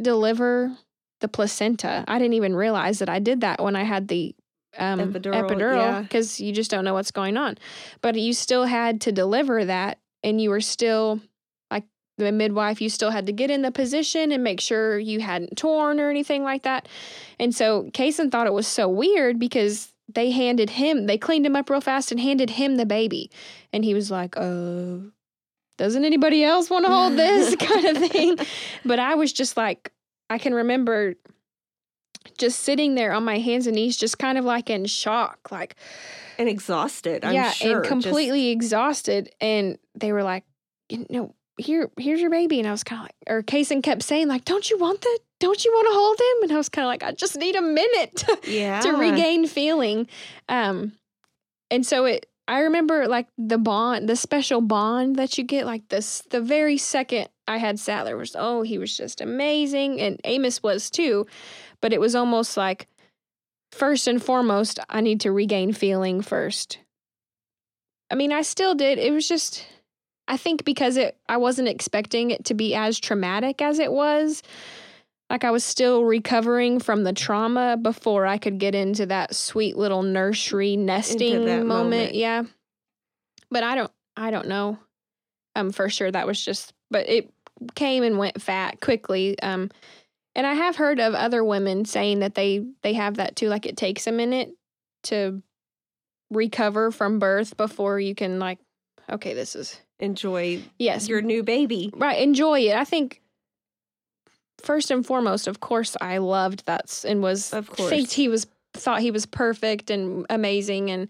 deliver 0.00 0.76
the 1.20 1.28
placenta. 1.28 2.04
I 2.08 2.18
didn't 2.18 2.34
even 2.34 2.54
realize 2.56 2.98
that 3.00 3.08
I 3.08 3.18
did 3.18 3.40
that 3.42 3.62
when 3.62 3.76
I 3.76 3.82
had 3.82 4.08
the 4.08 4.34
um, 4.78 5.00
Epidural, 5.00 5.48
epidural 5.48 5.76
yeah. 5.76 6.00
because 6.02 6.40
you 6.40 6.52
just 6.52 6.70
don't 6.70 6.84
know 6.84 6.94
what's 6.94 7.10
going 7.10 7.36
on. 7.36 7.58
But 8.02 8.14
you 8.14 8.32
still 8.32 8.64
had 8.64 9.00
to 9.02 9.12
deliver 9.12 9.64
that, 9.64 9.98
and 10.22 10.40
you 10.40 10.48
were 10.50 10.60
still 10.60 11.20
like 11.70 11.84
the 12.18 12.30
midwife. 12.32 12.80
You 12.80 12.88
still 12.88 13.10
had 13.10 13.26
to 13.26 13.32
get 13.32 13.50
in 13.50 13.62
the 13.62 13.72
position 13.72 14.30
and 14.32 14.44
make 14.44 14.60
sure 14.60 14.98
you 14.98 15.20
hadn't 15.20 15.56
torn 15.56 15.98
or 16.00 16.08
anything 16.08 16.44
like 16.44 16.62
that. 16.62 16.88
And 17.40 17.54
so 17.54 17.90
Kason 17.92 18.30
thought 18.30 18.46
it 18.46 18.52
was 18.52 18.66
so 18.68 18.88
weird 18.88 19.38
because 19.40 19.92
they 20.14 20.30
handed 20.30 20.70
him, 20.70 21.06
they 21.06 21.18
cleaned 21.18 21.46
him 21.46 21.56
up 21.56 21.68
real 21.70 21.80
fast 21.80 22.10
and 22.10 22.20
handed 22.20 22.50
him 22.50 22.76
the 22.76 22.86
baby, 22.86 23.30
and 23.72 23.84
he 23.84 23.94
was 23.94 24.10
like, 24.10 24.36
"Uh." 24.36 25.10
Doesn't 25.78 26.04
anybody 26.04 26.44
else 26.44 26.68
want 26.68 26.84
to 26.84 26.92
hold 26.92 27.16
this 27.16 27.56
kind 27.58 27.86
of 27.86 27.96
thing? 28.10 28.36
But 28.84 28.98
I 28.98 29.14
was 29.14 29.32
just 29.32 29.56
like, 29.56 29.90
I 30.28 30.36
can 30.36 30.52
remember 30.52 31.14
just 32.36 32.60
sitting 32.60 32.96
there 32.96 33.12
on 33.12 33.24
my 33.24 33.38
hands 33.38 33.66
and 33.66 33.76
knees, 33.76 33.96
just 33.96 34.18
kind 34.18 34.36
of 34.36 34.44
like 34.44 34.68
in 34.68 34.84
shock, 34.84 35.50
like, 35.50 35.76
and 36.38 36.50
exhausted. 36.50 37.24
I'm 37.24 37.32
yeah, 37.32 37.50
sure. 37.50 37.76
and 37.76 37.84
Just- 37.84 37.88
completely 37.88 38.48
exhausted. 38.50 39.30
And 39.40 39.78
they 39.94 40.12
were 40.12 40.22
like, 40.22 40.44
you 40.90 41.06
know, 41.08 41.34
here, 41.60 41.90
here's 41.98 42.20
your 42.20 42.30
baby. 42.30 42.58
And 42.58 42.68
I 42.68 42.72
was 42.72 42.84
kind 42.84 43.00
of 43.00 43.04
like, 43.04 43.14
or 43.28 43.42
Kason 43.42 43.82
kept 43.82 44.02
saying, 44.02 44.28
like, 44.28 44.44
don't 44.44 44.68
you 44.70 44.78
want 44.78 45.00
the, 45.00 45.18
don't 45.38 45.64
you 45.64 45.72
want 45.72 45.86
to 45.88 45.94
hold 45.94 46.18
him? 46.20 46.42
And 46.44 46.52
I 46.52 46.56
was 46.56 46.68
kind 46.68 46.84
of 46.84 46.88
like, 46.88 47.02
I 47.02 47.12
just 47.12 47.36
need 47.36 47.56
a 47.56 47.62
minute 47.62 48.16
to, 48.16 48.38
yeah. 48.46 48.80
to 48.80 48.92
regain 48.92 49.46
feeling. 49.46 50.08
Um, 50.48 50.92
and 51.70 51.84
so 51.86 52.04
it, 52.04 52.26
I 52.48 52.60
remember 52.60 53.06
like 53.06 53.28
the 53.38 53.58
bond, 53.58 54.08
the 54.08 54.16
special 54.16 54.60
bond 54.60 55.16
that 55.16 55.38
you 55.38 55.44
get, 55.44 55.66
like 55.66 55.88
this, 55.88 56.22
the 56.30 56.40
very 56.40 56.78
second 56.78 57.28
I 57.46 57.58
had 57.58 57.78
Sattler 57.78 58.16
was, 58.16 58.34
oh, 58.38 58.62
he 58.62 58.78
was 58.78 58.96
just 58.96 59.20
amazing. 59.20 60.00
And 60.00 60.20
Amos 60.24 60.62
was 60.62 60.90
too. 60.90 61.26
But 61.80 61.92
it 61.92 62.00
was 62.00 62.14
almost 62.14 62.56
like, 62.56 62.88
first 63.72 64.08
and 64.08 64.22
foremost, 64.22 64.80
I 64.88 65.00
need 65.00 65.20
to 65.20 65.32
regain 65.32 65.72
feeling 65.72 66.22
first. 66.22 66.78
I 68.10 68.16
mean, 68.16 68.32
I 68.32 68.42
still 68.42 68.74
did. 68.74 68.98
It 68.98 69.12
was 69.12 69.28
just, 69.28 69.64
I 70.30 70.36
think 70.36 70.64
because 70.64 70.96
it, 70.96 71.18
I 71.28 71.38
wasn't 71.38 71.66
expecting 71.66 72.30
it 72.30 72.44
to 72.46 72.54
be 72.54 72.72
as 72.76 73.00
traumatic 73.00 73.60
as 73.60 73.80
it 73.80 73.90
was. 73.90 74.44
Like 75.28 75.42
I 75.42 75.50
was 75.50 75.64
still 75.64 76.04
recovering 76.04 76.78
from 76.78 77.02
the 77.02 77.12
trauma 77.12 77.76
before 77.76 78.26
I 78.26 78.38
could 78.38 78.58
get 78.60 78.76
into 78.76 79.06
that 79.06 79.34
sweet 79.34 79.76
little 79.76 80.04
nursery 80.04 80.76
nesting 80.76 81.44
moment. 81.44 81.66
moment. 81.66 82.14
Yeah. 82.14 82.44
But 83.50 83.64
I 83.64 83.74
don't 83.74 83.90
I 84.16 84.30
don't 84.30 84.46
know. 84.46 84.78
Um 85.56 85.72
for 85.72 85.88
sure 85.88 86.10
that 86.12 86.28
was 86.28 86.44
just 86.44 86.72
but 86.92 87.08
it 87.08 87.28
came 87.74 88.04
and 88.04 88.16
went 88.16 88.40
fat 88.40 88.80
quickly. 88.80 89.36
Um 89.40 89.68
and 90.36 90.46
I 90.46 90.54
have 90.54 90.76
heard 90.76 91.00
of 91.00 91.14
other 91.14 91.42
women 91.42 91.84
saying 91.84 92.20
that 92.20 92.36
they 92.36 92.64
they 92.82 92.92
have 92.92 93.16
that 93.16 93.34
too 93.34 93.48
like 93.48 93.66
it 93.66 93.76
takes 93.76 94.06
a 94.06 94.12
minute 94.12 94.50
to 95.04 95.42
recover 96.30 96.92
from 96.92 97.18
birth 97.18 97.56
before 97.56 97.98
you 97.98 98.14
can 98.14 98.38
like 98.38 98.60
okay, 99.10 99.34
this 99.34 99.56
is 99.56 99.80
enjoy 100.00 100.60
yes, 100.78 101.08
your 101.08 101.20
new 101.22 101.42
baby. 101.42 101.90
right 101.96 102.20
enjoy 102.20 102.60
it 102.60 102.74
i 102.74 102.84
think 102.84 103.20
first 104.62 104.90
and 104.90 105.06
foremost 105.06 105.46
of 105.46 105.60
course 105.60 105.96
i 106.00 106.18
loved 106.18 106.64
that 106.66 107.04
and 107.06 107.22
was 107.22 107.52
Of 107.52 107.70
course. 107.70 107.88
think 107.90 108.10
he 108.10 108.28
was 108.28 108.46
thought 108.74 109.00
he 109.00 109.10
was 109.10 109.26
perfect 109.26 109.90
and 109.90 110.26
amazing 110.30 110.90
and 110.90 111.08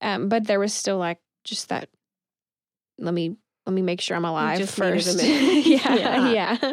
um 0.00 0.28
but 0.28 0.46
there 0.46 0.58
was 0.60 0.72
still 0.72 0.98
like 0.98 1.18
just 1.44 1.68
that 1.68 1.88
let 2.98 3.12
me 3.14 3.36
let 3.66 3.72
me 3.74 3.82
make 3.82 4.00
sure 4.00 4.16
i'm 4.16 4.24
alive 4.24 4.58
just 4.58 4.74
first 4.76 5.16
minute. 5.16 5.66
yeah, 5.66 5.94
Yeah. 5.96 6.32
yeah 6.60 6.72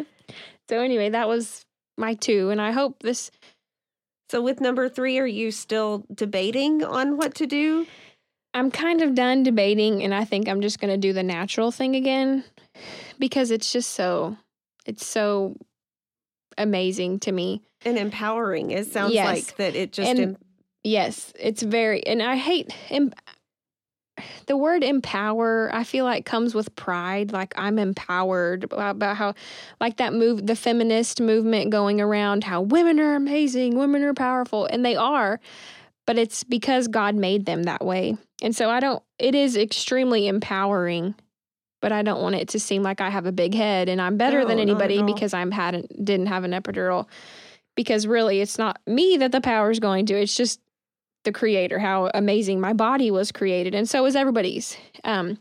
so 0.68 0.80
anyway 0.80 1.10
that 1.10 1.28
was 1.28 1.64
my 1.98 2.14
two 2.14 2.50
and 2.50 2.60
i 2.60 2.72
hope 2.72 3.02
this 3.02 3.30
So 4.30 4.40
with 4.40 4.60
number 4.60 4.88
three, 4.88 5.18
are 5.18 5.26
you 5.26 5.50
still 5.50 6.04
debating 6.14 6.84
on 6.84 7.16
what 7.16 7.34
to 7.34 7.46
do? 7.46 7.86
I'm 8.54 8.70
kind 8.70 9.02
of 9.02 9.14
done 9.14 9.42
debating 9.42 10.02
and 10.02 10.14
i 10.14 10.24
think 10.24 10.48
i'm 10.48 10.60
just 10.60 10.80
going 10.80 10.90
to 10.92 10.96
do 10.98 11.12
the 11.12 11.22
natural 11.22 11.70
thing 11.70 11.94
again 11.96 12.44
because 13.18 13.50
it's 13.50 13.72
just 13.72 13.90
so 13.90 14.36
it's 14.86 15.06
so 15.06 15.56
amazing 16.58 17.18
to 17.20 17.32
me 17.32 17.62
And 17.84 17.96
empowering. 17.96 18.70
It 18.72 18.86
sounds 18.88 19.14
Yes. 19.14 19.26
like 19.26 19.56
that 19.56 19.74
it 19.76 19.92
just 19.92 20.10
And- 20.10 20.20
em- 20.20 20.36
Yes, 20.82 21.32
it's 21.38 21.62
very, 21.62 22.06
and 22.06 22.22
I 22.22 22.36
hate 22.36 22.74
em- 22.88 23.12
the 24.46 24.56
word 24.56 24.82
empower. 24.82 25.70
I 25.74 25.84
feel 25.84 26.06
like 26.06 26.24
comes 26.24 26.54
with 26.54 26.74
pride. 26.74 27.32
Like 27.32 27.52
I'm 27.56 27.78
empowered 27.78 28.64
about 28.64 28.96
about 28.96 29.16
how, 29.18 29.34
like 29.78 29.98
that 29.98 30.14
move, 30.14 30.46
the 30.46 30.56
feminist 30.56 31.20
movement 31.20 31.68
going 31.70 32.00
around 32.00 32.44
how 32.44 32.62
women 32.62 32.98
are 32.98 33.14
amazing, 33.14 33.76
women 33.78 34.02
are 34.02 34.14
powerful, 34.14 34.64
and 34.66 34.82
they 34.84 34.96
are, 34.96 35.38
but 36.06 36.16
it's 36.18 36.44
because 36.44 36.88
God 36.88 37.14
made 37.14 37.44
them 37.44 37.64
that 37.64 37.84
way. 37.84 38.16
And 38.42 38.54
so 38.54 38.70
I 38.70 38.80
don't. 38.80 39.02
It 39.18 39.34
is 39.34 39.56
extremely 39.56 40.26
empowering, 40.28 41.14
but 41.80 41.92
I 41.92 42.02
don't 42.02 42.22
want 42.22 42.36
it 42.36 42.48
to 42.48 42.60
seem 42.60 42.82
like 42.82 43.00
I 43.00 43.10
have 43.10 43.26
a 43.26 43.32
big 43.32 43.54
head 43.54 43.88
and 43.88 44.00
I'm 44.00 44.16
better 44.16 44.44
than 44.44 44.56
No, 44.56 44.62
at 44.62 44.68
anybody 44.68 45.02
because 45.02 45.34
I'm 45.34 45.50
hadn't 45.50 46.04
didn't 46.04 46.26
have 46.26 46.44
an 46.44 46.52
epidural. 46.52 47.06
Because 47.76 48.06
really, 48.06 48.40
it's 48.40 48.58
not 48.58 48.80
me 48.86 49.16
that 49.18 49.32
the 49.32 49.40
power 49.40 49.70
is 49.70 49.78
going 49.78 50.06
to. 50.06 50.14
It's 50.14 50.36
just 50.36 50.60
the 51.24 51.32
creator, 51.32 51.78
how 51.78 52.10
amazing 52.14 52.60
my 52.60 52.72
body 52.72 53.10
was 53.10 53.30
created, 53.30 53.74
and 53.74 53.88
so 53.88 54.04
is 54.06 54.16
everybody's. 54.16 54.76
Um, 55.04 55.38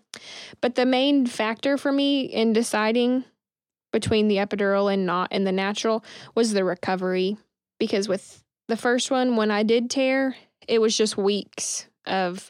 but 0.62 0.76
the 0.76 0.86
main 0.86 1.26
factor 1.26 1.78
for 1.78 1.92
me 1.92 2.22
in 2.22 2.54
deciding 2.54 3.24
between 3.92 4.28
the 4.28 4.38
epidural 4.38 4.94
and 4.94 5.06
not 5.06 5.30
and 5.32 5.48
the 5.48 5.52
natural 5.52 6.04
was 6.36 6.54
the 6.54 6.64
recovery. 6.64 7.38
Because 7.80 8.08
with 8.08 8.44
the 8.68 8.78
first 8.78 9.10
one, 9.10 9.36
when 9.36 9.52
I 9.52 9.64
did 9.64 9.90
tear, 9.90 10.36
it 10.68 10.80
was 10.80 10.96
just 10.96 11.18
weeks 11.18 11.88
of 12.06 12.50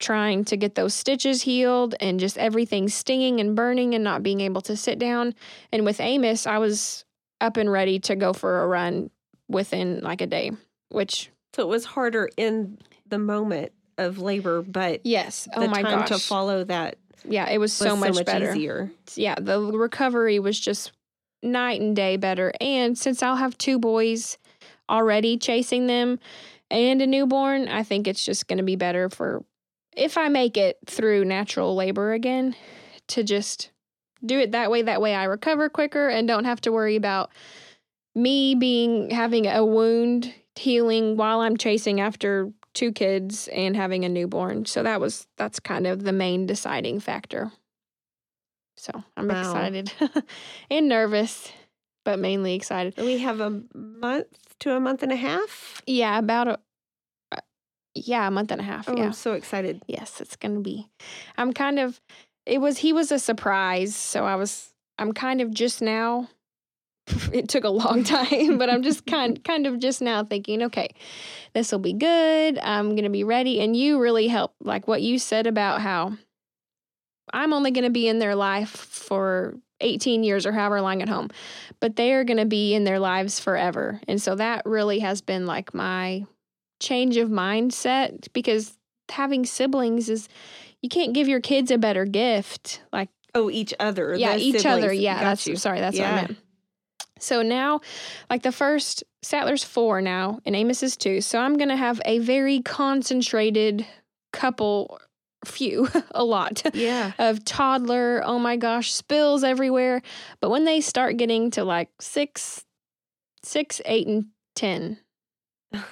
trying 0.00 0.44
to 0.46 0.56
get 0.56 0.74
those 0.74 0.94
stitches 0.94 1.42
healed 1.42 1.94
and 2.00 2.18
just 2.18 2.38
everything 2.38 2.88
stinging 2.88 3.40
and 3.40 3.54
burning 3.54 3.94
and 3.94 4.02
not 4.02 4.22
being 4.22 4.40
able 4.40 4.60
to 4.62 4.76
sit 4.76 4.98
down. 4.98 5.34
And 5.70 5.84
with 5.84 6.00
Amos, 6.00 6.46
I 6.46 6.58
was 6.58 7.04
up 7.40 7.56
and 7.56 7.70
ready 7.70 7.98
to 8.00 8.16
go 8.16 8.32
for 8.32 8.62
a 8.62 8.66
run 8.66 9.10
within 9.48 10.00
like 10.00 10.20
a 10.20 10.26
day, 10.26 10.52
which 10.88 11.30
so 11.54 11.62
it 11.62 11.68
was 11.68 11.84
harder 11.84 12.28
in 12.36 12.78
the 13.06 13.18
moment 13.18 13.72
of 13.98 14.18
labor, 14.18 14.62
but 14.62 15.04
yes, 15.04 15.48
oh 15.54 15.60
the 15.60 15.66
oh 15.66 15.70
my 15.70 15.82
time 15.82 16.00
gosh, 16.00 16.08
to 16.08 16.18
follow 16.18 16.64
that 16.64 16.96
yeah, 17.28 17.48
it 17.48 17.58
was 17.58 17.78
was 17.78 17.88
so 17.88 17.96
much, 17.96 18.24
better. 18.24 18.50
easier. 18.50 18.90
Yeah, 19.14 19.34
the 19.38 19.60
recovery 19.60 20.38
was 20.38 20.58
just 20.58 20.92
night 21.42 21.80
and 21.80 21.94
day 21.94 22.16
better. 22.16 22.52
And 22.60 22.96
since 22.96 23.22
I'll 23.22 23.36
have 23.36 23.56
two 23.58 23.78
boys 23.78 24.38
already 24.88 25.36
chasing 25.36 25.86
them 25.86 26.18
and 26.70 27.02
a 27.02 27.06
newborn, 27.06 27.68
I 27.68 27.82
think 27.82 28.06
it's 28.06 28.24
just 28.24 28.48
going 28.48 28.58
to 28.58 28.64
be 28.64 28.76
better 28.76 29.08
for 29.08 29.44
if 30.00 30.16
I 30.18 30.28
make 30.28 30.56
it 30.56 30.78
through 30.86 31.24
natural 31.26 31.76
labor 31.76 32.12
again 32.12 32.56
to 33.08 33.22
just 33.22 33.70
do 34.24 34.38
it 34.38 34.52
that 34.52 34.70
way. 34.70 34.82
That 34.82 35.00
way 35.00 35.14
I 35.14 35.24
recover 35.24 35.68
quicker 35.68 36.08
and 36.08 36.26
don't 36.26 36.46
have 36.46 36.60
to 36.62 36.72
worry 36.72 36.96
about 36.96 37.30
me 38.14 38.54
being 38.54 39.10
having 39.10 39.46
a 39.46 39.64
wound 39.64 40.34
healing 40.56 41.16
while 41.16 41.40
I'm 41.40 41.56
chasing 41.56 42.00
after 42.00 42.50
two 42.74 42.92
kids 42.92 43.48
and 43.48 43.76
having 43.76 44.04
a 44.04 44.08
newborn. 44.08 44.64
So 44.66 44.82
that 44.82 45.00
was 45.00 45.26
that's 45.36 45.60
kind 45.60 45.86
of 45.86 46.02
the 46.02 46.12
main 46.12 46.46
deciding 46.46 47.00
factor. 47.00 47.52
So 48.76 49.04
I'm 49.16 49.28
Wow. 49.28 49.40
excited 49.40 49.92
and 50.70 50.88
nervous, 50.88 51.52
but 52.04 52.18
mainly 52.18 52.54
excited. 52.54 52.94
We 52.96 53.18
have 53.18 53.40
a 53.40 53.62
month 53.74 54.58
to 54.60 54.74
a 54.74 54.80
month 54.80 55.02
and 55.02 55.12
a 55.12 55.16
half. 55.16 55.82
Yeah, 55.86 56.18
about 56.18 56.48
a 56.48 56.58
yeah, 57.94 58.26
a 58.26 58.30
month 58.30 58.50
and 58.50 58.60
a 58.60 58.64
half. 58.64 58.88
Oh, 58.88 58.94
yeah. 58.96 59.04
I'm 59.04 59.12
so 59.12 59.32
excited. 59.34 59.82
Yes, 59.86 60.20
it's 60.20 60.36
going 60.36 60.54
to 60.54 60.60
be. 60.60 60.88
I'm 61.36 61.52
kind 61.52 61.78
of 61.78 62.00
it 62.46 62.60
was 62.60 62.78
he 62.78 62.92
was 62.92 63.12
a 63.12 63.18
surprise, 63.18 63.94
so 63.94 64.24
I 64.24 64.36
was 64.36 64.72
I'm 64.98 65.12
kind 65.12 65.40
of 65.40 65.52
just 65.52 65.82
now 65.82 66.28
it 67.32 67.48
took 67.48 67.64
a 67.64 67.70
long 67.70 68.04
time, 68.04 68.58
but 68.58 68.70
I'm 68.70 68.82
just 68.82 69.06
kind 69.06 69.42
kind 69.44 69.66
of 69.66 69.78
just 69.78 70.00
now 70.00 70.24
thinking, 70.24 70.62
okay, 70.64 70.88
this 71.54 71.72
will 71.72 71.78
be 71.78 71.92
good. 71.92 72.58
I'm 72.58 72.90
going 72.90 73.04
to 73.04 73.10
be 73.10 73.24
ready 73.24 73.60
and 73.60 73.76
you 73.76 74.00
really 74.00 74.28
helped 74.28 74.56
like 74.64 74.86
what 74.86 75.02
you 75.02 75.18
said 75.18 75.46
about 75.46 75.80
how 75.80 76.12
I'm 77.32 77.52
only 77.52 77.70
going 77.70 77.84
to 77.84 77.90
be 77.90 78.08
in 78.08 78.18
their 78.18 78.34
life 78.34 78.70
for 78.70 79.54
18 79.80 80.24
years 80.24 80.46
or 80.46 80.52
however 80.52 80.80
long 80.80 81.00
at 81.00 81.08
home, 81.08 81.30
but 81.80 81.96
they 81.96 82.12
are 82.12 82.24
going 82.24 82.38
to 82.38 82.44
be 82.44 82.74
in 82.74 82.84
their 82.84 82.98
lives 82.98 83.40
forever. 83.40 84.00
And 84.08 84.20
so 84.20 84.34
that 84.34 84.66
really 84.66 84.98
has 84.98 85.20
been 85.20 85.46
like 85.46 85.72
my 85.72 86.26
change 86.80 87.16
of 87.16 87.28
mindset 87.28 88.28
because 88.32 88.76
having 89.10 89.44
siblings 89.46 90.08
is 90.08 90.28
you 90.82 90.88
can't 90.88 91.12
give 91.12 91.28
your 91.28 91.40
kids 91.40 91.70
a 91.70 91.78
better 91.78 92.04
gift. 92.04 92.82
Like 92.92 93.08
Oh, 93.34 93.48
each 93.50 93.72
other. 93.78 94.14
yeah, 94.16 94.36
each 94.36 94.66
other. 94.66 94.92
Yeah, 94.92 95.14
Got 95.14 95.20
that's 95.22 95.46
you. 95.46 95.54
sorry, 95.56 95.78
that's 95.80 95.96
what 95.98 96.06
I 96.08 96.14
meant. 96.16 96.36
So 97.20 97.42
now, 97.42 97.80
like 98.30 98.42
the 98.42 98.50
first 98.50 99.04
Sattler's 99.22 99.62
four 99.62 100.00
now, 100.00 100.40
and 100.46 100.56
Amos 100.56 100.82
is 100.82 100.96
two. 100.96 101.20
So 101.20 101.38
I'm 101.38 101.56
gonna 101.58 101.76
have 101.76 102.00
a 102.06 102.18
very 102.18 102.60
concentrated 102.62 103.86
couple, 104.32 104.98
few, 105.44 105.86
a 106.12 106.24
lot 106.24 106.62
Yeah. 106.74 107.12
of 107.18 107.44
toddler. 107.44 108.22
Oh 108.24 108.38
my 108.38 108.56
gosh, 108.56 108.92
spills 108.92 109.44
everywhere. 109.44 110.00
But 110.40 110.50
when 110.50 110.64
they 110.64 110.80
start 110.80 111.18
getting 111.18 111.50
to 111.52 111.62
like 111.64 111.90
six, 112.00 112.64
six, 113.42 113.80
eight, 113.84 114.06
and 114.06 114.26
ten, 114.54 114.98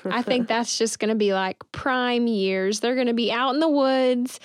I 0.04 0.22
think 0.22 0.48
that's 0.48 0.78
just 0.78 0.98
going 0.98 1.10
to 1.10 1.14
be 1.14 1.32
like 1.32 1.56
prime 1.72 2.26
years. 2.26 2.80
They're 2.80 2.94
going 2.94 3.06
to 3.06 3.14
be 3.14 3.30
out 3.30 3.54
in 3.54 3.60
the 3.60 3.68
woods, 3.68 4.40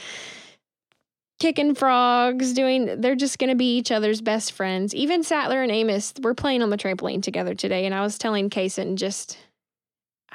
kicking 1.39 1.75
frogs, 1.75 2.53
doing, 2.53 3.01
they're 3.01 3.15
just 3.15 3.39
going 3.39 3.49
to 3.49 3.55
be 3.55 3.77
each 3.77 3.91
other's 3.91 4.21
best 4.21 4.51
friends. 4.53 4.93
Even 4.95 5.23
Sattler 5.23 5.61
and 5.61 5.71
Amos 5.71 6.13
were 6.21 6.33
playing 6.33 6.61
on 6.61 6.69
the 6.69 6.77
trampoline 6.77 7.21
together 7.21 7.55
today. 7.55 7.85
And 7.85 7.95
I 7.95 8.01
was 8.01 8.17
telling 8.17 8.49
Kason 8.49 8.95
just, 8.95 9.37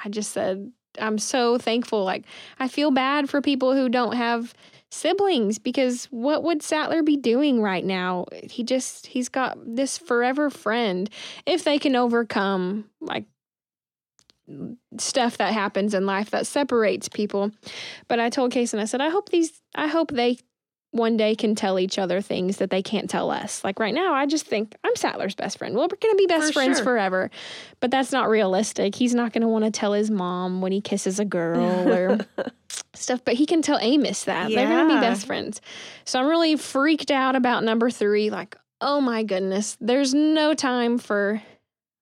I 0.03 0.09
just 0.09 0.31
said, 0.31 0.71
I'm 0.99 1.17
so 1.17 1.57
thankful. 1.57 2.03
Like, 2.03 2.25
I 2.59 2.67
feel 2.67 2.91
bad 2.91 3.29
for 3.29 3.41
people 3.41 3.73
who 3.73 3.89
don't 3.89 4.15
have 4.15 4.53
siblings 4.91 5.59
because 5.59 6.05
what 6.05 6.43
would 6.43 6.63
Sattler 6.63 7.03
be 7.03 7.15
doing 7.15 7.61
right 7.61 7.85
now? 7.85 8.25
He 8.43 8.63
just, 8.63 9.07
he's 9.07 9.29
got 9.29 9.57
this 9.63 9.97
forever 9.97 10.49
friend. 10.49 11.09
If 11.45 11.63
they 11.63 11.77
can 11.77 11.95
overcome, 11.95 12.89
like, 12.99 13.25
stuff 14.97 15.37
that 15.37 15.53
happens 15.53 15.93
in 15.93 16.05
life 16.05 16.31
that 16.31 16.47
separates 16.47 17.09
people. 17.09 17.51
But 18.07 18.19
I 18.19 18.29
told 18.29 18.51
Case 18.51 18.73
and 18.73 18.81
I 18.81 18.85
said, 18.85 19.01
I 19.01 19.09
hope 19.09 19.29
these, 19.29 19.61
I 19.75 19.87
hope 19.87 20.11
they 20.11 20.37
one 20.91 21.17
day 21.17 21.35
can 21.35 21.53
tell 21.53 21.77
each 21.79 21.99
other 21.99 22.19
things 22.19 22.57
that 22.57 22.71
they 22.71 22.81
can't 22.81 23.09
tell 23.09 23.29
us. 23.29 23.63
Like 23.63 23.79
right 23.79 23.93
now, 23.93 24.13
I 24.13 24.25
just 24.25 24.45
think 24.45 24.75
I'm 24.83 24.95
Sattler's 24.95 25.35
best 25.35 25.59
friend. 25.59 25.75
Well, 25.75 25.83
we're 25.83 25.97
going 25.97 26.13
to 26.13 26.17
be 26.17 26.25
best 26.25 26.47
For 26.47 26.53
friends 26.53 26.77
sure. 26.77 26.85
forever. 26.85 27.29
But 27.79 27.91
that's 27.91 28.11
not 28.11 28.27
realistic. 28.27 28.95
He's 28.95 29.13
not 29.13 29.31
going 29.31 29.41
to 29.43 29.47
want 29.47 29.65
to 29.65 29.71
tell 29.71 29.93
his 29.93 30.09
mom 30.09 30.61
when 30.61 30.71
he 30.71 30.81
kisses 30.81 31.19
a 31.19 31.25
girl 31.25 31.93
or 31.93 32.17
stuff, 32.95 33.21
but 33.23 33.35
he 33.35 33.45
can 33.45 33.61
tell 33.61 33.77
Amos 33.79 34.23
that. 34.23 34.49
They're 34.49 34.67
going 34.67 34.87
to 34.87 34.95
be 34.95 34.99
best 34.99 35.27
friends. 35.27 35.61
So 36.05 36.19
I'm 36.19 36.27
really 36.27 36.55
freaked 36.55 37.11
out 37.11 37.35
about 37.35 37.63
number 37.63 37.91
three. 37.91 38.31
Like, 38.31 38.55
oh 38.81 38.99
my 38.99 39.21
goodness, 39.23 39.77
there's 39.79 40.13
no 40.15 40.55
time 40.55 40.97
for, 40.97 41.41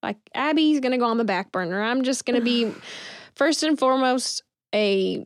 like, 0.03 0.17
Abby's 0.33 0.79
going 0.79 0.91
to 0.91 0.97
go 0.97 1.05
on 1.05 1.17
the 1.17 1.23
back 1.25 1.51
burner. 1.51 1.81
I'm 1.81 2.03
just 2.03 2.25
going 2.25 2.39
to 2.39 2.43
be, 2.45 2.71
first 3.35 3.63
and 3.63 3.77
foremost, 3.77 4.43
a 4.73 5.25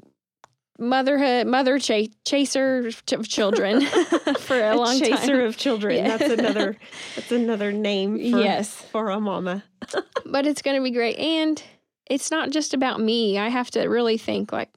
motherhood, 0.80 1.48
mother 1.48 1.78
cha- 1.80 2.08
chaser 2.26 2.90
of 3.12 3.28
children 3.28 3.82
for 4.40 4.60
a, 4.60 4.74
a 4.74 4.76
long 4.76 4.98
chaser 5.00 5.10
time. 5.12 5.18
Chaser 5.20 5.46
of 5.46 5.58
children. 5.58 5.96
Yeah. 5.98 6.18
That's 6.18 6.34
another. 6.34 6.78
That's 7.16 7.32
another 7.32 7.72
name. 7.72 8.16
For, 8.18 8.40
Yes. 8.40 8.76
for 8.92 9.10
a 9.10 9.20
mama. 9.20 9.64
but 10.26 10.48
it's 10.48 10.62
going 10.62 10.78
to 10.78 10.84
be 10.84 10.92
great. 10.92 11.18
And 11.18 11.62
it's 12.10 12.32
not 12.32 12.50
just 12.50 12.74
about 12.74 13.00
me. 13.00 13.38
I 13.38 13.50
have 13.50 13.72
to 13.72 13.82
really 13.88 14.18
think 14.18 14.52
like, 14.52 14.70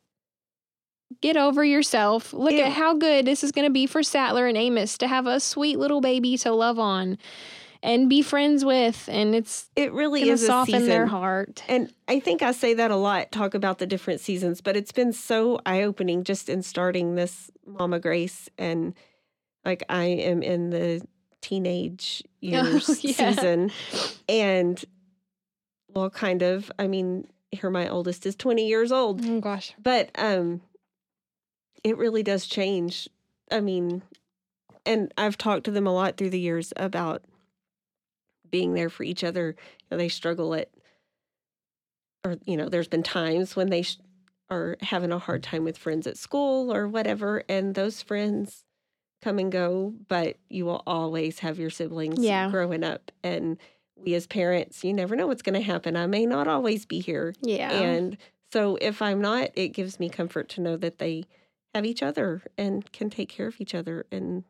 get 1.21 1.37
over 1.37 1.65
yourself. 1.65 2.33
Look 2.33 2.53
at 2.55 2.73
how 2.73 2.95
good 2.95 3.25
this 3.25 3.43
is 3.45 3.53
going 3.53 3.67
to 3.67 3.73
be 3.73 3.87
for 3.87 4.03
Sattler 4.03 4.47
and 4.47 4.57
Amos 4.57 4.99
to 4.99 5.07
have 5.09 5.27
a 5.27 5.41
sweet 5.41 5.79
little 5.79 6.01
baby 6.01 6.37
to 6.39 6.53
love 6.53 6.79
on 6.79 7.19
and 7.85 8.09
be 8.09 8.23
friends 8.23 8.65
with. 8.65 9.09
And 9.13 9.35
it's 9.35 9.71
It 9.77 9.93
really 9.93 10.29
is 10.29 10.43
a 10.43 10.47
soften 10.47 10.75
season. 10.75 10.89
their 10.89 11.07
heart. 11.07 11.63
And 11.69 11.93
I 12.09 12.19
think 12.19 12.43
I 12.43 12.51
say 12.53 12.75
that 12.75 12.91
a 12.91 12.97
lot, 12.97 13.31
talk 13.31 13.55
about 13.55 13.79
the 13.79 13.87
different 13.87 14.21
seasons, 14.21 14.61
but 14.61 14.77
it's 14.77 14.91
been 14.93 15.13
so 15.13 15.61
eye 15.65 15.83
opening 15.83 16.25
just 16.25 16.49
in 16.49 16.63
starting 16.63 17.15
this 17.15 17.51
Mama 17.67 18.01
Grace. 18.01 18.49
And 18.59 18.95
like 19.65 19.85
I 19.89 20.05
am 20.05 20.43
in 20.43 20.71
the 20.71 21.07
teenage 21.41 22.25
years 22.41 22.89
Oh, 22.91 22.97
yeah. 23.03 23.31
season. 23.33 23.71
And 24.29 24.83
well, 25.89 26.11
kind 26.11 26.43
of, 26.43 26.73
I 26.79 26.87
mean, 26.89 27.29
here 27.53 27.71
my 27.71 27.89
oldest 27.89 28.27
is 28.27 28.35
20 28.35 28.67
years 28.67 28.91
old, 28.91 29.25
Oh, 29.25 29.41
gosh. 29.41 29.75
but 29.81 30.11
um, 30.17 30.61
it 31.85 31.97
really 31.99 32.23
does 32.23 32.47
change. 32.47 33.09
I 33.53 33.61
mean, 33.61 34.03
and 34.87 35.13
I've 35.17 35.39
talked 35.39 35.65
to 35.65 35.71
them 35.71 35.87
a 35.87 35.93
lot 35.95 36.17
through 36.17 36.31
the 36.31 36.41
years 36.41 36.73
about 36.77 37.23
being 38.55 38.75
there 38.75 38.89
for 38.89 39.03
each 39.03 39.25
other. 39.25 39.57
You 39.81 39.87
know, 39.91 39.97
they 39.97 40.09
struggle 40.09 40.55
at, 40.55 40.69
or 42.25 42.37
you 42.45 42.57
know, 42.57 42.69
there's 42.69 42.87
been 42.87 43.03
times 43.03 43.57
when 43.57 43.69
they 43.69 43.83
sh- 43.83 43.99
are 44.49 44.77
having 44.81 45.11
a 45.11 45.19
hard 45.19 45.43
time 45.43 45.65
with 45.65 45.77
friends 45.77 46.07
at 46.07 46.17
school 46.17 46.73
or 46.73 46.87
whatever, 46.87 47.43
and 47.49 47.75
those 47.75 48.01
friends 48.01 48.65
come 49.23 49.41
and 49.41 49.51
go, 49.51 49.93
but 50.07 50.37
you 50.49 50.65
will 50.67 50.85
always 50.87 51.41
have 51.41 51.59
your 51.59 51.71
siblings 51.71 52.21
Yeah. 52.23 52.49
growing 52.49 52.85
up. 52.85 53.11
And 53.25 53.59
we 53.97 54.15
as 54.15 54.29
parents, 54.29 54.85
you 54.85 54.93
never 54.93 55.17
know 55.17 55.27
what's 55.27 55.43
going 55.43 55.55
to 55.61 55.67
happen. 55.67 55.97
I 55.97 56.07
may 56.07 56.25
not 56.27 56.47
always 56.47 56.87
be 56.87 57.01
here, 57.01 57.35
Yeah. 57.43 57.73
and 57.73 58.17
so 58.53 58.77
if 58.81 59.03
I'm 59.03 59.21
not, 59.21 59.51
it 59.57 59.71
gives 59.71 59.99
me 59.99 60.09
comfort 60.09 60.49
to 60.51 60.61
know 60.61 60.77
that 60.77 60.99
they 60.99 61.25
have 61.75 61.85
each 61.85 62.05
other 62.05 62.43
and 62.57 62.91
can 62.93 63.11
take 63.11 63.29
care 63.31 63.49
of 63.49 63.61
each 63.61 63.75
other 63.75 64.07
and 64.13 64.45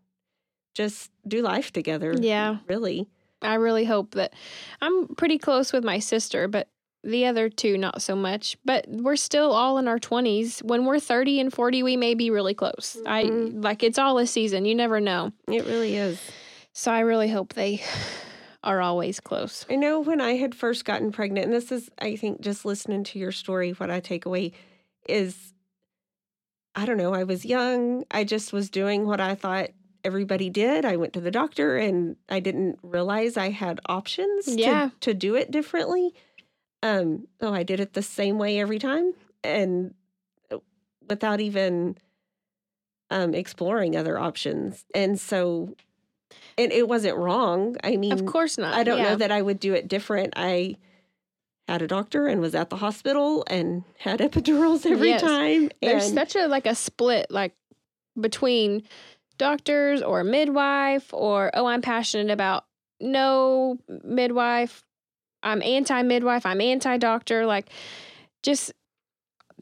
just 0.75 1.11
do 1.27 1.41
life 1.41 1.73
together. 1.73 2.13
Yeah. 2.21 2.59
Really. 2.69 3.09
I 3.45 3.55
really 3.55 3.85
hope 3.85 4.13
that 4.15 4.33
I'm 4.81 5.09
pretty 5.15 5.39
close 5.39 5.73
with 5.73 5.85
my 5.85 5.99
sister, 5.99 6.49
but 6.49 6.69
the 7.03 7.27
other 7.27 7.49
two 7.51 7.77
not 7.77 8.01
so 8.01 8.17
much. 8.17 8.57
But 8.65 8.87
we're 8.89 9.17
still 9.17 9.53
all 9.53 9.77
in 9.79 9.87
our 9.89 9.99
20s. 9.99 10.63
When 10.63 10.87
we're 10.87 10.99
30 11.01 11.41
and 11.41 11.53
40, 11.53 11.83
we 11.83 11.97
may 11.97 12.15
be 12.15 12.31
really 12.31 12.55
close. 12.55 12.97
I 13.07 13.25
Mhm. 13.25 13.63
like 13.63 13.83
it's 13.83 13.99
all 13.99 14.17
a 14.19 14.27
season. 14.27 14.65
You 14.65 14.75
never 14.75 15.01
know. 15.01 15.33
It 15.47 15.67
really 15.67 15.97
is. 15.97 16.19
So 16.73 16.91
I 16.91 17.01
really 17.01 17.29
hope 17.29 17.53
they 17.53 17.83
are 18.65 18.81
always 18.81 19.21
close. 19.21 19.67
I 19.69 19.77
know 19.77 20.01
when 20.01 20.23
I 20.23 20.37
had 20.37 20.55
first 20.55 20.87
gotten 20.87 21.13
pregnant, 21.13 21.45
and 21.45 21.55
this 21.55 21.71
is, 21.71 21.91
I 21.99 22.17
think, 22.17 22.41
just 22.41 22.65
listening 22.65 23.05
to 23.05 23.19
your 23.19 23.33
story, 23.33 23.73
what 23.73 23.91
I 23.91 24.01
take 24.01 24.25
away 24.25 24.53
is 25.07 25.53
I 26.77 26.87
don't 26.87 26.97
know, 26.97 27.15
I 27.15 27.23
was 27.23 27.45
young. 27.45 28.05
I 28.11 28.25
just 28.25 28.53
was 28.53 28.69
doing 28.69 29.07
what 29.07 29.21
I 29.21 29.37
thought 29.37 29.71
everybody 30.05 30.51
did. 30.51 30.85
I 30.85 30.97
went 30.97 31.13
to 31.15 31.21
the 31.21 31.31
doctor 31.31 31.77
and 31.77 32.17
I 32.29 32.41
didn't 32.41 32.79
realize 32.83 33.37
I 33.37 33.51
had 33.51 33.81
options 33.87 34.47
Yeah. 34.49 34.91
to, 35.01 35.13
to 35.13 35.15
do 35.15 35.35
it 35.35 35.51
differently. 35.51 36.13
Um, 36.83 37.27
so 37.41 37.55
I 37.55 37.63
did 37.63 37.81
it 37.81 37.95
the 37.95 38.03
same 38.03 38.39
way 38.39 38.59
every 38.61 38.79
time 38.79 39.15
and 39.43 39.95
uh, 40.53 40.59
without 41.09 41.41
even 41.41 41.97
um, 43.11 43.35
exploring 43.35 43.97
other 43.97 44.19
options. 44.19 44.85
And 44.95 45.19
so, 45.19 45.75
and 46.59 46.73
it 46.73 46.87
wasn't 46.89 47.17
wrong. 47.17 47.77
I 47.83 47.97
mean, 47.97 48.13
Of 48.13 48.27
course 48.27 48.59
not. 48.59 48.75
I 48.75 48.83
don't 48.85 48.99
Yeah. 48.99 49.11
know 49.11 49.17
that 49.17 49.31
I 49.33 49.41
would 49.41 49.59
do 49.61 49.73
it 49.75 49.89
different. 49.89 50.35
I 50.37 50.77
had 51.69 51.81
a 51.81 51.87
doctor 51.87 52.27
and 52.27 52.41
was 52.43 52.55
at 52.55 52.69
the 52.69 52.77
hospital 52.77 53.45
and 53.49 53.85
had 53.99 54.21
epidurals 54.21 54.85
every 54.85 55.09
Yes. 55.11 55.23
time. 55.23 55.71
There's 55.81 56.13
such 56.13 56.37
a 56.37 56.47
like 56.47 56.67
a 56.67 56.75
split 56.75 57.29
like 57.31 57.55
between 58.21 58.83
doctors 59.39 60.03
or 60.03 60.25
midwife 60.25 61.13
or 61.13 61.51
oh 61.55 61.67
I'm 61.67 61.83
passionate 61.83 62.33
about 62.33 62.65
no 63.01 63.79
midwife. 64.03 64.85
I'm 65.43 65.63
anti 65.63 66.03
midwife, 66.03 66.47
I'm 66.47 66.61
anti 66.61 66.97
doctor 66.99 67.47
like 67.47 67.69
just 68.43 68.73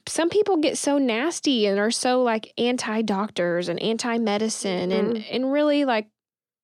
some 0.09 0.29
people 0.29 0.57
get 0.57 0.77
so 0.79 0.99
nasty 0.99 1.67
and 1.67 1.79
are 1.79 1.91
so 1.91 2.23
like 2.23 2.53
anti 2.59 3.03
doctors 3.03 3.69
and 3.69 3.81
anti 3.81 4.19
medicine 4.19 4.93
and 4.93 5.15
mm-hmm. 5.15 5.35
and 5.35 5.53
really 5.53 5.85
like 5.85 6.09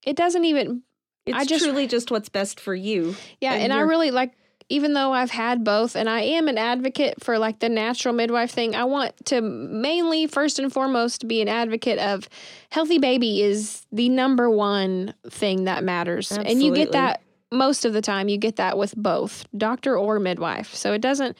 it 0.05 0.17
doesn't 0.17 0.45
even 0.45 0.83
it's 1.27 1.37
I 1.37 1.45
just- 1.45 1.65
truly 1.65 1.87
just 1.87 2.11
what's 2.11 2.29
best 2.29 2.59
for 2.59 2.75
you. 2.75 3.15
yeah, 3.41 3.53
And 3.53 3.65
and, 3.65 3.73
I 3.73 3.81
really 3.81 4.11
like 4.11 4.33
even 4.69 4.93
though 4.93 5.13
I've 5.13 5.31
had 5.31 5.65
both 5.65 5.97
and 5.97 6.09
I 6.09 6.21
am 6.21 6.49
an 6.49 6.59
advocate 6.59 7.23
for 7.23 7.39
like 7.39 7.61
the 7.61 7.69
natural 7.69 8.15
midwife 8.15 8.51
thing, 8.51 8.75
I 8.75 8.85
want 8.85 9.15
to 9.27 9.41
mainly 9.41 10.27
first 10.27 10.59
and 10.59 10.73
foremost 10.73 11.27
be 11.27 11.41
an 11.41 11.49
advocate 11.49 11.99
of 11.99 12.29
healthy 12.71 12.99
baby 12.99 13.43
is 13.43 13.87
the 13.91 14.09
number 14.09 14.51
one 14.51 15.15
thing 15.29 15.65
that 15.65 15.85
matters. 15.85 16.31
And 16.33 16.63
you 16.63 16.75
get 16.75 16.93
that 16.93 17.23
most 17.51 17.85
of 17.85 17.95
the 17.95 18.03
time 18.03 18.29
you 18.29 18.37
get 18.37 18.57
that 18.57 18.77
with 18.77 18.95
both 18.95 19.47
doctor 19.57 19.97
or 19.97 20.19
midwife. 20.19 20.75
So 20.75 20.93
it 20.93 21.01
doesn't 21.01 21.37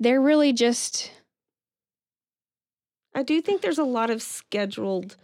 they're 0.00 0.20
really 0.20 0.52
just 0.52 1.10
I 3.14 3.22
do 3.22 3.40
think 3.40 3.62
there's 3.62 3.78
a 3.78 3.84
lot 3.84 4.10
of 4.10 4.20
scheduled 4.22 5.16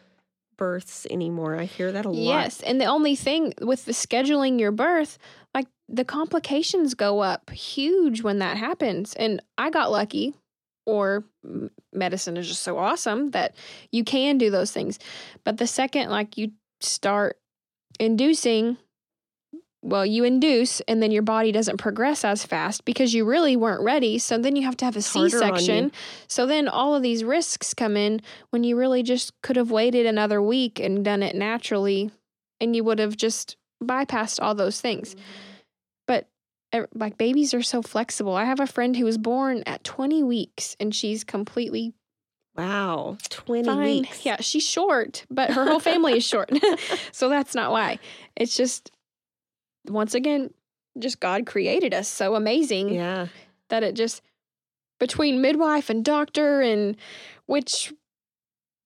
births 0.56 1.06
anymore. 1.10 1.56
I 1.56 1.64
hear 1.64 1.92
that 1.92 2.06
a 2.06 2.10
lot. 2.10 2.42
Yes, 2.42 2.62
and 2.62 2.80
the 2.80 2.86
only 2.86 3.16
thing 3.16 3.52
with 3.60 3.84
the 3.84 3.92
scheduling 3.92 4.58
your 4.58 4.72
birth, 4.72 5.18
like 5.54 5.66
the 5.88 6.04
complications 6.04 6.94
go 6.94 7.20
up 7.20 7.50
huge 7.50 8.22
when 8.22 8.38
that 8.38 8.56
happens. 8.56 9.14
And 9.14 9.42
I 9.58 9.70
got 9.70 9.90
lucky, 9.90 10.34
or 10.86 11.24
medicine 11.92 12.36
is 12.36 12.48
just 12.48 12.62
so 12.62 12.78
awesome 12.78 13.30
that 13.30 13.54
you 13.90 14.04
can 14.04 14.38
do 14.38 14.50
those 14.50 14.72
things. 14.72 14.98
But 15.44 15.58
the 15.58 15.66
second, 15.66 16.10
like 16.10 16.36
you 16.36 16.52
start 16.80 17.38
inducing, 18.00 18.78
well, 19.82 20.06
you 20.06 20.24
induce, 20.24 20.80
and 20.82 21.02
then 21.02 21.10
your 21.10 21.22
body 21.22 21.52
doesn't 21.52 21.76
progress 21.76 22.24
as 22.24 22.44
fast 22.44 22.84
because 22.84 23.14
you 23.14 23.24
really 23.24 23.56
weren't 23.56 23.82
ready. 23.82 24.18
So 24.18 24.38
then 24.38 24.56
you 24.56 24.64
have 24.64 24.76
to 24.78 24.84
have 24.84 24.96
a 24.96 25.02
C 25.02 25.28
section. 25.28 25.92
So 26.28 26.46
then 26.46 26.68
all 26.68 26.94
of 26.94 27.02
these 27.02 27.22
risks 27.24 27.74
come 27.74 27.96
in 27.96 28.20
when 28.50 28.64
you 28.64 28.76
really 28.76 29.02
just 29.02 29.40
could 29.42 29.56
have 29.56 29.70
waited 29.70 30.06
another 30.06 30.40
week 30.40 30.80
and 30.80 31.04
done 31.04 31.22
it 31.22 31.34
naturally 31.34 32.10
and 32.60 32.76
you 32.76 32.84
would 32.84 33.00
have 33.00 33.16
just 33.16 33.56
bypassed 33.82 34.38
all 34.42 34.54
those 34.54 34.80
things. 34.80 35.16
But 36.06 36.28
like 36.94 37.18
babies 37.18 37.52
are 37.54 37.62
so 37.62 37.82
flexible. 37.82 38.34
I 38.34 38.44
have 38.44 38.60
a 38.60 38.66
friend 38.66 38.96
who 38.96 39.04
was 39.04 39.18
born 39.18 39.62
at 39.66 39.84
20 39.84 40.22
weeks 40.22 40.76
and 40.80 40.94
she's 40.94 41.22
completely 41.24 41.92
Wow. 42.56 43.16
20 43.30 43.64
fine. 43.64 43.78
weeks. 43.84 44.24
Yeah, 44.26 44.36
she's 44.40 44.66
short, 44.66 45.24
but 45.30 45.50
her 45.52 45.64
whole 45.66 45.80
family 45.80 46.18
is 46.18 46.24
short. 46.24 46.50
so 47.12 47.28
that's 47.30 47.54
not 47.54 47.70
why. 47.72 47.98
It's 48.36 48.56
just 48.56 48.90
once 49.86 50.14
again 50.14 50.52
just 50.98 51.18
God 51.20 51.46
created 51.46 51.94
us 51.94 52.08
so 52.08 52.34
amazing 52.34 52.90
Yeah. 52.90 53.28
that 53.70 53.82
it 53.82 53.94
just 53.94 54.20
between 55.00 55.40
midwife 55.40 55.88
and 55.90 56.04
doctor 56.04 56.60
and 56.60 56.96
which 57.46 57.92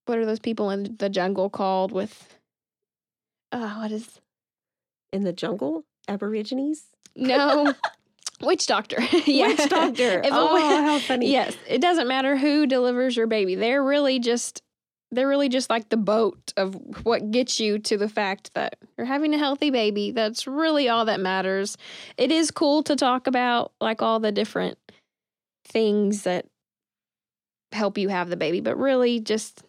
what 0.07 0.19
are 0.19 0.25
those 0.27 0.39
people 0.39 0.71
in 0.71 0.97
the 0.99 1.09
jungle 1.09 1.51
called 1.51 1.91
with 1.93 2.39
uh 3.53 3.75
what 3.75 3.91
is 3.93 4.21
In 5.17 5.25
the 5.25 5.33
jungle, 5.33 5.85
Aborigines. 6.09 6.85
no 7.17 7.73
witch 8.43 8.67
doctor 8.67 9.01
yeah 9.27 9.47
oh, 9.47 9.49
Witch 9.49 9.71
doctor. 9.71 10.23
Oh, 10.27 10.83
how 10.85 10.99
funny. 10.99 11.33
yes 11.33 11.57
it 11.67 11.81
doesn't 11.81 12.07
matter 12.07 12.37
who 12.37 12.67
delivers 12.67 13.17
your 13.17 13.27
baby 13.27 13.55
they're 13.55 13.83
really 13.83 14.19
just 14.19 14.63
they're 15.11 15.27
really 15.27 15.49
just 15.49 15.71
like 15.71 15.89
the 15.89 15.97
boat 15.97 16.53
of 16.59 16.75
what 17.05 17.31
gets 17.31 17.59
you 17.61 17.79
to 17.79 17.97
the 17.97 18.11
fact 18.11 18.53
that 18.55 18.77
you're 18.99 19.07
having 19.07 19.33
a 19.33 19.39
healthy 19.39 19.71
baby 19.71 20.11
that's 20.11 20.47
really 20.47 20.87
all 20.89 21.07
that 21.07 21.19
matters 21.19 21.79
it 22.19 22.31
is 22.31 22.51
cool 22.51 22.83
to 22.83 22.95
talk 22.95 23.27
about 23.27 23.73
like 23.81 24.03
all 24.03 24.21
the 24.21 24.33
different 24.33 24.77
things 25.67 26.25
that 26.25 26.45
help 27.73 27.97
you 27.97 28.11
have 28.11 28.29
the 28.29 28.37
baby 28.37 28.61
but 28.61 28.77
really 28.77 29.19
just 29.19 29.63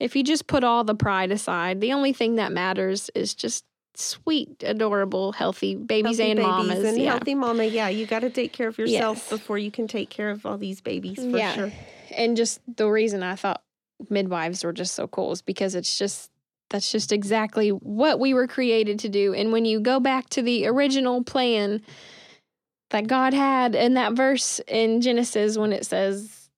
if 0.00 0.16
you 0.16 0.24
just 0.24 0.48
put 0.48 0.64
all 0.64 0.82
the 0.82 0.96
pride 0.96 1.30
aside 1.30 1.80
the 1.80 1.92
only 1.92 2.12
thing 2.12 2.34
that 2.34 2.50
matters 2.50 3.08
is 3.14 3.34
just 3.34 3.64
sweet 3.96 4.62
adorable 4.66 5.32
healthy 5.32 5.74
babies 5.76 6.18
Healthy 6.18 6.30
and 6.32 6.38
babies 6.38 6.48
mamas 6.50 6.84
and 6.84 6.98
yeah. 6.98 7.10
healthy 7.10 7.34
mama. 7.34 7.64
Yeah, 7.64 7.88
you 7.88 8.06
got 8.06 8.20
to 8.20 8.30
take 8.30 8.52
care 8.52 8.68
of 8.68 8.76
yourself 8.78 9.18
Yes. 9.18 9.28
before 9.30 9.58
you 9.58 9.70
can 9.70 9.86
take 9.86 10.10
care 10.10 10.30
of 10.30 10.44
all 10.46 10.58
these 10.58 10.80
babies 10.80 11.16
for 11.16 11.36
Yeah. 11.38 11.54
sure. 11.54 11.72
and 12.10 12.36
just 12.36 12.60
the 12.76 12.88
reason 12.88 13.22
I 13.22 13.34
thought 13.36 13.62
midwives 14.10 14.64
were 14.64 14.72
just 14.72 14.94
so 14.94 15.06
cool 15.06 15.32
is 15.32 15.42
because 15.42 15.74
it's 15.74 15.96
just 15.96 16.30
that's 16.70 16.90
just 16.90 17.12
exactly 17.12 17.68
what 17.70 18.18
we 18.18 18.34
were 18.34 18.46
created 18.48 18.98
to 19.00 19.08
do. 19.08 19.32
And 19.34 19.52
when 19.52 19.64
you 19.64 19.78
go 19.80 20.00
back 20.00 20.28
to 20.30 20.42
the 20.42 20.66
original 20.66 21.22
plan 21.22 21.82
that 22.90 23.06
God 23.06 23.32
had 23.34 23.74
in 23.74 23.94
that 23.94 24.14
verse 24.14 24.60
in 24.66 25.00
Genesis 25.00 25.56
when 25.56 25.72
it 25.72 25.86
says 25.86 26.48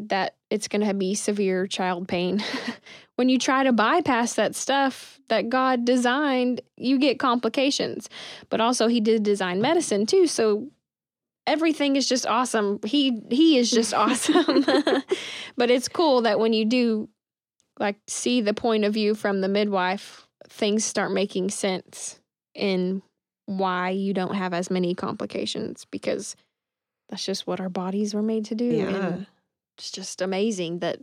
that 0.00 0.34
it's 0.50 0.68
going 0.68 0.86
to 0.86 0.92
be 0.94 1.14
severe 1.14 1.66
child 1.66 2.08
pain, 2.08 2.42
when 3.16 3.28
you 3.28 3.38
try 3.38 3.62
to 3.62 3.72
bypass 3.72 4.34
that 4.34 4.54
stuff 4.54 5.20
that 5.28 5.48
God 5.48 5.84
designed, 5.84 6.60
you 6.76 6.98
get 6.98 7.18
complications. 7.18 8.08
But 8.50 8.60
also 8.60 8.86
he 8.88 9.00
did 9.00 9.22
design 9.22 9.60
medicine 9.60 10.06
too, 10.06 10.26
so 10.26 10.68
everything 11.46 11.96
is 11.96 12.08
just 12.08 12.26
awesome. 12.26 12.80
He 12.84 13.22
he 13.30 13.58
is 13.58 13.70
just 13.70 13.94
awesome. 13.94 14.64
but 15.56 15.70
it's 15.70 15.88
cool 15.88 16.22
that 16.22 16.38
when 16.38 16.52
you 16.52 16.64
do 16.64 17.08
like 17.78 17.96
see 18.06 18.40
the 18.40 18.54
point 18.54 18.84
of 18.84 18.94
view 18.94 19.14
from 19.14 19.40
the 19.40 19.48
midwife, 19.48 20.26
things 20.48 20.84
start 20.84 21.12
making 21.12 21.50
sense 21.50 22.20
in 22.54 23.02
why 23.46 23.90
you 23.90 24.14
don't 24.14 24.34
have 24.34 24.54
as 24.54 24.70
many 24.70 24.94
complications 24.94 25.84
because 25.90 26.36
that's 27.10 27.24
just 27.24 27.46
what 27.46 27.60
our 27.60 27.68
bodies 27.68 28.14
were 28.14 28.22
made 28.22 28.46
to 28.46 28.54
do. 28.54 28.64
Yeah. 28.64 28.88
And 28.88 29.26
it's 29.76 29.90
just 29.90 30.22
amazing 30.22 30.78
that 30.78 31.00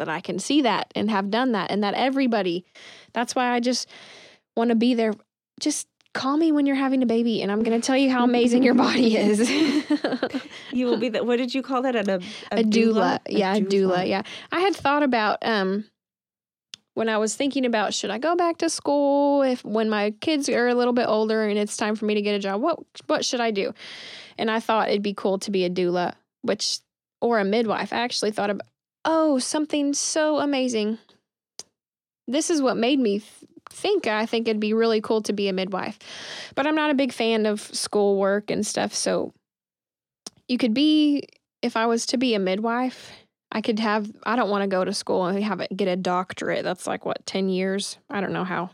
that 0.00 0.08
I 0.08 0.20
can 0.20 0.38
see 0.38 0.62
that 0.62 0.90
and 0.96 1.10
have 1.10 1.30
done 1.30 1.52
that 1.52 1.70
and 1.70 1.84
that 1.84 1.92
everybody 1.92 2.64
that's 3.12 3.34
why 3.34 3.52
I 3.54 3.60
just 3.60 3.86
want 4.56 4.70
to 4.70 4.74
be 4.74 4.94
there. 4.94 5.12
Just 5.60 5.86
call 6.14 6.38
me 6.38 6.52
when 6.52 6.64
you're 6.66 6.74
having 6.74 7.02
a 7.02 7.06
baby 7.06 7.42
and 7.42 7.52
I'm 7.52 7.62
going 7.62 7.78
to 7.78 7.86
tell 7.86 7.96
you 7.96 8.10
how 8.10 8.24
amazing 8.24 8.62
your 8.62 8.74
body 8.74 9.16
is. 9.16 9.48
You 10.72 10.86
will 10.86 10.96
be 10.96 11.10
the, 11.10 11.22
what 11.22 11.36
did 11.36 11.54
you 11.54 11.62
call 11.62 11.82
that? 11.82 11.94
A, 11.94 12.14
a, 12.50 12.60
a 12.60 12.64
doula. 12.64 13.18
Yeah, 13.28 13.54
a 13.54 13.60
doula. 13.60 14.08
Yeah. 14.08 14.22
I 14.50 14.60
had 14.60 14.74
thought 14.74 15.02
about 15.02 15.38
um 15.42 15.84
when 16.94 17.08
I 17.08 17.18
was 17.18 17.36
thinking 17.36 17.66
about 17.66 17.92
should 17.92 18.10
I 18.10 18.18
go 18.18 18.34
back 18.34 18.58
to 18.58 18.70
school 18.70 19.42
if 19.42 19.62
when 19.64 19.90
my 19.90 20.12
kids 20.20 20.48
are 20.48 20.68
a 20.68 20.74
little 20.74 20.94
bit 20.94 21.06
older 21.06 21.44
and 21.44 21.58
it's 21.58 21.76
time 21.76 21.94
for 21.94 22.06
me 22.06 22.14
to 22.14 22.22
get 22.22 22.34
a 22.34 22.38
job, 22.38 22.62
what 22.62 22.78
what 23.06 23.24
should 23.24 23.40
I 23.40 23.50
do? 23.50 23.74
And 24.38 24.50
I 24.50 24.60
thought 24.60 24.88
it'd 24.88 25.02
be 25.02 25.14
cool 25.14 25.38
to 25.40 25.50
be 25.50 25.64
a 25.66 25.70
doula, 25.70 26.14
which 26.40 26.80
or 27.20 27.38
a 27.38 27.44
midwife. 27.44 27.92
I 27.92 27.98
actually 27.98 28.30
thought 28.30 28.48
about 28.50 28.66
oh, 29.04 29.38
something 29.38 29.94
so 29.94 30.38
amazing. 30.38 30.98
This 32.28 32.50
is 32.50 32.62
what 32.62 32.76
made 32.76 32.98
me 32.98 33.20
th- 33.20 33.50
think 33.70 34.06
I 34.06 34.26
think 34.26 34.46
it'd 34.48 34.60
be 34.60 34.74
really 34.74 35.00
cool 35.00 35.22
to 35.22 35.32
be 35.32 35.48
a 35.48 35.52
midwife. 35.52 35.98
But 36.54 36.66
I'm 36.66 36.74
not 36.74 36.90
a 36.90 36.94
big 36.94 37.12
fan 37.12 37.46
of 37.46 37.60
schoolwork 37.60 38.50
and 38.50 38.66
stuff, 38.66 38.94
so 38.94 39.32
you 40.48 40.58
could 40.58 40.74
be 40.74 41.24
if 41.62 41.76
I 41.76 41.86
was 41.86 42.06
to 42.06 42.18
be 42.18 42.34
a 42.34 42.38
midwife, 42.38 43.12
I 43.52 43.60
could 43.60 43.78
have 43.78 44.10
I 44.24 44.36
don't 44.36 44.50
want 44.50 44.62
to 44.62 44.68
go 44.68 44.84
to 44.84 44.92
school 44.92 45.26
and 45.26 45.42
have 45.42 45.60
it 45.60 45.76
get 45.76 45.88
a 45.88 45.96
doctorate. 45.96 46.64
That's 46.64 46.86
like 46.86 47.04
what, 47.04 47.24
10 47.26 47.48
years? 47.48 47.98
I 48.08 48.20
don't 48.20 48.32
know 48.32 48.44
how. 48.44 48.70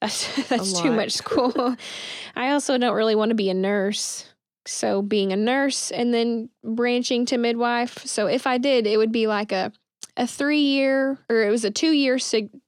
That's 0.00 0.48
that's 0.48 0.80
too 0.80 0.92
much 0.92 1.12
school. 1.12 1.76
I 2.36 2.50
also 2.50 2.78
don't 2.78 2.94
really 2.94 3.14
want 3.14 3.30
to 3.30 3.34
be 3.34 3.50
a 3.50 3.54
nurse. 3.54 4.28
So 4.66 5.02
being 5.02 5.32
a 5.32 5.36
nurse 5.36 5.90
and 5.90 6.12
then 6.12 6.48
branching 6.62 7.26
to 7.26 7.38
midwife. 7.38 7.98
So 8.06 8.26
if 8.26 8.46
I 8.46 8.58
did, 8.58 8.86
it 8.86 8.96
would 8.96 9.12
be 9.12 9.26
like 9.26 9.52
a 9.52 9.72
a 10.16 10.26
3 10.26 10.58
year 10.58 11.18
or 11.28 11.42
it 11.42 11.50
was 11.50 11.64
a 11.64 11.70
2 11.70 11.90
year 11.90 12.18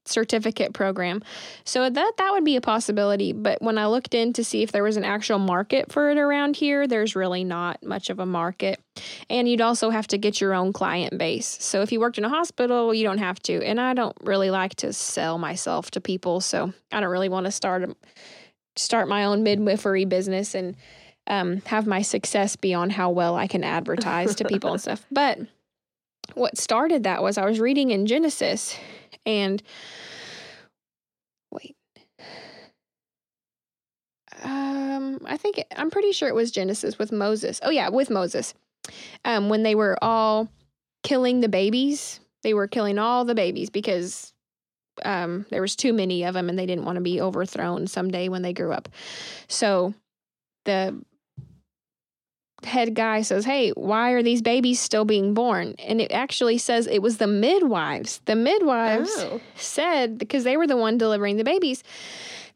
certificate 0.04 0.72
program. 0.72 1.22
So 1.64 1.88
that 1.88 2.16
that 2.16 2.32
would 2.32 2.44
be 2.44 2.56
a 2.56 2.60
possibility, 2.60 3.32
but 3.32 3.62
when 3.62 3.78
I 3.78 3.86
looked 3.86 4.14
in 4.14 4.32
to 4.34 4.44
see 4.44 4.62
if 4.62 4.72
there 4.72 4.82
was 4.82 4.96
an 4.96 5.04
actual 5.04 5.38
market 5.38 5.92
for 5.92 6.10
it 6.10 6.18
around 6.18 6.56
here, 6.56 6.86
there's 6.86 7.14
really 7.14 7.44
not 7.44 7.82
much 7.84 8.10
of 8.10 8.18
a 8.18 8.26
market. 8.26 8.80
And 9.30 9.48
you'd 9.48 9.60
also 9.60 9.90
have 9.90 10.08
to 10.08 10.18
get 10.18 10.40
your 10.40 10.54
own 10.54 10.72
client 10.72 11.18
base. 11.18 11.56
So 11.60 11.82
if 11.82 11.92
you 11.92 12.00
worked 12.00 12.18
in 12.18 12.24
a 12.24 12.28
hospital, 12.28 12.92
you 12.92 13.04
don't 13.04 13.18
have 13.18 13.38
to. 13.44 13.64
And 13.64 13.80
I 13.80 13.94
don't 13.94 14.16
really 14.22 14.50
like 14.50 14.74
to 14.76 14.92
sell 14.92 15.38
myself 15.38 15.90
to 15.92 16.00
people, 16.00 16.40
so 16.40 16.72
I 16.92 17.00
don't 17.00 17.10
really 17.10 17.28
want 17.28 17.46
to 17.46 17.52
start 17.52 17.88
start 18.78 19.08
my 19.08 19.24
own 19.24 19.42
midwifery 19.42 20.04
business 20.04 20.54
and 20.54 20.76
um, 21.26 21.60
have 21.62 21.86
my 21.86 22.02
success 22.02 22.56
be 22.56 22.74
on 22.74 22.90
how 22.90 23.10
well 23.10 23.36
I 23.36 23.46
can 23.46 23.64
advertise 23.64 24.34
to 24.36 24.44
people 24.44 24.72
and 24.72 24.80
stuff. 24.82 25.04
But 25.10 25.40
what 26.34 26.58
started 26.58 27.04
that 27.04 27.22
was 27.22 27.38
I 27.38 27.46
was 27.46 27.60
reading 27.60 27.90
in 27.90 28.06
Genesis 28.06 28.76
and 29.24 29.62
wait. 31.50 31.76
Um, 34.42 35.20
I 35.24 35.36
think 35.36 35.58
it, 35.58 35.66
I'm 35.76 35.90
pretty 35.90 36.12
sure 36.12 36.28
it 36.28 36.34
was 36.34 36.50
Genesis 36.50 36.98
with 36.98 37.12
Moses. 37.12 37.60
Oh 37.62 37.70
yeah, 37.70 37.88
with 37.88 38.10
Moses. 38.10 38.54
Um, 39.24 39.48
when 39.48 39.62
they 39.62 39.74
were 39.74 39.96
all 40.02 40.48
killing 41.02 41.40
the 41.40 41.48
babies, 41.48 42.20
they 42.42 42.54
were 42.54 42.68
killing 42.68 42.98
all 42.98 43.24
the 43.24 43.34
babies 43.34 43.70
because 43.70 44.32
um 45.04 45.44
there 45.50 45.60
was 45.60 45.76
too 45.76 45.92
many 45.92 46.24
of 46.24 46.32
them 46.32 46.48
and 46.48 46.58
they 46.58 46.64
didn't 46.64 46.86
want 46.86 46.96
to 46.96 47.02
be 47.02 47.20
overthrown 47.20 47.86
someday 47.86 48.28
when 48.28 48.42
they 48.42 48.52
grew 48.52 48.72
up. 48.72 48.88
So 49.48 49.94
the 50.64 51.02
head 52.66 52.94
guy 52.94 53.22
says, 53.22 53.44
Hey, 53.44 53.70
why 53.70 54.10
are 54.10 54.22
these 54.22 54.42
babies 54.42 54.80
still 54.80 55.04
being 55.04 55.34
born? 55.34 55.74
And 55.78 56.00
it 56.00 56.12
actually 56.12 56.58
says 56.58 56.86
it 56.86 57.00
was 57.02 57.16
the 57.18 57.26
midwives. 57.26 58.20
The 58.26 58.36
midwives 58.36 59.10
Oh. 59.16 59.40
said, 59.54 60.18
because 60.18 60.44
they 60.44 60.56
were 60.56 60.66
the 60.66 60.76
one 60.76 60.98
delivering 60.98 61.36
the 61.36 61.44
babies, 61.44 61.82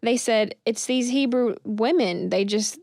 they 0.03 0.17
said, 0.17 0.55
It's 0.67 0.87
these 0.87 1.09
Hebrew 1.11 1.57
women. 1.65 2.31
They 2.31 2.45
just, 2.45 2.79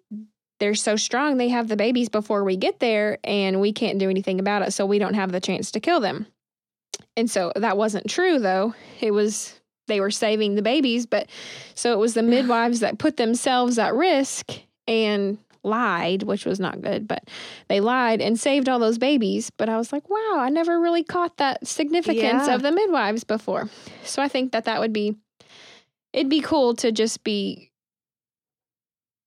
they're 0.59 0.75
so 0.75 0.95
strong. 0.95 1.38
They 1.38 1.49
have 1.49 1.67
the 1.67 1.75
babies 1.78 2.09
before 2.09 2.43
we 2.43 2.57
get 2.57 2.80
there, 2.80 3.19
and 3.23 3.61
we 3.61 3.71
can't 3.73 3.99
do 3.99 4.09
anything 4.09 4.39
about 4.39 4.61
it. 4.63 4.71
So 4.71 4.86
we 4.86 4.99
don't 4.99 5.13
have 5.13 5.32
the 5.32 5.39
chance 5.39 5.71
to 5.71 5.80
kill 5.80 5.99
them. 5.99 6.25
And 7.15 7.30
so 7.30 7.51
that 7.55 7.78
wasn't 7.78 8.09
true, 8.09 8.39
though. 8.39 8.73
It 9.01 9.11
was, 9.11 9.59
they 9.88 9.99
were 9.99 10.11
saving 10.11 10.55
the 10.55 10.61
babies. 10.61 11.05
But 11.05 11.28
so 11.75 11.93
it 11.93 11.99
was 11.99 12.13
the 12.13 12.23
midwives 12.36 12.80
that 12.80 12.97
put 12.99 13.17
themselves 13.17 13.78
at 13.78 13.93
risk 13.93 14.51
and 14.88 15.38
lied, 15.64 16.24
which 16.24 16.45
was 16.45 16.60
not 16.60 16.82
good, 16.82 17.08
but 17.08 17.24
they 17.68 17.80
lied 17.80 18.22
and 18.22 18.39
saved 18.39 18.68
all 18.70 18.80
those 18.80 18.97
babies. 18.97 19.49
But 19.49 19.70
I 19.70 19.78
was 19.78 19.91
like, 19.91 20.10
wow, 20.10 20.36
I 20.38 20.49
never 20.49 20.80
really 20.80 21.03
caught 21.03 21.38
that 21.38 21.66
significance 21.68 22.47
Yeah. 22.47 22.55
of 22.55 22.62
the 22.62 22.72
midwives 22.72 23.24
before. 23.24 23.70
So 24.03 24.22
I 24.22 24.28
think 24.28 24.51
that 24.51 24.66
that 24.66 24.80
would 24.80 24.93
be, 24.93 25.16
it'd 26.14 26.30
be 26.30 26.41
cool 26.41 26.74
to 26.76 26.91
just 26.91 27.24
be, 27.24 27.72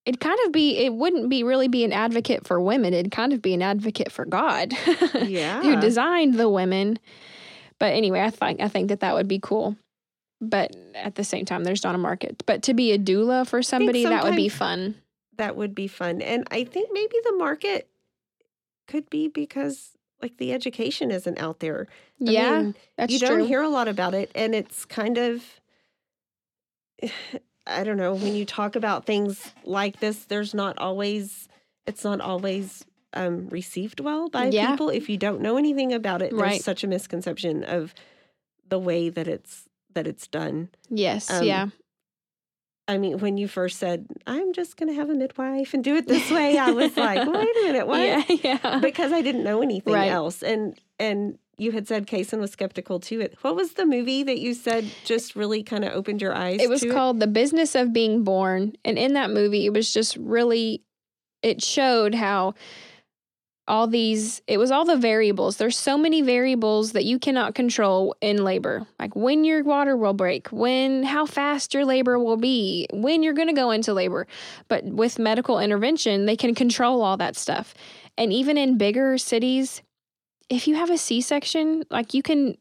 it'd 0.06 0.20
kind 0.20 0.38
of 0.46 0.52
be, 0.52 0.78
it 0.78 0.94
wouldn't 0.94 1.28
be 1.28 1.42
really 1.42 1.68
be 1.68 1.84
an 1.84 1.92
advocate 1.92 2.46
for 2.46 2.60
women. 2.60 2.94
It'd 2.94 3.12
kind 3.12 3.32
of 3.32 3.42
be 3.42 3.54
an 3.54 3.62
advocate 3.62 4.10
for 4.10 4.24
God 4.24 4.72
Yeah. 5.22 5.62
who 5.62 5.80
designed 5.80 6.34
the 6.34 6.48
women. 6.48 6.98
But 7.78 7.94
anyway, 7.94 8.20
I 8.20 8.30
think 8.30 8.60
I 8.60 8.68
think 8.68 8.88
that 8.88 9.00
that 9.00 9.14
would 9.14 9.28
be 9.28 9.38
cool. 9.38 9.76
But 10.42 10.74
at 10.94 11.14
the 11.16 11.24
same 11.24 11.44
time, 11.44 11.64
there's 11.64 11.84
not 11.84 11.94
a 11.94 11.98
market. 11.98 12.42
But 12.46 12.62
to 12.64 12.74
be 12.74 12.92
a 12.92 12.98
doula 12.98 13.46
for 13.46 13.62
somebody, 13.62 14.04
that 14.04 14.24
would 14.24 14.36
be 14.36 14.48
fun. 14.48 14.94
That 15.40 15.56
would 15.56 15.74
be 15.74 15.88
fun. 15.88 16.22
And 16.22 16.46
I 16.50 16.64
think 16.64 16.90
maybe 16.92 17.16
the 17.24 17.32
market 17.36 17.88
could 18.86 19.08
be 19.10 19.28
because 19.28 19.92
like 20.22 20.36
the 20.36 20.52
education 20.52 21.10
isn't 21.10 21.38
out 21.38 21.60
there. 21.60 21.86
I 22.26 22.30
yeah, 22.30 22.58
mean, 22.62 22.74
that's 22.96 23.12
you 23.12 23.18
true. 23.18 23.28
don't 23.28 23.46
hear 23.48 23.62
a 23.62 23.68
lot 23.68 23.88
about 23.88 24.14
it 24.14 24.30
and 24.34 24.54
it's 24.54 24.84
kind 24.84 25.18
of 25.18 25.42
I 27.66 27.84
don't 27.84 27.98
know, 27.98 28.14
when 28.14 28.34
you 28.34 28.44
talk 28.44 28.74
about 28.74 29.06
things 29.06 29.52
like 29.64 30.00
this, 30.00 30.24
there's 30.24 30.54
not 30.54 30.78
always 30.78 31.48
it's 31.86 32.04
not 32.04 32.20
always 32.20 32.84
um, 33.14 33.48
received 33.48 34.00
well 34.00 34.28
by 34.28 34.46
Yeah. 34.50 34.70
people 34.70 34.88
if 34.88 35.08
you 35.08 35.16
don't 35.16 35.40
know 35.40 35.56
anything 35.56 35.92
about 35.92 36.22
it. 36.22 36.30
There's 36.30 36.40
Right. 36.40 36.62
such 36.62 36.84
a 36.84 36.86
misconception 36.86 37.64
of 37.64 37.94
the 38.68 38.78
way 38.78 39.08
that 39.08 39.26
it's 39.28 39.68
that 39.94 40.06
it's 40.06 40.26
done. 40.26 40.68
yes, 40.88 41.30
um, 41.30 41.44
yeah, 41.46 41.66
I 42.90 42.98
mean, 42.98 43.18
when 43.18 43.36
you 43.38 43.46
first 43.46 43.78
said, 43.78 44.06
I'm 44.26 44.52
just 44.52 44.76
going 44.76 44.88
to 44.88 44.94
have 44.94 45.10
a 45.10 45.14
midwife 45.14 45.74
and 45.74 45.84
do 45.84 45.94
it 45.96 46.08
this 46.08 46.30
way, 46.30 46.58
I 46.58 46.72
was 46.72 46.96
like, 46.96 47.18
wait 47.26 47.56
a 47.56 47.62
minute, 47.66 47.86
what? 47.86 48.00
Yeah, 48.00 48.24
yeah. 48.28 48.78
Because 48.80 49.12
I 49.12 49.22
didn't 49.22 49.44
know 49.44 49.62
anything 49.62 49.94
Right. 49.94 50.10
else. 50.10 50.42
And, 50.42 50.78
and, 50.98 51.38
you 51.56 51.72
had 51.72 51.86
said 51.86 52.06
Kason 52.06 52.40
was 52.40 52.52
skeptical 52.52 53.00
too. 53.00 53.20
It 53.20 53.36
what 53.42 53.54
was 53.54 53.74
the 53.74 53.84
movie 53.84 54.22
that 54.22 54.38
you 54.38 54.54
said 54.54 54.90
just 55.04 55.36
really 55.36 55.62
kind 55.62 55.84
of 55.84 55.92
opened 55.92 56.22
your 56.22 56.34
eyes? 56.34 56.58
it 56.58 56.70
was 56.70 56.82
called 56.82 57.20
The 57.20 57.26
Business 57.26 57.74
of 57.74 57.92
Being 57.92 58.24
Born. 58.24 58.72
And 58.82 58.98
in 58.98 59.12
that 59.12 59.30
movie, 59.30 59.66
it 59.66 59.72
was 59.74 59.92
just 59.92 60.16
really, 60.16 60.82
it 61.42 61.62
showed 61.62 62.14
how 62.14 62.54
all 63.70 63.86
these, 63.86 64.42
it 64.48 64.58
was 64.58 64.72
all 64.72 64.84
the 64.84 64.96
variables. 64.96 65.56
There's 65.56 65.78
so 65.78 65.96
many 65.96 66.22
variables 66.22 66.90
that 66.90 67.04
you 67.04 67.20
cannot 67.20 67.54
control 67.54 68.16
in 68.20 68.42
labor. 68.42 68.84
Like 68.98 69.14
when 69.14 69.44
your 69.44 69.62
water 69.62 69.96
will 69.96 70.12
break, 70.12 70.48
when, 70.48 71.04
how 71.04 71.24
fast 71.24 71.72
your 71.72 71.84
labor 71.84 72.18
will 72.18 72.36
be, 72.36 72.88
when 72.92 73.22
you're 73.22 73.32
going 73.32 73.46
to 73.46 73.54
go 73.54 73.70
into 73.70 73.94
labor. 73.94 74.26
But 74.66 74.84
with 74.84 75.20
medical 75.20 75.60
intervention, 75.60 76.26
they 76.26 76.36
can 76.36 76.52
control 76.52 77.00
all 77.00 77.16
that 77.18 77.36
stuff. 77.36 77.72
And 78.18 78.32
even 78.32 78.58
in 78.58 78.76
bigger 78.76 79.16
cities, 79.18 79.82
if 80.48 80.66
you 80.66 80.74
have 80.74 80.90
a 80.90 80.98
C 80.98 81.20
section, 81.20 81.84
like 81.90 82.12
you 82.12 82.24
can 82.24 82.58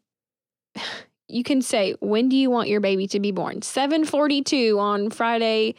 you 1.28 1.43
can 1.43 1.62
say 1.62 1.95
when 1.99 2.30
do 2.30 2.36
you 2.36 2.51
want 2.51 2.70
your 2.70 2.80
baby 2.80 3.05
to 3.05 3.20
be 3.20 3.32
born 3.32 3.62
742 3.62 4.80
on 4.80 5.12
friday 5.12 5.76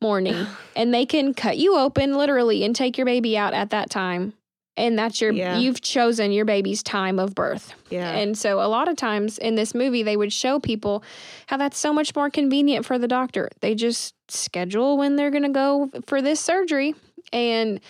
morning 0.00 0.46
and 0.76 0.94
they 0.94 1.04
can 1.04 1.34
cut 1.34 1.58
you 1.58 1.76
open 1.76 2.14
literally 2.16 2.62
and 2.62 2.76
take 2.76 2.96
your 2.96 3.04
baby 3.04 3.36
out 3.36 3.54
at 3.54 3.70
that 3.70 3.90
time 3.90 4.34
and 4.76 4.98
that's 4.98 5.20
your 5.20 5.30
Yeah. 5.32 5.58
you've 5.58 5.80
chosen 5.80 6.32
your 6.32 6.44
baby's 6.44 6.82
time 6.82 7.18
of 7.18 7.34
birth 7.34 7.72
Yeah. 7.90 8.10
and 8.10 8.36
so 8.36 8.60
a 8.60 8.66
lot 8.68 8.88
of 8.88 8.96
times 8.96 9.38
in 9.38 9.54
this 9.54 9.74
movie 9.74 10.02
they 10.02 10.16
would 10.16 10.32
show 10.32 10.58
people 10.60 11.02
how 11.46 11.56
that's 11.56 11.78
so 11.78 11.92
much 11.92 12.14
more 12.16 12.30
convenient 12.30 12.84
for 12.84 12.98
the 12.98 13.08
doctor 13.08 13.48
they 13.60 13.74
just 13.74 14.14
schedule 14.28 14.96
when 14.98 15.16
they're 15.16 15.30
going 15.30 15.42
to 15.44 15.48
go 15.50 15.90
for 16.06 16.20
this 16.22 16.40
surgery 16.40 16.94
and 17.32 17.80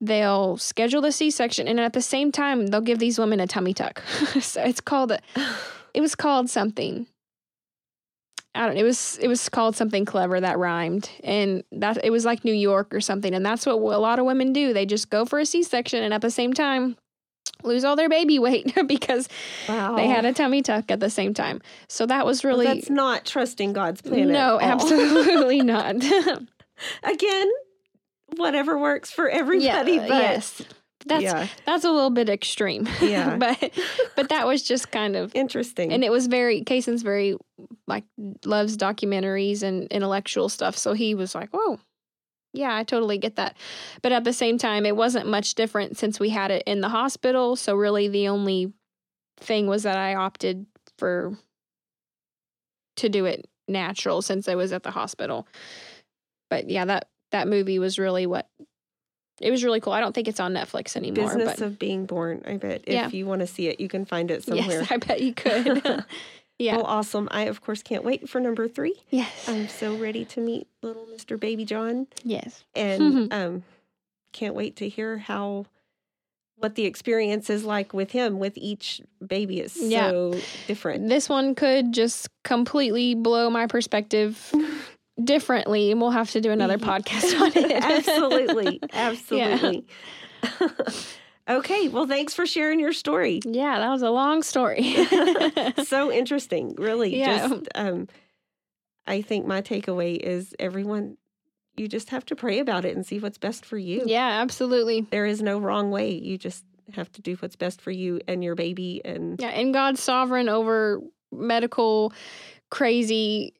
they'll 0.00 0.56
schedule 0.56 1.02
the 1.02 1.12
c-section 1.12 1.68
and 1.68 1.78
at 1.78 1.92
the 1.92 2.00
same 2.02 2.32
time 2.32 2.68
they'll 2.68 2.80
give 2.80 2.98
these 2.98 3.18
women 3.18 3.38
a 3.40 3.46
tummy 3.46 3.74
tuck 3.74 4.00
so 4.40 4.62
it's 4.62 4.80
called 4.80 5.12
a 5.12 5.18
it 5.92 6.00
was 6.00 6.14
called 6.14 6.48
something. 6.48 7.06
I 8.54 8.66
don't. 8.66 8.76
It 8.76 8.82
was 8.82 9.18
it 9.20 9.28
was 9.28 9.48
called 9.48 9.76
something 9.76 10.04
clever 10.04 10.40
that 10.40 10.58
rhymed, 10.58 11.08
and 11.22 11.62
that 11.72 12.04
it 12.04 12.10
was 12.10 12.24
like 12.24 12.44
New 12.44 12.54
York 12.54 12.92
or 12.92 13.00
something. 13.00 13.32
And 13.32 13.46
that's 13.46 13.64
what 13.64 13.74
a 13.74 13.98
lot 13.98 14.18
of 14.18 14.24
women 14.24 14.52
do. 14.52 14.72
They 14.72 14.86
just 14.86 15.08
go 15.08 15.24
for 15.24 15.38
a 15.38 15.46
C 15.46 15.62
section, 15.62 16.02
and 16.02 16.12
at 16.12 16.20
the 16.20 16.30
same 16.30 16.52
time, 16.52 16.96
lose 17.62 17.84
all 17.84 17.96
their 17.96 18.08
baby 18.08 18.38
weight 18.38 18.74
because 18.86 19.28
wow. 19.68 19.94
they 19.96 20.06
had 20.06 20.24
a 20.24 20.32
tummy 20.32 20.62
tuck 20.62 20.90
at 20.90 21.00
the 21.00 21.10
same 21.10 21.34
time. 21.34 21.60
So 21.88 22.06
that 22.06 22.26
was 22.26 22.44
really 22.44 22.66
that's 22.66 22.90
not 22.90 23.24
trusting 23.24 23.72
God's 23.72 24.02
plan. 24.02 24.22
at 24.22 24.28
no, 24.28 24.58
absolutely 24.60 25.60
not. 25.62 25.96
Again, 27.02 27.50
whatever 28.36 28.78
works 28.78 29.10
for 29.10 29.28
everybody. 29.28 29.92
yeah, 29.92 30.08
but 30.08 30.22
yes, 30.22 30.62
that's 31.06 31.22
yeah, 31.22 31.46
that's 31.66 31.84
a 31.84 31.90
little 31.90 32.10
bit 32.10 32.28
extreme. 32.28 32.88
Yeah. 33.00 33.36
but 33.38 33.72
but 34.16 34.28
that 34.28 34.46
was 34.46 34.62
just 34.62 34.90
kind 34.90 35.16
of 35.16 35.34
interesting. 35.34 35.92
and 35.92 36.04
it 36.04 36.10
was 36.10 36.26
very 36.26 36.62
Kason's 36.62 37.02
very 37.02 37.36
like 37.86 38.04
loves 38.44 38.76
documentaries 38.76 39.62
and 39.62 39.86
intellectual 39.88 40.48
stuff 40.48 40.76
so 40.76 40.92
he 40.92 41.14
was 41.14 41.34
like 41.34 41.50
Whoa, 41.50 41.78
yeah 42.52 42.74
i 42.74 42.84
totally 42.84 43.18
get 43.18 43.36
that 43.36 43.56
but 44.02 44.12
at 44.12 44.24
the 44.24 44.32
same 44.32 44.58
time 44.58 44.86
it 44.86 44.96
wasn't 44.96 45.26
much 45.26 45.54
different 45.54 45.98
since 45.98 46.18
we 46.18 46.30
had 46.30 46.50
it 46.50 46.62
in 46.66 46.80
the 46.80 46.88
hospital 46.88 47.56
so 47.56 47.74
really 47.74 48.08
the 48.08 48.28
only 48.28 48.72
thing 49.38 49.66
was 49.66 49.82
that 49.82 49.96
i 49.96 50.14
opted 50.14 50.66
for 50.98 51.36
to 52.96 53.08
do 53.08 53.24
it 53.24 53.48
natural 53.68 54.22
since 54.22 54.48
i 54.48 54.54
was 54.54 54.72
at 54.72 54.82
the 54.82 54.90
hospital 54.90 55.46
but 56.48 56.68
yeah 56.68 56.84
that 56.84 57.08
that 57.32 57.48
movie 57.48 57.78
was 57.78 57.98
really 57.98 58.26
what 58.26 58.48
it 59.40 59.50
was 59.50 59.64
really 59.64 59.80
cool 59.80 59.92
i 59.92 60.00
don't 60.00 60.14
think 60.14 60.28
it's 60.28 60.40
on 60.40 60.52
netflix 60.52 60.96
anymore 60.96 61.26
Business 61.26 61.56
but 61.58 61.60
of 61.64 61.78
being 61.78 62.06
born. 62.06 62.42
I 62.46 62.56
bet 62.56 62.82
if 62.86 62.92
Yeah. 62.94 63.08
you 63.08 63.26
want 63.26 63.40
to 63.40 63.46
see 63.46 63.68
it, 63.68 63.80
you 63.80 63.88
can 63.88 64.04
find 64.04 64.30
it 64.30 64.44
somewhere. 64.44 64.80
yes 64.80 64.90
i 64.92 64.96
bet 64.96 65.20
you 65.20 65.32
could 65.34 65.82
yeah 66.58 66.76
Well, 66.76 66.84
awesome. 66.86 67.28
I 67.30 67.42
of 67.44 67.60
course 67.62 67.82
can't 67.82 68.04
wait 68.04 68.28
for 68.28 68.40
number 68.40 68.68
three. 68.68 68.94
yes 69.10 69.48
I'm 69.48 69.68
so 69.68 69.96
ready 69.96 70.24
to 70.26 70.40
meet 70.40 70.66
little 70.82 71.06
Mr. 71.06 71.38
Baby 71.40 71.64
John, 71.64 72.06
yes 72.24 72.64
and 72.74 73.32
um, 73.32 73.62
can't 74.32 74.54
wait 74.54 74.76
to 74.76 74.88
hear 74.88 75.18
how 75.18 75.66
what 76.56 76.74
the 76.74 76.84
experience 76.84 77.48
is 77.48 77.64
like 77.64 77.94
with 77.94 78.10
him. 78.10 78.38
With 78.38 78.58
each 78.58 79.00
baby, 79.26 79.66
Yeah. 79.76 80.10
so 80.10 80.38
different. 80.66 81.08
This 81.08 81.26
one 81.26 81.54
could 81.54 81.92
just 81.94 82.28
completely 82.44 83.14
blow 83.14 83.48
my 83.48 83.66
perspective 83.66 84.52
differently, 85.24 85.90
and 85.90 86.00
we'll 86.00 86.10
have 86.10 86.30
to 86.32 86.40
do 86.40 86.50
another 86.50 86.78
podcast 86.90 87.40
on 87.40 87.52
it. 87.54 87.72
absolutely, 87.82 88.80
absolutely. 88.92 89.86
okay, 91.48 91.88
well, 91.88 92.06
thanks 92.06 92.34
for 92.34 92.46
sharing 92.46 92.80
your 92.80 92.92
story. 92.92 93.40
yeah, 93.44 93.78
that 93.78 93.90
was 93.90 94.02
a 94.02 94.10
long 94.10 94.42
story. 94.42 94.94
so 95.84 96.10
interesting, 96.12 96.74
really. 96.76 97.18
Yeah. 97.18 97.48
Just, 97.48 97.68
um, 97.74 98.08
I 99.06 99.22
think 99.22 99.46
my 99.46 99.62
takeaway 99.62 100.16
is 100.16 100.54
everyone, 100.58 101.16
you 101.76 101.88
just 101.88 102.10
have 102.10 102.24
to 102.26 102.36
pray 102.36 102.58
about 102.58 102.84
it 102.84 102.94
and 102.94 103.04
see 103.04 103.18
what's 103.18 103.38
best 103.38 103.64
for 103.64 103.78
you. 103.78 104.02
yeah, 104.06 104.40
absolutely. 104.40 105.06
There 105.10 105.26
is 105.26 105.42
no 105.42 105.58
wrong 105.58 105.90
way. 105.90 106.12
You 106.12 106.38
just 106.38 106.64
have 106.94 107.10
to 107.12 107.22
do 107.22 107.36
what's 107.36 107.56
best 107.56 107.80
for 107.80 107.90
you 107.90 108.20
and 108.26 108.42
your 108.42 108.54
baby. 108.54 109.00
And 109.04 109.40
Yeah, 109.40 109.48
and 109.48 109.72
God's 109.72 110.02
sovereign 110.02 110.48
over 110.48 111.00
medical 111.32 112.12
crazy 112.70 113.54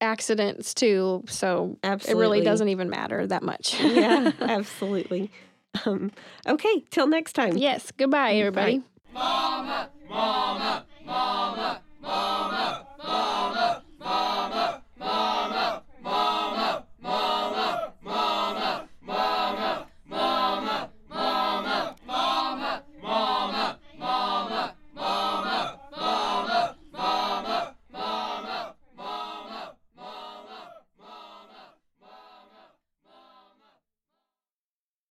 accidents 0.00 0.74
too. 0.74 1.24
So 1.28 1.76
absolutely. 1.82 2.18
it 2.18 2.20
really 2.20 2.40
doesn't 2.44 2.68
even 2.68 2.90
matter 2.90 3.26
that 3.26 3.42
much. 3.42 3.80
yeah, 3.82 4.32
absolutely. 4.40 5.30
Um, 5.84 6.12
okay, 6.46 6.84
till 6.90 7.06
next 7.06 7.34
time. 7.34 7.56
Yes. 7.56 7.92
Goodbye, 7.96 8.34
everybody. 8.34 8.82
Mama, 9.12 9.90
mama, 10.08 10.84
mama. 11.04 11.82